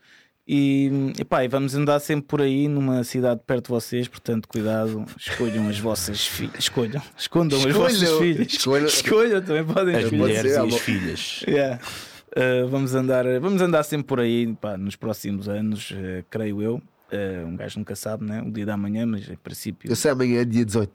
[0.53, 5.05] E, epá, e vamos andar sempre por aí numa cidade perto de vocês, portanto, cuidado,
[5.17, 8.85] escolham as vossas filhas, escolham, escondam as vossas filhas, escolham.
[8.85, 10.19] escolham, também podem As escolher.
[10.19, 11.43] mulheres e as filhas.
[11.47, 11.79] Yeah.
[12.35, 16.81] Uh, vamos, andar, vamos andar sempre por aí pá, nos próximos anos, uh, creio eu.
[17.13, 18.41] Uh, um gajo nunca sabe, né?
[18.41, 19.89] o dia da manhã, mas em princípio.
[19.89, 20.91] Eu sei amanhã é dia 18,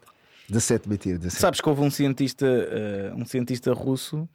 [0.51, 1.41] 17, mentira, 17.
[1.41, 4.29] Sabes que houve um cientista, uh, um cientista russo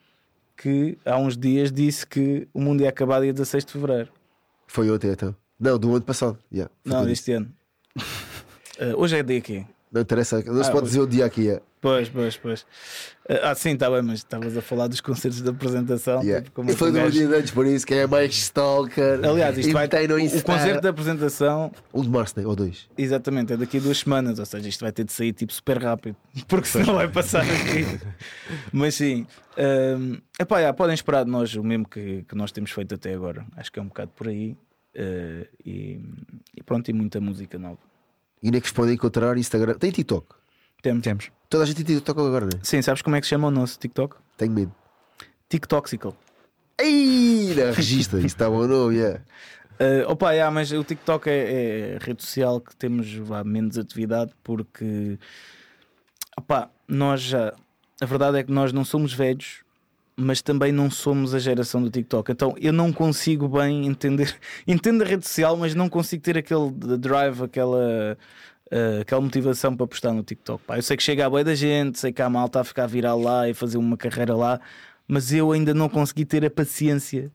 [0.57, 4.09] que há uns dias disse que o mundo ia acabar dia 16 de fevereiro.
[4.71, 5.35] Foi ontem então.
[5.59, 6.39] Não, do ano passado.
[6.49, 7.53] Yeah, Não, tudo este ano.
[7.97, 9.65] Uh, hoje é dia quê?
[9.91, 10.91] Não interessa, não se Ah, pode hoje.
[10.91, 11.49] dizer o dia aqui.
[11.49, 11.61] É.
[11.81, 12.61] Pois, pois, pois.
[13.29, 16.21] Uh, ah, sim, está bem, mas estavas a falar dos concertos de apresentação.
[16.21, 16.43] Yeah.
[16.43, 18.33] tipo, como que falei um do gajo- dia de antes, por isso, quem é mais
[18.35, 19.19] stalker.
[19.25, 22.45] Aliás, isto e vai tem no o concerto da apresentação 1 de março, né?
[22.45, 22.87] ou 2.
[22.97, 25.77] Exatamente, é daqui a duas semanas, ou seja, isto vai ter de sair tipo super
[25.81, 26.15] rápido,
[26.47, 27.99] porque senão vai passar aqui.
[28.71, 29.25] Mas sim,
[29.57, 33.45] hum, epá, podem esperar de nós o mesmo que, que nós temos feito até agora.
[33.57, 34.55] Acho que é um bocado por aí.
[34.93, 35.99] eh, e,
[36.55, 37.79] e pronto, e muita música nova.
[38.41, 39.37] E onde é que vos podem encontrar?
[39.37, 39.75] Instagram.
[39.75, 40.27] Tem TikTok.
[40.81, 41.03] Temos.
[41.03, 41.31] Temos.
[41.49, 42.59] Toda a gente tem TikTok agora, né?
[42.63, 44.15] Sim, sabes como é que se chama o nosso TikTok?
[44.37, 44.73] Tenho medo.
[45.47, 46.15] TikToxical.
[46.79, 48.91] Ei, não, registra, isso está bom, não?
[48.91, 49.21] Yeah.
[49.79, 51.33] Uh, opa, yeah, mas o TikTok é,
[51.93, 55.17] é a rede social que temos vá, menos atividade porque
[56.37, 57.53] opa, nós já
[58.01, 59.63] a verdade é que nós não somos velhos,
[60.15, 62.31] mas também não somos a geração do TikTok.
[62.31, 64.35] Então eu não consigo bem entender,
[64.67, 68.17] entendo a rede social, mas não consigo ter aquele drive, aquela.
[68.71, 70.63] uh, aquela motivação para postar no TikTok.
[70.65, 72.87] Pá, eu sei que chega a boia da gente, sei que há malta a ficar
[72.87, 74.59] viral lá e fazer uma carreira lá,
[75.07, 77.31] mas eu ainda não consegui ter a paciência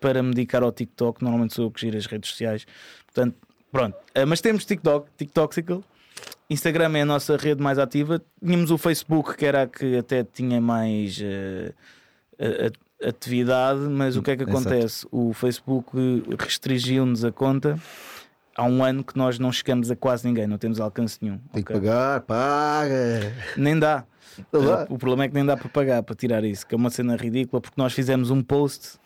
[0.00, 1.22] para me dedicar ao TikTok.
[1.22, 2.66] Normalmente sou eu que giro as redes sociais.
[3.06, 3.36] Portanto,
[3.72, 5.82] Pronto, Uh, mas temos TikTok, TikToxical.
[6.50, 8.22] Instagram é a nossa rede mais ativa.
[8.44, 11.72] Tínhamos o Facebook, que era a que até tinha mais uh,
[12.42, 12.66] a-
[13.06, 14.58] a- atividade, mas o que é que Exato.
[14.58, 15.06] acontece?
[15.10, 17.78] O Facebook restringiu-nos a conta
[18.56, 21.38] há um ano que nós não chegamos a quase ninguém, não temos alcance nenhum.
[21.52, 21.80] Tem que ok?
[21.88, 23.32] pagar, paga.
[23.56, 24.04] Nem dá.
[24.50, 24.86] Dá.
[24.88, 26.90] Uh, O problema é que nem dá para pagar para tirar isso, que é uma
[26.90, 28.98] cena ridícula, porque nós fizemos um post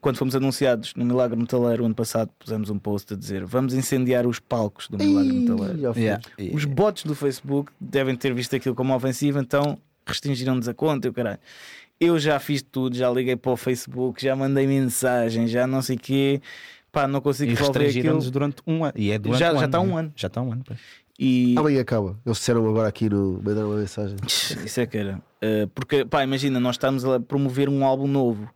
[0.00, 4.26] quando fomos anunciados no Milagre Metaleiro ano passado, pusemos um post a dizer vamos incendiar
[4.26, 5.98] os palcos do Milagre Metaleiro.
[5.98, 6.22] Yeah.
[6.54, 9.76] Os bots do Facebook devem ter visto aquilo como ofensivo, então
[10.10, 11.38] restringiram-nos a conta e o caralho.
[11.98, 15.96] Eu já fiz tudo, já liguei para o Facebook, já mandei mensagem, já não sei
[15.96, 16.40] o quê,
[16.90, 18.30] pá, não consigo resolver aquilo.
[18.30, 18.94] durante um ano.
[18.96, 19.94] E é durante Já- um já ano, está um né?
[20.00, 20.12] ano.
[20.16, 20.62] Já está um ano.
[20.66, 20.78] pois.
[21.22, 22.18] E Amanhã acaba.
[22.24, 23.42] Eles disseram agora aqui no.
[23.44, 24.16] Mandaram uma mensagem.
[24.26, 25.16] Isso é que era.
[25.42, 28.48] Uh, porque, pá, imagina, nós estamos a promover um álbum novo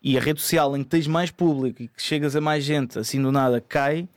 [0.00, 3.00] e a rede social em que tens mais público e que chegas a mais gente
[3.00, 4.08] assim do nada cai,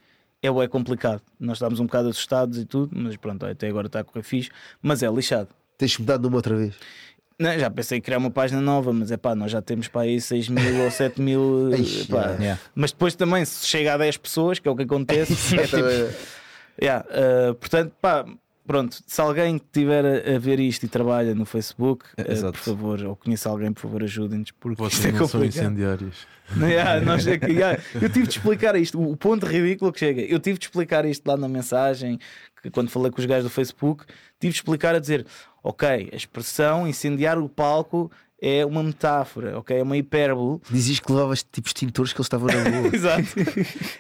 [0.43, 1.23] é, bué complicado.
[1.39, 4.51] Nós estávamos um bocado assustados e tudo, mas pronto, até agora está a correr fixe,
[4.79, 5.49] mas é lixado.
[5.77, 6.73] Tens mudado numa outra vez.
[7.39, 10.01] Não, já pensei em criar uma página nova, mas é pá, nós já temos para
[10.01, 11.69] aí 6 mil ou 7 mil.
[11.73, 12.35] Ai, pá.
[12.39, 12.59] yeah.
[12.73, 15.77] Mas depois também, se chega a 10 pessoas, que é o que acontece, é tipo,
[15.77, 16.09] Também-
[16.79, 18.23] Yeah, uh, portanto, pá,
[18.65, 23.03] pronto, se alguém tiver a, a ver isto e trabalha no Facebook, uh, por favor,
[23.03, 26.27] ou conhece alguém, por favor, ajudem-nos, porque isto Vocês é não são incendiários.
[26.55, 29.99] Não, yeah, nós é que- yeah, eu tive de explicar isto, o ponto ridículo que
[29.99, 32.19] chega, eu tive de explicar isto lá na mensagem,
[32.61, 34.05] que quando falei com os gajos do Facebook,
[34.39, 35.25] tive de explicar a dizer,
[35.67, 41.11] ok, a expressão incendiar o palco é uma metáfora, ok, é uma hipérbole, Dizias que
[41.11, 42.89] levavas tipo extintores que eles estavam na rua.
[42.93, 43.23] Exato.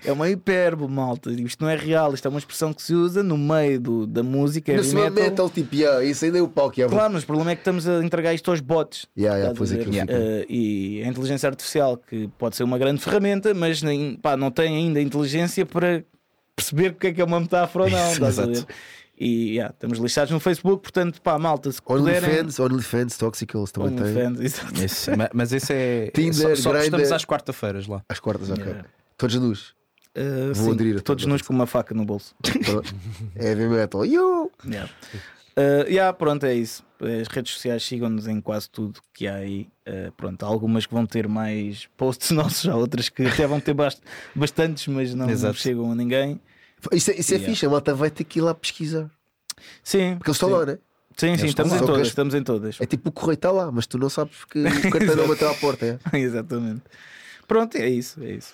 [0.05, 1.31] É uma hipérbole, malta.
[1.31, 2.13] Isto não é real.
[2.13, 4.71] Isto é uma expressão que se usa no meio do, da música.
[4.75, 5.11] No metal.
[5.11, 6.87] metal, tipo, yeah, isso ainda é o que é.
[6.87, 9.07] Claro, mas o problema é que estamos a entregar isto aos bots.
[9.17, 13.01] Yeah, yeah, pois aquilo fica- Eh, e a inteligência artificial, que pode ser uma grande
[13.01, 16.03] ferramenta, mas nem, pá, não tem ainda inteligência para
[16.55, 17.97] perceber o que é que é uma metáfora ou não.
[18.13, 18.51] estás a ver?
[18.51, 18.73] Exato.
[19.19, 22.29] E yeah, estamos lixados no Facebook, portanto, pá, malta, se puderem.
[22.29, 24.05] OnlyFans, OnlyFans, Toxicals também tem.
[24.05, 24.83] OnlyFans, exato.
[24.83, 26.11] Esse- ma- mas esse é.
[26.13, 28.03] Tinder, só, só estamos às quarta-feiras lá.
[28.07, 28.63] Às quartas, ok.
[28.63, 28.85] Yeah.
[29.17, 29.75] Todos nus.
[30.13, 32.35] Eh, Vou sim, aderir a todos nós com uma faca no bolso.
[33.35, 34.05] Heavy metal.
[34.05, 34.51] Yo!
[34.65, 34.89] Yeah.
[35.57, 36.83] Uh, yeah, pronto, é isso.
[36.99, 39.67] As redes sociais sigam-nos em quase tudo que há aí.
[39.87, 43.59] Uh, pronto, há algumas que vão ter mais posts nossos, há outras que até vão
[43.59, 43.99] ter bast
[44.35, 45.57] bastantes, mas não Exato.
[45.57, 46.39] chegam a ninguém.
[46.91, 47.53] Isso é, isso é Yeah.
[47.53, 49.09] fixe, a malta vai ter que ir lá pesquisar.
[49.83, 50.55] Sim, Porque eles estão sim.
[50.55, 50.77] lá, né?
[51.17, 52.77] Sim, sim, Eles estamos em todas, que- estamos em todas.
[52.79, 55.49] É tipo o correio está lá, mas tu não sabes porque o cartão não bateu
[55.49, 55.99] à porta.
[56.13, 56.17] É.
[56.19, 56.83] Exatamente.
[57.47, 58.53] Pronto, é isso, é isso.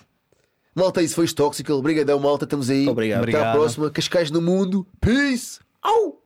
[0.74, 1.76] Malta, isso foi Toxical.
[1.78, 2.44] Obrigadão, malta.
[2.44, 2.88] Estamos aí.
[2.88, 3.18] Obrigado.
[3.22, 3.54] Até à Obrigado.
[3.54, 3.90] próxima.
[3.90, 4.86] Cascais no mundo.
[5.00, 5.60] Peace!
[5.82, 6.20] Au!